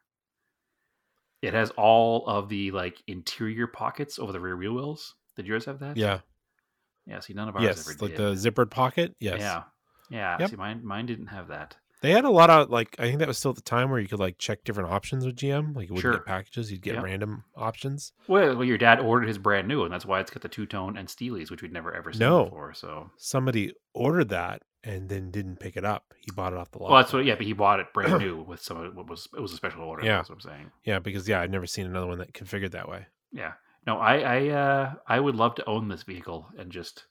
It 1.41 1.53
has 1.53 1.71
all 1.71 2.25
of 2.27 2.49
the 2.49 2.71
like 2.71 3.01
interior 3.07 3.67
pockets 3.67 4.19
over 4.19 4.31
the 4.31 4.39
rear 4.39 4.57
wheel 4.57 4.73
wells. 4.73 5.15
Did 5.35 5.47
yours 5.47 5.65
have 5.65 5.79
that? 5.79 5.97
Yeah. 5.97 6.19
Yeah. 7.11 7.19
See, 7.19 7.33
none 7.33 7.47
of 7.49 7.55
ours 7.55 7.63
Yes. 7.63 7.87
ever 7.89 7.97
Like 8.05 8.15
did. 8.15 8.17
the 8.17 8.51
zippered 8.51 8.71
pocket. 8.71 9.15
Yes. 9.19 9.39
Yeah. 9.39 9.63
Yeah. 10.09 10.37
Yep. 10.39 10.49
See, 10.49 10.55
mine 10.55 10.81
mine 10.83 11.05
didn't 11.05 11.27
have 11.27 11.47
that. 11.49 11.77
They 12.01 12.09
had 12.11 12.25
a 12.25 12.31
lot 12.31 12.49
of 12.49 12.69
like 12.71 12.95
I 12.97 13.03
think 13.03 13.19
that 13.19 13.27
was 13.27 13.37
still 13.37 13.51
at 13.51 13.55
the 13.57 13.61
time 13.61 13.91
where 13.91 13.99
you 13.99 14.07
could 14.07 14.19
like 14.19 14.39
check 14.39 14.63
different 14.63 14.89
options 14.91 15.23
with 15.23 15.35
GM. 15.35 15.75
Like 15.75 15.87
you 15.89 15.93
wouldn't 15.93 16.01
Sure. 16.01 16.13
get 16.13 16.25
packages, 16.25 16.71
you'd 16.71 16.81
get 16.81 16.95
Yep. 16.95 17.03
random 17.03 17.43
options. 17.55 18.11
Well, 18.27 18.55
well, 18.55 18.63
your 18.65 18.79
dad 18.79 18.99
ordered 18.99 19.27
his 19.27 19.37
brand 19.37 19.67
new, 19.67 19.83
and 19.83 19.93
that's 19.93 20.05
why 20.05 20.19
it's 20.19 20.31
got 20.31 20.41
the 20.41 20.49
two 20.49 20.65
tone 20.65 20.97
and 20.97 21.07
Steelies, 21.07 21.51
which 21.51 21.61
we'd 21.61 21.71
never 21.71 21.93
ever 21.93 22.11
seen 22.11 22.19
No. 22.21 22.45
before. 22.45 22.73
So, 22.73 23.11
Somebody 23.17 23.73
ordered 23.93 24.29
that 24.29 24.63
and 24.83 25.09
then 25.09 25.29
didn't 25.29 25.57
pick 25.59 25.77
it 25.77 25.85
up. 25.85 26.11
He 26.21 26.31
bought 26.31 26.53
it 26.53 26.57
off 26.59 26.71
the 26.71 26.79
lot. 26.79 26.89
well, 26.91 27.01
that's 27.01 27.13
what. 27.13 27.23
Yeah, 27.23 27.35
but 27.35 27.45
he 27.45 27.53
bought 27.53 27.79
it 27.79 27.93
brand 27.93 28.17
new 28.19 28.41
with 28.41 28.61
some. 28.63 28.77
of 28.77 28.95
What 28.95 29.07
was 29.07 29.27
it 29.37 29.39
was 29.39 29.53
a 29.53 29.55
special 29.57 29.83
order? 29.83 30.03
Yeah. 30.03 30.17
That's 30.17 30.29
what 30.29 30.35
I'm 30.37 30.41
saying. 30.41 30.71
Yeah, 30.83 30.97
because 30.97 31.29
yeah, 31.29 31.39
I'd 31.41 31.51
never 31.51 31.67
seen 31.67 31.85
another 31.85 32.07
one 32.07 32.17
that 32.17 32.33
configured 32.33 32.71
that 32.71 32.89
way. 32.89 33.05
Yeah. 33.31 33.53
No, 33.87 33.97
I 33.97 34.17
I 34.19 34.47
uh 34.49 34.93
I 35.07 35.19
would 35.19 35.35
love 35.35 35.55
to 35.55 35.65
own 35.69 35.87
this 35.87 36.03
vehicle 36.03 36.47
and 36.57 36.71
just 36.71 37.05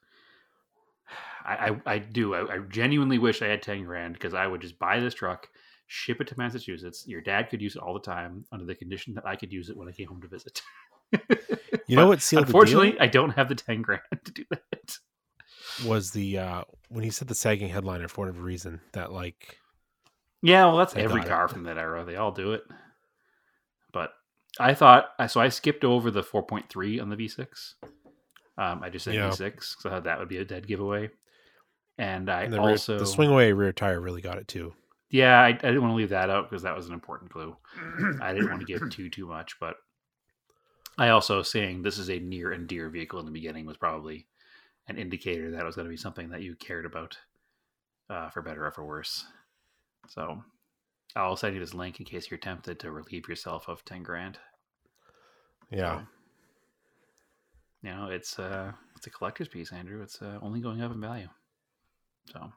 I 1.45 1.71
I, 1.87 1.95
I 1.95 1.99
do. 1.99 2.35
I, 2.35 2.55
I 2.55 2.59
genuinely 2.68 3.18
wish 3.18 3.43
I 3.43 3.47
had 3.49 3.62
ten 3.62 3.85
grand 3.85 4.14
because 4.14 4.35
I 4.35 4.47
would 4.47 4.61
just 4.61 4.79
buy 4.79 5.01
this 5.01 5.14
truck, 5.14 5.49
ship 5.87 6.21
it 6.21 6.29
to 6.29 6.39
Massachusetts. 6.39 7.05
Your 7.07 7.21
dad 7.21 7.51
could 7.51 7.61
use 7.62 7.77
it 7.77 7.83
all 7.83 7.95
the 7.95 8.01
time 8.01 8.45
under 8.53 8.64
the 8.64 8.75
condition 8.75 9.14
that 9.14 9.27
I 9.27 9.37
could 9.37 9.53
use 9.53 9.68
it 9.71 9.77
when 9.77 9.89
I 9.89 9.93
came 9.93 10.09
home 10.09 10.21
to 10.23 10.29
visit. 10.29 10.62
You 11.87 11.97
know 11.97 12.07
what 12.07 12.23
sealed 12.23 12.43
the 12.43 12.47
Unfortunately, 12.47 13.01
I 13.01 13.09
don't 13.09 13.31
have 13.31 13.49
the 13.49 13.57
ten 13.57 13.83
grand 13.83 14.03
to 14.25 14.31
do 14.33 14.45
that. 14.51 14.99
was 15.85 16.12
the 16.12 16.39
uh 16.39 16.62
when 16.89 17.03
he 17.03 17.11
said 17.11 17.27
the 17.27 17.35
sagging 17.35 17.68
headliner 17.68 18.07
for 18.07 18.21
whatever 18.27 18.43
reason 18.43 18.81
that 18.93 19.11
like 19.12 19.59
Yeah, 20.43 20.66
well, 20.66 20.77
that's 20.77 20.95
every 20.95 21.18
got 21.21 21.27
it. 21.27 21.31
car 21.31 21.49
from 21.49 21.64
that 21.64 21.79
era. 21.79 22.05
They 22.05 22.14
all 22.14 22.31
do 22.31 22.53
it. 22.53 22.62
But 24.59 24.70
I 24.70 24.74
thought 24.74 25.11
I 25.18 25.26
so 25.26 25.40
I 25.40 25.48
skipped 25.48 25.84
over 25.84 26.11
the 26.11 26.22
4.3 26.22 27.01
on 27.01 27.09
the 27.09 27.16
V6. 27.16 27.74
Um, 28.59 28.82
I 28.82 28.90
just 28.90 29.05
said 29.05 29.14
Yeah. 29.14 29.28
V6 29.30 29.38
because 29.38 29.86
I 29.86 29.90
thought 29.90 30.05
that 30.05 30.18
would 30.18 30.28
be 30.28 30.36
a 30.38 30.44
dead 30.44 30.66
giveaway. 30.66 31.11
And 31.98 32.30
I 32.30 32.42
and 32.42 32.53
the, 32.53 32.61
rear, 32.61 32.70
also 32.70 32.98
the 32.98 33.07
swing 33.07 33.30
away 33.30 33.53
rear 33.53 33.72
tire 33.72 34.01
really 34.01 34.22
got 34.22 34.38
it 34.38 34.48
too. 34.48 34.72
yeah, 35.11 35.40
I, 35.40 35.48
I 35.48 35.53
didn't 35.53 35.82
want 35.82 35.92
to 35.92 35.96
leave 35.96 36.11
that 36.11 36.30
out 36.30 36.48
because 36.48 36.62
that 36.62 36.76
was 36.76 36.86
an 36.86 36.94
important 36.94 37.30
clue. 37.30 37.57
I 38.22 38.32
didn't 38.32 38.48
want 38.48 38.61
to 38.61 38.66
give 38.66 38.90
too 38.90 39.09
too 39.11 39.26
much, 39.26 39.59
but 39.61 39.76
I 40.98 41.11
also 41.11 41.42
saying 41.42 41.82
this 41.82 41.98
is 41.98 42.11
a 42.11 42.18
near 42.18 42.53
and 42.53 42.66
dear 42.66 42.88
vehicle 42.90 43.18
in 43.20 43.26
the 43.26 43.32
beginning 43.32 43.66
was 43.66 43.76
probably 43.76 44.26
an 44.88 44.98
indicator 44.98 45.51
that 45.51 45.61
it 45.61 45.64
was 45.66 45.76
going 45.76 45.86
to 45.86 45.90
be 45.90 45.96
something 45.96 46.30
that 46.30 46.42
you 46.42 46.55
cared 46.57 46.84
about, 46.84 47.16
uh, 48.09 48.28
for 48.30 48.42
better 48.42 48.66
or 48.66 48.70
for 48.72 48.84
worse. 48.84 49.24
So 50.09 50.42
I'll 51.17 51.37
send 51.37 51.55
you 51.55 51.61
this 51.61 51.75
link 51.75 51.99
in 51.99 52.07
case 52.07 52.31
you're 52.31 52.39
tempted 52.39 52.79
to 52.81 52.91
relieve 52.91 53.29
yourself 53.29 53.69
of 53.69 53.85
ten 53.85 54.03
grand. 54.03 54.39
Yeah. 55.71 56.03
You 57.83 57.91
know, 57.91 58.09
it's 58.11 58.39
uh 58.39 58.73
it's 58.97 59.07
a 59.07 59.11
collector's 59.11 59.49
piece, 59.49 59.73
Andrew. 59.73 60.03
It's 60.03 60.21
uh, 60.21 60.39
only 60.43 60.61
going 60.61 60.83
up 60.83 60.93
in 60.93 61.01
value. 61.01 61.29
So 62.33 62.53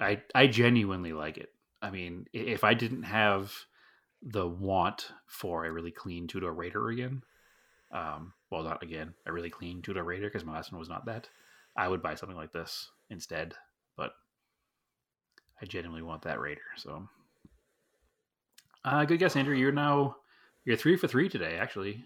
I 0.00 0.22
I 0.34 0.46
genuinely 0.46 1.12
like 1.12 1.38
it. 1.38 1.52
I 1.82 1.90
mean, 1.90 2.26
if 2.32 2.62
I 2.64 2.74
didn't 2.74 3.04
have 3.04 3.52
the 4.22 4.46
want 4.46 5.12
for 5.26 5.64
a 5.64 5.72
really 5.72 5.90
clean 5.90 6.26
two 6.26 6.40
door 6.40 6.52
Raider 6.52 6.90
again, 6.90 7.22
um, 7.90 8.34
well, 8.50 8.62
not 8.62 8.82
again, 8.82 9.14
a 9.26 9.32
really 9.32 9.50
clean 9.50 9.82
two 9.82 9.94
door 9.94 10.04
Raider 10.04 10.26
because 10.28 10.44
my 10.44 10.52
last 10.52 10.72
one 10.72 10.78
was 10.78 10.88
not 10.88 11.06
that, 11.06 11.28
I 11.76 11.88
would 11.88 12.02
buy 12.02 12.14
something 12.14 12.36
like 12.36 12.52
this 12.52 12.90
instead. 13.08 13.54
But 13.96 14.12
I 15.62 15.66
genuinely 15.66 16.02
want 16.02 16.22
that 16.22 16.40
Raider. 16.40 16.60
So, 16.76 17.08
uh, 18.84 19.04
good 19.04 19.18
guess, 19.18 19.36
Andrew. 19.36 19.56
You're 19.56 19.72
now 19.72 20.16
you're 20.64 20.76
three 20.76 20.96
for 20.96 21.06
three 21.08 21.28
today, 21.28 21.56
actually. 21.58 22.04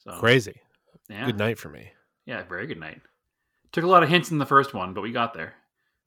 So 0.00 0.12
Crazy. 0.18 0.60
Yeah, 1.08 1.26
Good 1.26 1.38
night 1.38 1.58
for 1.58 1.68
me. 1.68 1.90
yeah, 2.26 2.42
very 2.44 2.66
good 2.66 2.80
night. 2.80 3.00
Took 3.72 3.84
a 3.84 3.88
lot 3.88 4.02
of 4.02 4.08
hints 4.08 4.30
in 4.30 4.38
the 4.38 4.46
first 4.46 4.72
one, 4.74 4.94
but 4.94 5.00
we 5.02 5.12
got 5.12 5.34
there. 5.34 5.54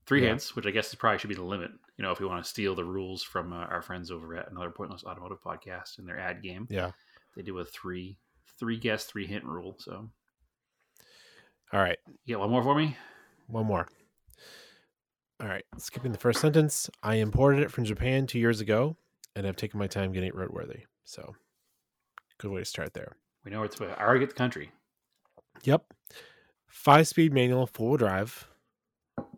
Three 0.05 0.21
Yeah. 0.21 0.29
hints, 0.29 0.55
which 0.55 0.65
I 0.65 0.71
guess 0.71 0.87
is 0.89 0.95
probably 0.95 1.19
should 1.19 1.29
be 1.29 1.35
the 1.35 1.43
limit. 1.43 1.71
You 1.97 2.03
know, 2.03 2.11
if 2.11 2.19
we 2.19 2.25
want 2.25 2.43
to 2.43 2.49
steal 2.49 2.75
the 2.75 2.83
rules 2.85 3.23
from 3.23 3.51
uh, 3.51 3.57
our 3.65 3.81
friends 3.81 4.09
over 4.11 4.35
at 4.37 4.49
another 4.51 4.69
Pointless 4.71 5.03
Automotive 5.03 5.41
podcast 5.41 5.99
in 5.99 6.05
their 6.05 6.19
ad 6.19 6.41
game, 6.41 6.67
Yeah. 6.69 6.91
they 7.35 7.41
do 7.41 7.57
a 7.59 7.65
three 7.65 8.17
three 8.59 8.77
guess 8.77 9.05
three 9.05 9.27
hint 9.27 9.43
rule. 9.43 9.75
So 9.79 10.09
All 11.73 11.79
right. 11.81 11.97
you 12.25 12.35
got 12.35 12.41
one 12.41 12.49
more 12.51 12.63
for 12.63 12.73
me? 12.75 12.95
One 13.47 13.65
more. 13.65 13.87
All 15.39 15.47
right. 15.47 15.65
Skipping 15.77 16.11
the 16.11 16.17
first 16.17 16.41
sentence. 16.41 16.89
I 17.03 17.15
imported 17.15 17.61
it 17.61 17.71
from 17.71 17.85
Japan 17.85 18.25
two 18.25 18.39
years 18.39 18.59
ago 18.59 18.97
and 19.35 19.45
I've 19.45 19.55
taken 19.55 19.79
my 19.79 19.87
time 19.87 20.11
getting 20.11 20.29
it 20.29 20.35
roadworthy. 20.35 20.83
So 21.05 21.35
good 22.39 22.51
way 22.51 22.61
to 22.61 22.65
start 22.65 22.93
there. 22.93 23.17
We 23.45 23.51
know 23.51 23.59
where 23.59 23.65
it's. 23.65 23.79
I 23.79 23.85
already 23.85 24.21
get 24.21 24.29
the 24.29 24.35
country. 24.35 24.71
Yep. 25.63 25.93
Five 26.67 27.07
speed 27.07 27.33
manual 27.33 27.67
four 27.67 27.89
wheel 27.89 27.97
drive 27.97 28.47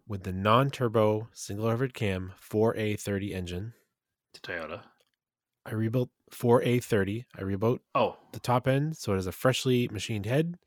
with 0.08 0.24
the 0.24 0.32
non 0.32 0.70
turbo 0.70 1.28
single 1.34 1.68
overhead 1.68 1.94
cam 1.94 2.34
4A30 2.50 3.34
engine. 3.34 3.74
To 4.34 4.42
Toyota. 4.42 4.82
I 5.66 5.74
rebuilt 5.74 6.10
4A30. 6.32 7.26
I 7.38 7.42
rebuilt 7.42 7.82
Oh, 7.94 8.18
the 8.32 8.40
top 8.40 8.68
end 8.68 8.96
so 8.96 9.12
it 9.12 9.18
has 9.18 9.28
a 9.28 9.32
freshly 9.32 9.90
machined 9.90 10.26
head, 10.26 10.58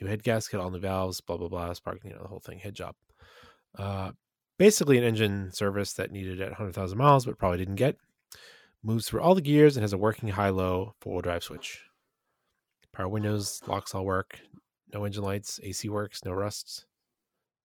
new 0.00 0.06
head 0.06 0.22
gasket, 0.22 0.60
all 0.60 0.70
new 0.70 0.78
valves, 0.78 1.20
blah 1.20 1.38
blah 1.38 1.48
blah, 1.48 1.72
spark, 1.72 2.00
you 2.04 2.10
know, 2.10 2.22
the 2.22 2.28
whole 2.28 2.40
thing, 2.40 2.58
head 2.58 2.74
job. 2.74 2.94
Uh, 3.76 4.12
basically, 4.60 4.96
an 4.98 5.04
engine 5.04 5.50
service 5.52 5.94
that 5.94 6.12
needed 6.12 6.42
at 6.42 6.50
100,000 6.50 6.98
miles, 6.98 7.24
but 7.24 7.38
probably 7.38 7.56
didn't 7.56 7.76
get. 7.76 7.96
Moves 8.82 9.08
through 9.08 9.22
all 9.22 9.34
the 9.34 9.40
gears 9.40 9.74
and 9.74 9.82
has 9.82 9.94
a 9.94 9.98
working 9.98 10.28
high 10.28 10.50
low 10.50 10.94
four 11.00 11.14
wheel 11.14 11.22
drive 11.22 11.42
switch. 11.42 11.80
Power 12.92 13.08
windows, 13.08 13.62
locks 13.66 13.94
all 13.94 14.04
work. 14.04 14.38
No 14.92 15.06
engine 15.06 15.22
lights, 15.22 15.60
AC 15.62 15.88
works, 15.88 16.26
no 16.26 16.32
rusts. 16.32 16.84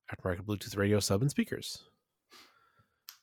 Aftermarket 0.09 0.45
Bluetooth 0.45 0.77
radio, 0.77 1.01
sub, 1.01 1.21
and 1.21 1.29
speakers. 1.29 1.83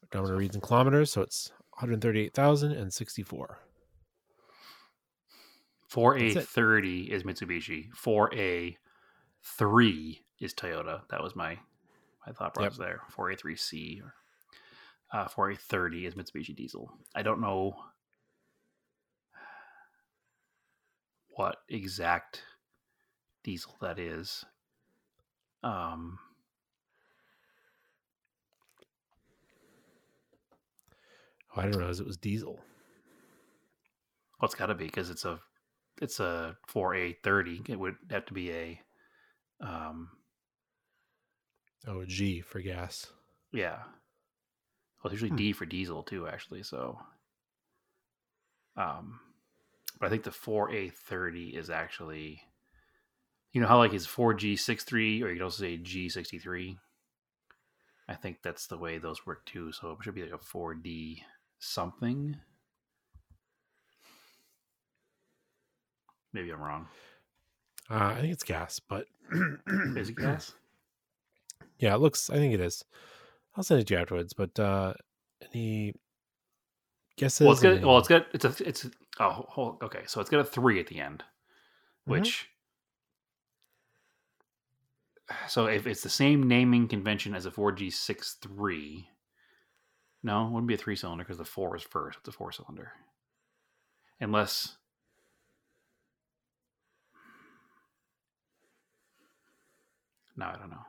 Odometer 0.04 0.36
reads 0.36 0.54
in 0.54 0.60
kilometers, 0.60 1.10
so 1.10 1.22
it's 1.22 1.50
138,064. 1.78 3.58
4A30 5.90 7.08
is 7.08 7.22
Mitsubishi. 7.22 7.86
4A3 7.94 10.18
is 10.40 10.52
Toyota. 10.52 11.00
That 11.08 11.22
was 11.22 11.34
my 11.34 11.58
my 12.26 12.32
thought 12.32 12.54
process 12.54 12.78
yep. 12.78 12.86
there. 12.86 13.00
4A3C 13.16 14.02
or 14.02 14.14
uh, 15.12 15.28
4A30 15.28 16.06
is 16.06 16.14
Mitsubishi 16.14 16.54
diesel. 16.54 16.90
I 17.14 17.22
don't 17.22 17.40
know 17.40 17.76
what 21.30 21.56
exact 21.68 22.42
diesel 23.42 23.76
that 23.80 23.98
is. 23.98 24.44
Um, 25.62 26.18
oh, 31.56 31.60
I 31.60 31.64
didn't 31.64 31.78
realize 31.78 32.00
it 32.00 32.06
was 32.06 32.16
diesel. 32.16 32.60
Well, 34.40 34.46
it's 34.46 34.54
got 34.54 34.66
to 34.66 34.74
be 34.74 34.86
because 34.86 35.10
it's 35.10 35.24
a 35.24 35.40
it's 36.00 36.20
a 36.20 36.56
4A30. 36.72 37.68
It 37.68 37.78
would 37.78 37.96
have 38.10 38.26
to 38.26 38.34
be 38.34 38.50
a 38.50 38.80
um. 39.60 40.08
Oh, 41.86 42.04
G 42.04 42.40
for 42.40 42.60
gas. 42.60 43.08
Yeah. 43.52 43.78
Well, 45.02 45.12
it's 45.12 45.14
usually 45.14 45.30
hmm. 45.30 45.36
D 45.36 45.52
for 45.52 45.66
diesel 45.66 46.02
too, 46.02 46.28
actually. 46.28 46.62
So, 46.62 46.98
um, 48.76 49.20
but 49.98 50.06
I 50.06 50.10
think 50.10 50.22
the 50.22 50.30
4A30 50.30 51.58
is 51.58 51.70
actually, 51.70 52.42
you 53.52 53.60
know 53.60 53.66
how 53.66 53.78
like 53.78 53.92
it's 53.92 54.06
4G63 54.06 55.22
or 55.22 55.28
you 55.28 55.34
can 55.34 55.42
also 55.42 55.64
say 55.64 55.78
G63. 55.78 56.76
I 58.08 58.14
think 58.14 58.38
that's 58.42 58.66
the 58.66 58.78
way 58.78 58.98
those 58.98 59.26
work 59.26 59.44
too. 59.44 59.72
So 59.72 59.92
it 59.92 59.98
should 60.02 60.14
be 60.14 60.22
like 60.22 60.32
a 60.32 60.38
4D 60.38 61.22
something. 61.58 62.36
Maybe 66.32 66.50
I'm 66.50 66.60
wrong. 66.60 66.88
Uh, 67.90 68.14
I 68.16 68.20
think 68.20 68.32
it's 68.32 68.44
gas, 68.44 68.80
but 68.80 69.06
is 69.96 70.08
it 70.08 70.16
gas? 70.16 70.52
Yeah, 71.82 71.96
it 71.96 72.00
looks. 72.00 72.30
I 72.30 72.36
think 72.36 72.54
it 72.54 72.60
is. 72.60 72.84
I'll 73.56 73.64
send 73.64 73.80
it 73.80 73.88
to 73.88 73.94
you 73.94 74.00
afterwards. 74.00 74.32
But 74.32 74.58
uh, 74.58 74.94
any 75.52 75.94
guesses? 77.18 77.44
Well, 77.44 77.52
it's 77.52 77.60
got. 77.60 77.82
Well, 77.82 77.98
it's 77.98 78.08
got. 78.08 78.26
It's 78.32 78.44
a. 78.44 78.54
It's 78.68 78.88
oh. 79.18 79.44
Hold, 79.48 79.82
okay, 79.82 80.02
so 80.06 80.20
it's 80.20 80.30
got 80.30 80.38
a 80.38 80.44
three 80.44 80.78
at 80.78 80.86
the 80.86 81.00
end, 81.00 81.24
mm-hmm. 81.24 82.12
which. 82.12 82.48
So 85.48 85.66
if 85.66 85.86
it's 85.86 86.02
the 86.02 86.08
same 86.08 86.46
naming 86.46 86.88
convention 86.88 87.34
as 87.34 87.46
a 87.46 87.50
4G63, 87.50 89.06
no, 90.22 90.46
it 90.46 90.50
wouldn't 90.50 90.68
be 90.68 90.74
a 90.74 90.78
three 90.78 90.94
cylinder 90.94 91.24
because 91.24 91.38
the 91.38 91.44
four 91.44 91.74
is 91.74 91.82
first. 91.82 92.18
It's 92.20 92.28
a 92.28 92.32
four 92.32 92.52
cylinder, 92.52 92.92
unless. 94.20 94.76
No, 100.36 100.46
I 100.46 100.56
don't 100.58 100.70
know. 100.70 100.84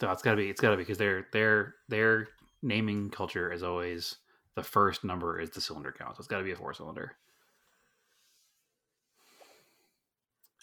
So 0.00 0.10
it's 0.10 0.22
gotta 0.22 0.36
be. 0.38 0.48
It's 0.48 0.60
gotta 0.60 0.76
be 0.76 0.82
because 0.82 0.98
their 0.98 1.26
their 1.32 1.74
their 1.88 2.28
naming 2.62 3.10
culture 3.10 3.52
is 3.52 3.62
always 3.62 4.16
the 4.54 4.62
first 4.62 5.04
number 5.04 5.38
is 5.38 5.50
the 5.50 5.60
cylinder 5.60 5.94
count. 5.96 6.16
So 6.16 6.20
it's 6.20 6.28
gotta 6.28 6.44
be 6.44 6.52
a 6.52 6.56
four 6.56 6.72
cylinder. 6.72 7.12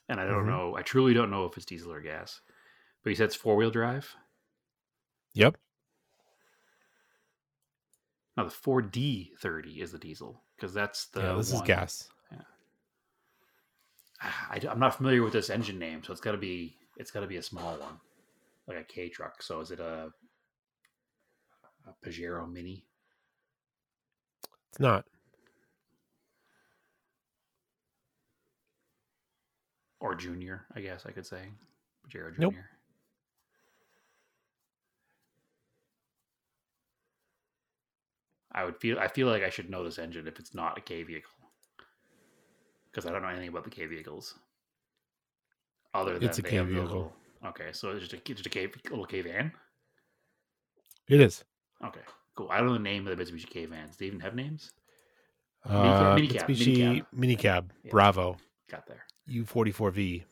And 0.09 0.19
I 0.19 0.25
don't 0.25 0.45
mm-hmm. 0.45 0.49
know. 0.49 0.75
I 0.75 0.81
truly 0.81 1.13
don't 1.13 1.29
know 1.29 1.45
if 1.45 1.55
it's 1.55 1.65
diesel 1.65 1.91
or 1.91 2.01
gas. 2.01 2.41
But 3.03 3.11
you 3.11 3.15
said 3.15 3.25
it's 3.25 3.35
four 3.35 3.55
wheel 3.55 3.69
drive. 3.69 4.15
Yep. 5.33 5.57
Now 8.35 8.45
the 8.45 8.49
4D30 8.49 9.81
is 9.81 9.91
the 9.91 9.99
diesel 9.99 10.41
because 10.55 10.73
that's 10.73 11.07
the 11.07 11.21
yeah. 11.21 11.33
This 11.33 11.51
one. 11.51 11.61
is 11.61 11.67
gas. 11.67 12.09
Yeah. 12.31 12.37
I, 14.49 14.59
am 14.71 14.79
not 14.79 14.95
familiar 14.95 15.21
with 15.21 15.33
this 15.33 15.49
engine 15.49 15.77
name, 15.77 16.03
so 16.03 16.11
it's 16.11 16.21
got 16.21 16.31
to 16.31 16.37
be 16.37 16.75
it's 16.95 17.11
got 17.11 17.19
to 17.19 17.27
be 17.27 17.37
a 17.37 17.43
small 17.43 17.75
one 17.77 17.99
like 18.67 18.77
a 18.77 18.83
K 18.83 19.09
truck. 19.09 19.41
So 19.41 19.59
is 19.61 19.71
it 19.71 19.79
a, 19.79 20.09
a 21.85 22.07
Pajero 22.07 22.51
Mini? 22.51 22.83
It's 24.69 24.79
not. 24.79 25.05
Or 29.99 30.15
Junior, 30.15 30.65
I 30.75 30.81
guess 30.81 31.05
I 31.05 31.11
could 31.11 31.25
say. 31.25 31.43
Pajero 32.07 32.35
Junior. 32.35 32.39
Nope. 32.39 32.53
I 38.53 38.65
would 38.65 38.77
feel 38.77 38.97
I 38.97 39.07
feel 39.07 39.27
like 39.27 39.43
I 39.43 39.49
should 39.49 39.69
know 39.69 39.83
this 39.83 39.99
engine 39.99 40.27
if 40.27 40.39
it's 40.39 40.55
not 40.55 40.77
a 40.77 40.81
K 40.81 41.03
vehicle. 41.03 41.31
Because 42.91 43.05
I 43.05 43.11
don't 43.11 43.21
know 43.21 43.27
anything 43.27 43.49
about 43.49 43.63
the 43.63 43.69
K 43.69 43.85
vehicles. 43.85 44.33
Other 45.93 46.15
than 46.15 46.27
it's 46.27 46.39
a 46.39 46.43
K 46.43 46.59
vehicle. 46.61 47.13
Okay, 47.45 47.69
so 47.71 47.91
it's 47.91 48.07
just 48.07 48.13
a 48.13 48.33
just 48.33 48.45
a 48.45 48.49
cave, 48.49 48.75
little 48.89 49.05
K 49.05 49.21
van. 49.21 49.51
It 51.07 51.21
is. 51.21 51.43
Okay, 51.85 52.01
cool. 52.35 52.49
I 52.49 52.57
don't 52.57 52.67
know 52.67 52.73
the 52.73 52.79
name 52.79 53.07
of 53.07 53.17
the 53.17 53.23
Mitsubishi 53.23 53.49
K 53.49 53.65
vans. 53.65 53.95
Do 53.95 53.97
they 53.99 54.07
even 54.07 54.19
have 54.19 54.35
names? 54.35 54.71
Uh, 55.65 56.15
minicab, 56.15 56.43
Mitsubishi 56.47 56.77
minicab, 56.77 57.05
minicab 57.15 57.65
yeah. 57.83 57.91
Bravo. 57.91 58.37
Got 58.69 58.87
there. 58.87 59.05
U 59.27 59.45
forty 59.45 59.71
four 59.71 59.91
V. 59.91 60.23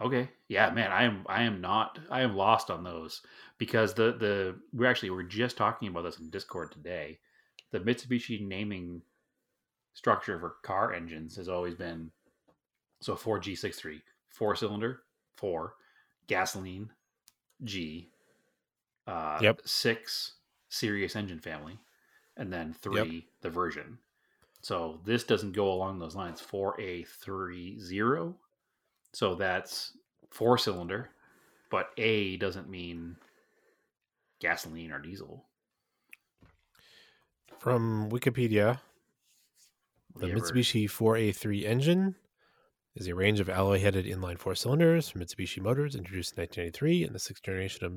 Okay, 0.00 0.28
yeah, 0.48 0.70
man, 0.70 0.92
I 0.92 1.04
am 1.04 1.24
I 1.28 1.42
am 1.42 1.60
not 1.60 1.98
I 2.10 2.20
am 2.20 2.36
lost 2.36 2.70
on 2.70 2.84
those 2.84 3.22
because 3.58 3.94
the 3.94 4.12
the 4.12 4.56
we 4.72 4.86
actually 4.86 5.10
were 5.10 5.24
just 5.24 5.56
talking 5.56 5.88
about 5.88 6.02
this 6.02 6.18
in 6.20 6.30
Discord 6.30 6.70
today. 6.70 7.18
The 7.72 7.80
Mitsubishi 7.80 8.46
naming 8.46 9.02
structure 9.94 10.38
for 10.38 10.56
car 10.62 10.92
engines 10.92 11.36
has 11.36 11.48
always 11.48 11.74
been 11.74 12.10
so 13.00 13.16
four 13.16 13.40
G 13.40 13.56
six 13.56 13.78
three 13.78 14.00
four 14.30 14.54
cylinder 14.54 15.00
four, 15.38 15.74
gasoline, 16.26 16.90
G, 17.64 18.10
uh, 19.06 19.38
yep. 19.40 19.60
six, 19.64 20.34
Sirius 20.68 21.16
engine 21.16 21.38
family, 21.38 21.78
and 22.36 22.52
then 22.52 22.74
three, 22.74 23.14
yep. 23.14 23.24
the 23.40 23.50
version. 23.50 23.98
So 24.60 25.00
this 25.04 25.24
doesn't 25.24 25.52
go 25.52 25.72
along 25.72 25.98
those 25.98 26.16
lines. 26.16 26.42
4A30. 26.42 28.34
So 29.12 29.34
that's 29.34 29.92
four 30.30 30.58
cylinder, 30.58 31.10
but 31.70 31.90
A 31.96 32.36
doesn't 32.36 32.68
mean 32.68 33.16
gasoline 34.40 34.92
or 34.92 34.98
diesel. 34.98 35.44
From 37.58 38.10
Wikipedia, 38.10 38.80
the 40.16 40.26
Mitsubishi 40.26 40.88
4A3 40.88 41.64
engine 41.64 42.14
is 42.98 43.06
a 43.06 43.14
range 43.14 43.38
of 43.38 43.48
alloy-headed 43.48 44.06
inline 44.06 44.38
four 44.38 44.56
cylinders 44.56 45.08
from 45.08 45.20
Mitsubishi 45.20 45.62
Motors 45.62 45.94
introduced 45.94 46.36
in 46.36 46.42
1993 46.42 47.04
and 47.04 47.14
the 47.14 47.20
sixth 47.20 47.44
generation 47.44 47.84
of 47.84 47.92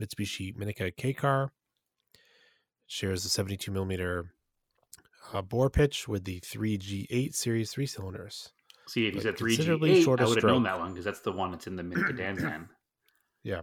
Mitsubishi 0.00 0.56
Minica 0.56 0.90
K 0.90 1.12
car. 1.12 1.52
Shares 2.86 3.24
a 3.24 3.28
72 3.28 3.70
millimeter 3.70 4.34
uh, 5.32 5.40
bore 5.40 5.70
pitch 5.70 6.08
with 6.08 6.24
the 6.24 6.40
3G8 6.40 7.34
series 7.34 7.70
three 7.70 7.86
cylinders. 7.86 8.50
See, 8.86 9.06
if 9.06 9.14
you 9.14 9.20
said 9.20 9.36
3G8, 9.36 10.20
I 10.20 10.26
would 10.26 10.36
have 10.36 10.44
known 10.44 10.64
that 10.64 10.78
one 10.78 10.90
because 10.90 11.04
that's 11.04 11.20
the 11.20 11.32
one 11.32 11.52
that's 11.52 11.66
in 11.66 11.76
the 11.76 11.84
Minica 11.84 12.12
Dangan. 12.12 12.68
yeah. 13.44 13.62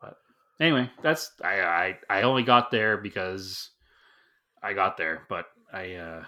But 0.00 0.16
anyway, 0.60 0.88
that's 1.02 1.32
I, 1.42 1.60
I 1.60 1.98
I 2.08 2.22
only 2.22 2.44
got 2.44 2.70
there 2.70 2.96
because 2.96 3.70
I 4.62 4.72
got 4.72 4.96
there, 4.96 5.26
but 5.28 5.46
I 5.72 5.94
uh 5.94 6.24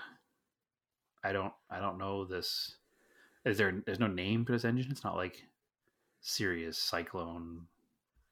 I 1.25 1.33
don't 1.33 1.53
I 1.71 1.81
don't 1.81 1.97
know 1.97 2.27
this 2.27 2.77
is 3.45 3.59
there? 3.59 3.83
There's 3.85 4.01
no 4.01 4.07
name 4.07 4.45
for 4.45 4.53
this 4.53 4.65
engine. 4.65 4.91
It's 4.91 5.05
not 5.05 5.17
like 5.17 5.43
Sirius, 6.21 6.79
Cyclone, 6.79 7.63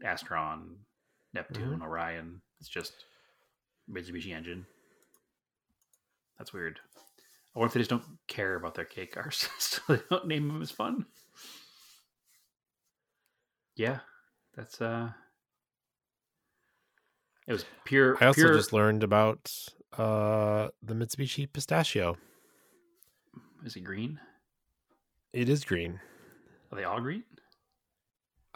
Astron, 0.04 0.76
Neptune, 1.34 1.70
mm-hmm. 1.70 1.82
Orion. 1.82 2.40
It's 2.60 2.68
just 2.68 3.04
Mitsubishi 3.90 4.34
engine. 4.34 4.66
That's 6.38 6.52
weird. 6.52 6.78
I 7.54 7.58
wonder 7.58 7.68
if 7.68 7.74
they 7.74 7.80
just 7.80 7.90
don't 7.90 8.04
care 8.28 8.54
about 8.54 8.74
their 8.74 8.84
K 8.84 9.06
cars, 9.06 9.48
so 9.58 9.80
they 9.88 10.00
don't 10.08 10.26
name 10.26 10.48
them 10.48 10.62
as 10.62 10.70
fun. 10.70 11.06
Yeah, 13.76 13.98
that's 14.56 14.80
uh. 14.80 15.10
It 17.48 17.52
was 17.52 17.64
pure. 17.84 18.16
I 18.20 18.26
also 18.26 18.42
pure... 18.42 18.54
just 18.54 18.72
learned 18.72 19.02
about 19.02 19.52
uh 19.98 20.68
the 20.82 20.94
Mitsubishi 20.94 21.52
Pistachio. 21.52 22.16
Is 23.64 23.74
it 23.74 23.80
green? 23.80 24.20
It 25.32 25.48
is 25.48 25.64
green. 25.64 26.00
Are 26.72 26.76
they 26.76 26.84
all 26.84 27.00
green? 27.00 27.24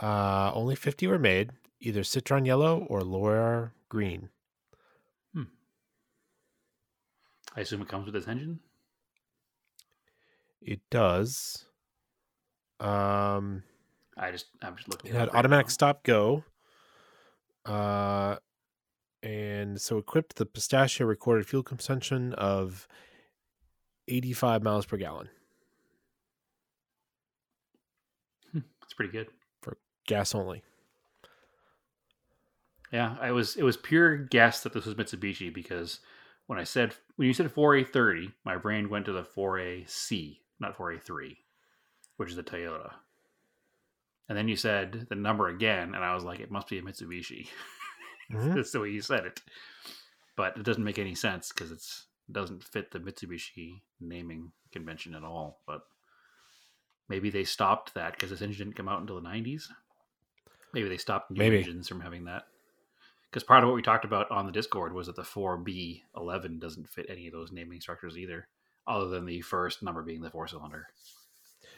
Uh, 0.00 0.50
only 0.54 0.74
50 0.74 1.06
were 1.06 1.18
made, 1.18 1.50
either 1.80 2.02
Citron 2.02 2.44
Yellow 2.44 2.84
or 2.88 3.02
Loire 3.02 3.72
Green. 3.88 4.28
Hmm. 5.32 5.44
I 7.56 7.60
assume 7.60 7.82
it 7.82 7.88
comes 7.88 8.06
with 8.06 8.14
this 8.14 8.26
engine. 8.26 8.58
It 10.60 10.80
does. 10.90 11.66
Um, 12.80 13.62
I 14.16 14.30
just 14.32 14.46
I'm 14.62 14.76
just 14.76 14.88
looking. 14.88 15.10
it 15.10 15.14
it 15.14 15.18
had 15.18 15.28
automatic 15.30 15.70
stop 15.70 16.02
go. 16.02 16.44
Uh, 17.64 18.36
and 19.22 19.80
so 19.80 19.98
equipped 19.98 20.36
the 20.36 20.46
pistachio 20.46 21.06
recorded 21.06 21.46
fuel 21.46 21.62
consumption 21.62 22.32
of 22.34 22.88
85 24.08 24.62
miles 24.62 24.86
per 24.86 24.96
gallon. 24.96 25.28
It's 28.94 28.96
pretty 28.96 29.12
good. 29.12 29.26
For 29.60 29.76
gas 30.06 30.36
only. 30.36 30.62
Yeah, 32.92 33.16
I 33.20 33.32
was 33.32 33.56
it 33.56 33.64
was 33.64 33.76
pure 33.76 34.16
guess 34.16 34.62
that 34.62 34.72
this 34.72 34.86
was 34.86 34.94
Mitsubishi 34.94 35.52
because 35.52 35.98
when 36.46 36.60
I 36.60 36.62
said 36.62 36.94
when 37.16 37.26
you 37.26 37.34
said 37.34 37.52
4A30, 37.52 38.32
my 38.44 38.56
brain 38.56 38.88
went 38.88 39.06
to 39.06 39.12
the 39.12 39.24
4AC, 39.24 40.38
not 40.60 40.76
4A3, 40.78 41.36
which 42.18 42.30
is 42.30 42.36
the 42.36 42.44
Toyota. 42.44 42.92
And 44.28 44.38
then 44.38 44.46
you 44.46 44.54
said 44.54 45.06
the 45.08 45.16
number 45.16 45.48
again, 45.48 45.92
and 45.96 46.04
I 46.04 46.14
was 46.14 46.22
like, 46.22 46.38
it 46.38 46.52
must 46.52 46.68
be 46.68 46.78
a 46.78 46.82
Mitsubishi. 46.82 47.48
Mhm. 48.30 48.54
That's 48.54 48.70
the 48.70 48.78
way 48.78 48.90
you 48.90 49.00
said 49.00 49.26
it. 49.26 49.42
But 50.36 50.56
it 50.56 50.62
doesn't 50.62 50.84
make 50.84 51.00
any 51.00 51.16
sense 51.16 51.48
because 51.52 51.72
it's 51.72 52.06
it 52.28 52.32
doesn't 52.32 52.62
fit 52.62 52.92
the 52.92 53.00
Mitsubishi 53.00 53.80
naming 54.00 54.52
convention 54.70 55.16
at 55.16 55.24
all. 55.24 55.62
But 55.66 55.80
maybe 57.08 57.30
they 57.30 57.44
stopped 57.44 57.94
that 57.94 58.12
because 58.12 58.30
this 58.30 58.42
engine 58.42 58.66
didn't 58.66 58.76
come 58.76 58.88
out 58.88 59.00
until 59.00 59.20
the 59.20 59.28
90s. 59.28 59.64
Maybe 60.72 60.88
they 60.88 60.96
stopped 60.96 61.30
new 61.30 61.38
Maybe. 61.38 61.58
engines 61.58 61.88
from 61.88 62.00
having 62.00 62.24
that. 62.24 62.44
Because 63.30 63.44
part 63.44 63.62
of 63.62 63.68
what 63.68 63.76
we 63.76 63.82
talked 63.82 64.04
about 64.04 64.30
on 64.30 64.46
the 64.46 64.52
Discord 64.52 64.92
was 64.92 65.06
that 65.06 65.16
the 65.16 65.22
4B11 65.22 66.60
doesn't 66.60 66.88
fit 66.88 67.06
any 67.08 67.26
of 67.26 67.32
those 67.32 67.52
naming 67.52 67.80
structures 67.80 68.16
either, 68.16 68.48
other 68.86 69.08
than 69.08 69.24
the 69.24 69.40
first 69.40 69.82
number 69.82 70.02
being 70.02 70.20
the 70.20 70.30
four 70.30 70.46
cylinder. 70.46 70.86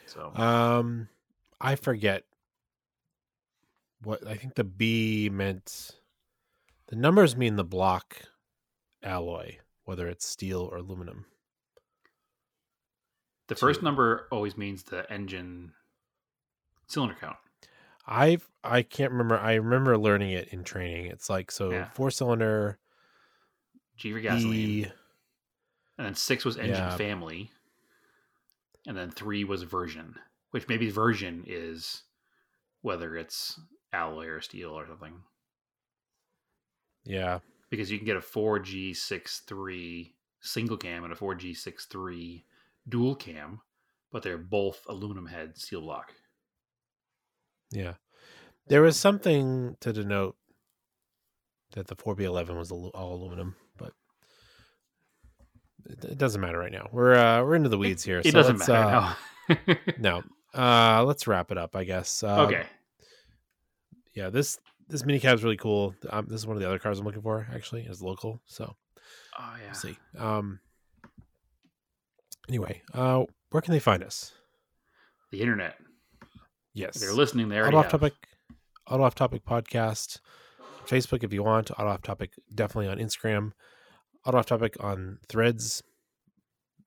So 0.05 0.31
Um, 0.35 1.09
I 1.59 1.75
forget 1.75 2.25
what 4.03 4.25
I 4.25 4.35
think 4.35 4.55
the 4.55 4.63
B 4.63 5.29
meant. 5.31 5.99
The 6.87 6.95
numbers 6.95 7.35
mean 7.35 7.55
the 7.55 7.63
block 7.65 8.21
alloy, 9.03 9.57
whether 9.83 10.07
it's 10.07 10.25
steel 10.25 10.61
or 10.61 10.77
aluminum. 10.77 11.25
The 13.47 13.55
first 13.55 13.81
number 13.81 14.27
always 14.31 14.57
means 14.57 14.83
the 14.83 15.11
engine 15.11 15.73
cylinder 16.87 17.15
count. 17.19 17.37
I 18.05 18.37
I 18.63 18.81
can't 18.83 19.11
remember. 19.11 19.37
I 19.37 19.55
remember 19.55 19.97
learning 19.97 20.31
it 20.31 20.47
in 20.49 20.63
training. 20.63 21.07
It's 21.07 21.29
like 21.29 21.51
so 21.51 21.71
Yeah. 21.71 21.89
four 21.93 22.09
cylinder 22.11 22.79
G 23.97 24.13
for 24.13 24.19
gasoline. 24.21 24.85
E. 24.85 24.91
And 25.97 26.07
then 26.07 26.15
six 26.15 26.43
was 26.43 26.57
engine 26.57 26.89
Yeah. 26.89 26.97
family. 26.97 27.51
And 28.87 28.97
then 28.97 29.11
three 29.11 29.43
was 29.43 29.61
version, 29.61 30.19
which 30.49 30.67
maybe 30.67 30.89
version 30.89 31.43
is 31.45 32.05
whether 32.81 33.17
it's 33.17 33.59
alloy 33.93 34.27
or 34.27 34.41
steel 34.41 34.71
or 34.71 34.87
something. 34.87 35.23
Yeah, 37.05 37.39
Because 37.69 37.91
you 37.91 37.97
can 37.97 38.05
get 38.05 38.17
a 38.17 38.21
4G63 38.21 40.15
single 40.41 40.77
cam 40.77 41.03
and 41.03 41.11
a 41.11 41.15
4G63 41.15 42.45
dual 42.87 43.15
cam, 43.15 43.61
but 44.11 44.23
they're 44.23 44.37
both 44.37 44.81
aluminum 44.87 45.25
head 45.27 45.57
steel 45.57 45.81
block. 45.81 46.13
yeah. 47.71 47.93
There 48.69 48.81
was 48.81 48.97
something 48.97 49.77
to 49.79 49.93
denote 49.93 50.35
that 51.71 51.87
the 51.87 51.95
4B11 51.95 52.57
was 52.57 52.69
all 52.71 52.91
aluminum, 53.15 53.55
but 53.77 53.93
it, 55.85 56.03
it 56.03 56.17
doesn't 56.17 56.41
matter 56.41 56.57
right 56.59 56.71
now. 56.71 56.89
We're 56.91 57.15
uh, 57.15 57.43
we're 57.43 57.55
into 57.55 57.69
the 57.69 57.77
weeds 57.77 58.03
here. 58.03 58.19
It 58.19 58.25
so 58.25 58.31
doesn't 58.31 58.59
matter. 58.59 58.73
uh, 59.49 59.55
no. 59.67 59.75
No. 59.99 60.23
Uh 60.53 61.03
let's 61.05 61.27
wrap 61.27 61.51
it 61.51 61.57
up, 61.57 61.75
I 61.77 61.83
guess. 61.85 62.23
Uh, 62.23 62.41
okay. 62.43 62.65
Yeah, 64.13 64.29
this 64.29 64.59
this 64.89 65.05
mini 65.05 65.19
cab 65.19 65.35
is 65.37 65.43
really 65.45 65.55
cool. 65.57 65.93
Um, 66.09 66.25
this 66.27 66.39
is 66.41 66.47
one 66.47 66.57
of 66.57 66.61
the 66.61 66.67
other 66.67 66.79
cars 66.79 66.99
I'm 66.99 67.05
looking 67.05 67.21
for 67.21 67.47
actually, 67.53 67.85
as 67.89 68.01
local. 68.01 68.41
So 68.45 68.75
Oh 69.39 69.55
yeah. 69.59 69.65
we'll 69.65 69.73
see. 69.75 69.97
Um 70.17 70.59
anyway, 72.47 72.81
uh 72.93 73.23
where 73.49 73.61
can 73.61 73.73
they 73.73 73.79
find 73.79 74.03
us? 74.03 74.33
The 75.31 75.41
internet. 75.41 75.77
Yes. 76.73 76.95
If 76.95 77.01
they're 77.01 77.13
listening 77.13 77.49
there. 77.49 77.67
Auto 77.67 77.77
off 77.77 77.89
topic 77.89 78.13
auto 78.87 79.03
off 79.03 79.15
topic 79.15 79.45
podcast. 79.45 80.19
Facebook 80.85 81.23
if 81.23 81.33
you 81.33 81.43
want, 81.43 81.71
auto 81.71 81.87
off 81.87 82.01
topic 82.01 82.31
definitely 82.53 82.89
on 82.89 82.97
Instagram. 82.97 83.51
Auto 84.25 84.37
off 84.37 84.45
topic 84.45 84.75
on 84.79 85.19
threads. 85.27 85.83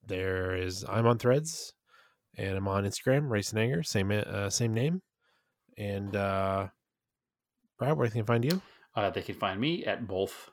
There 0.06 0.54
is 0.54 0.84
I'm 0.88 1.06
on 1.06 1.18
threads 1.18 1.74
and 2.36 2.56
I'm 2.56 2.68
on 2.68 2.84
Instagram, 2.84 3.30
Race 3.30 3.50
and 3.50 3.60
Anger, 3.60 3.82
same 3.82 4.10
uh, 4.10 4.50
same 4.50 4.74
name. 4.74 5.02
And 5.76 6.14
uh 6.16 6.68
Brad, 7.78 7.96
where 7.96 8.08
can 8.08 8.20
they 8.20 8.26
find 8.26 8.44
you? 8.44 8.60
Uh, 8.94 9.08
they 9.08 9.22
can 9.22 9.34
find 9.34 9.58
me 9.60 9.84
at 9.84 10.06
both 10.06 10.50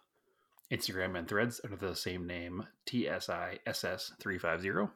Instagram 0.71 1.17
and 1.17 1.27
Threads 1.27 1.59
under 1.63 1.77
the 1.77 1.95
same 1.95 2.27
name, 2.27 2.63
TSISS350. 2.85 4.91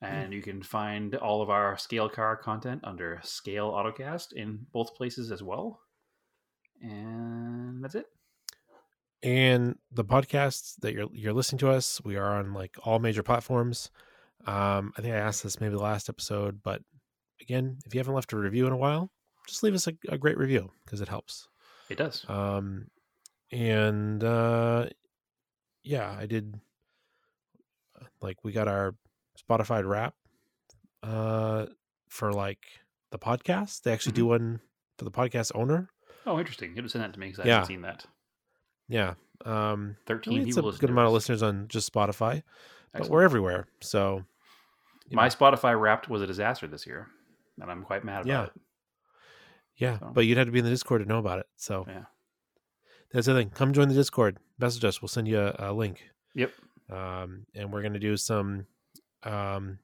And 0.00 0.32
you 0.32 0.42
can 0.42 0.62
find 0.62 1.16
all 1.16 1.42
of 1.42 1.50
our 1.50 1.76
scale 1.76 2.08
car 2.08 2.36
content 2.36 2.82
under 2.84 3.18
Scale 3.24 3.72
Autocast 3.72 4.32
in 4.32 4.64
both 4.72 4.94
places 4.94 5.32
as 5.32 5.42
well. 5.42 5.80
And 6.80 7.82
that's 7.82 7.96
it. 7.96 8.06
and 9.24 9.76
the 9.90 10.04
podcasts 10.04 10.76
that 10.82 10.92
you're 10.92 11.08
you're 11.12 11.32
listening 11.32 11.58
to 11.58 11.68
us 11.70 12.00
we 12.04 12.14
are 12.16 12.36
on 12.38 12.54
like 12.54 12.76
all 12.84 13.00
major 13.00 13.24
platforms 13.24 13.90
um 14.46 14.92
i 14.96 15.02
think 15.02 15.12
i 15.12 15.16
asked 15.18 15.42
this 15.42 15.60
maybe 15.60 15.74
the 15.74 15.82
last 15.82 16.08
episode 16.08 16.62
but 16.62 16.80
again 17.40 17.76
if 17.84 17.92
you 17.92 17.98
haven't 17.98 18.14
left 18.14 18.32
a 18.32 18.36
review 18.36 18.64
in 18.68 18.72
a 18.72 18.76
while 18.76 19.10
just 19.48 19.64
leave 19.64 19.74
us 19.74 19.88
a, 19.88 19.92
a 20.08 20.16
great 20.16 20.38
review 20.38 20.70
because 20.84 21.00
it 21.00 21.08
helps 21.08 21.48
It 21.90 21.98
does. 21.98 22.24
um 22.28 22.86
and 23.50 24.22
uh 24.22 24.86
yeah 25.88 26.14
i 26.18 26.26
did 26.26 26.60
like 28.20 28.36
we 28.44 28.52
got 28.52 28.68
our 28.68 28.94
spotify 29.38 29.86
wrap 29.86 30.14
uh 31.02 31.66
for 32.08 32.32
like 32.32 32.58
the 33.10 33.18
podcast 33.18 33.82
they 33.82 33.92
actually 33.92 34.12
do 34.12 34.26
one 34.26 34.60
for 34.98 35.04
the 35.04 35.10
podcast 35.10 35.52
owner 35.54 35.88
Oh, 36.26 36.38
interesting. 36.38 36.70
You 36.70 36.76
have 36.76 36.84
to 36.84 36.90
send 36.90 37.04
that 37.04 37.14
to 37.14 37.20
me 37.20 37.28
because 37.28 37.40
I 37.40 37.46
Yeah. 37.48 37.52
haven't 37.54 37.68
seen 37.68 37.82
that. 37.82 38.04
yeah 38.88 39.14
um 39.46 39.96
I 40.02 40.08
13 40.08 40.34
mean, 40.40 40.48
it's 40.48 40.56
a 40.58 40.62
good 40.62 40.90
amount 40.90 41.06
of 41.06 41.12
listeners 41.14 41.42
on 41.42 41.68
just 41.68 41.90
spotify 41.90 42.42
but 42.92 43.08
we're 43.08 43.22
everywhere 43.22 43.66
so 43.80 44.24
My 45.10 45.28
know. 45.28 45.34
Spotify 45.34 45.80
Wrapped 45.80 46.08
was 46.10 46.20
a 46.20 46.26
disaster 46.26 46.66
this 46.66 46.86
year, 46.86 47.06
and 47.58 47.70
I'm 47.70 47.82
quite 47.82 48.04
mad 48.04 48.22
about 48.22 48.28
Yeah. 48.28 48.44
it. 48.44 48.52
Yeah, 49.76 49.98
So- 50.00 50.10
but 50.12 50.26
you'd 50.26 50.36
have 50.36 50.48
to 50.48 50.52
be 50.52 50.58
in 50.58 50.64
the 50.66 50.70
Discord 50.70 51.00
to 51.02 51.08
know 51.08 51.18
about 51.18 51.38
it. 51.38 51.46
So 51.56 51.86
Yeah. 51.88 52.04
That's 53.12 53.26
the 53.26 53.34
thing. 53.34 53.50
Come 53.50 53.72
join 53.72 53.88
the 53.88 53.94
Discord. 53.94 54.38
Message 54.58 54.84
us. 54.84 55.00
We'll 55.02 55.08
send 55.08 55.28
you 55.28 55.40
a, 55.40 55.54
a 55.58 55.72
link. 55.72 56.02
Yep. 56.34 56.52
Um, 56.90 57.46
and 57.54 57.72
we're 57.72 57.82
gonna 57.82 57.98
do 57.98 58.16
some 58.16 58.66
um 59.24 59.78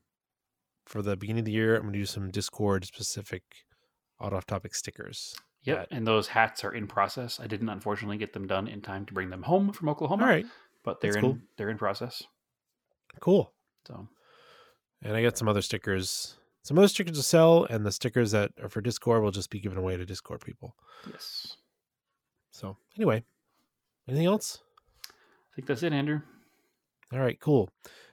for 0.87 1.03
the 1.03 1.17
beginning 1.17 1.41
of 1.41 1.45
the 1.47 1.53
year. 1.53 1.77
I'm 1.77 1.83
gonna 1.83 1.93
do 1.99 2.07
some 2.07 2.31
Discord 2.31 2.85
specific 2.85 3.43
out 4.23 4.33
off 4.33 4.47
topic 4.47 4.75
stickers. 4.75 5.35
Yep. 5.63 5.77
that- 5.91 5.97
And 5.97 6.07
those 6.07 6.29
hats 6.29 6.63
are 6.65 6.75
in 6.75 6.87
process. 6.87 7.41
I 7.41 7.47
didn't 7.47 7.69
unfortunately 7.71 8.19
get 8.19 8.33
them 8.33 8.47
done 8.47 8.69
in 8.69 8.81
time 8.83 9.07
to 9.07 9.15
bring 9.15 9.31
them 9.31 9.43
home 9.43 9.73
from 9.73 9.89
Oklahoma. 9.89 10.23
All 10.23 10.29
right, 10.29 10.47
But 10.85 11.01
they're 11.01 11.13
That's 11.13 11.25
in 11.25 11.31
cool. 11.33 11.39
they're 11.57 11.71
in 11.71 11.79
process. 11.79 12.23
cool. 13.21 13.53
So 13.87 14.09
And 15.03 15.17
I 15.17 15.23
got 15.23 15.37
some 15.39 15.49
other 15.49 15.63
stickers. 15.63 16.37
Some 16.63 16.79
other 16.79 16.89
stickers 16.89 17.17
to 17.19 17.23
sell, 17.23 17.65
and 17.65 17.85
the 17.85 17.93
stickers 17.93 18.31
that 18.31 18.53
are 18.63 18.71
for 18.71 18.81
Discord 18.81 19.23
will 19.23 19.31
just 19.31 19.51
be 19.51 19.61
given 19.61 19.77
away 19.79 19.97
to 19.99 20.07
Discord 20.07 20.41
people. 20.41 20.75
yes. 21.11 21.57
So 22.55 22.77
anyway, 22.97 23.25
anything 24.09 24.27
else? 24.27 24.61
I 25.11 25.55
think 25.57 25.67
that's 25.67 25.83
it, 25.83 25.93
Andrew. 25.93 26.21
All 27.13 27.19
right, 27.19 27.39
cool. 27.41 27.69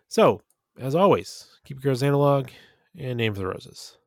So 0.07 0.41
as 0.79 0.95
always, 0.95 1.45
keep 1.63 1.77
your 1.77 1.91
girls 1.91 2.01
analog 2.01 2.49
and 2.97 3.17
name 3.19 3.35
for 3.35 3.41
the 3.41 3.47
roses. 3.47 3.97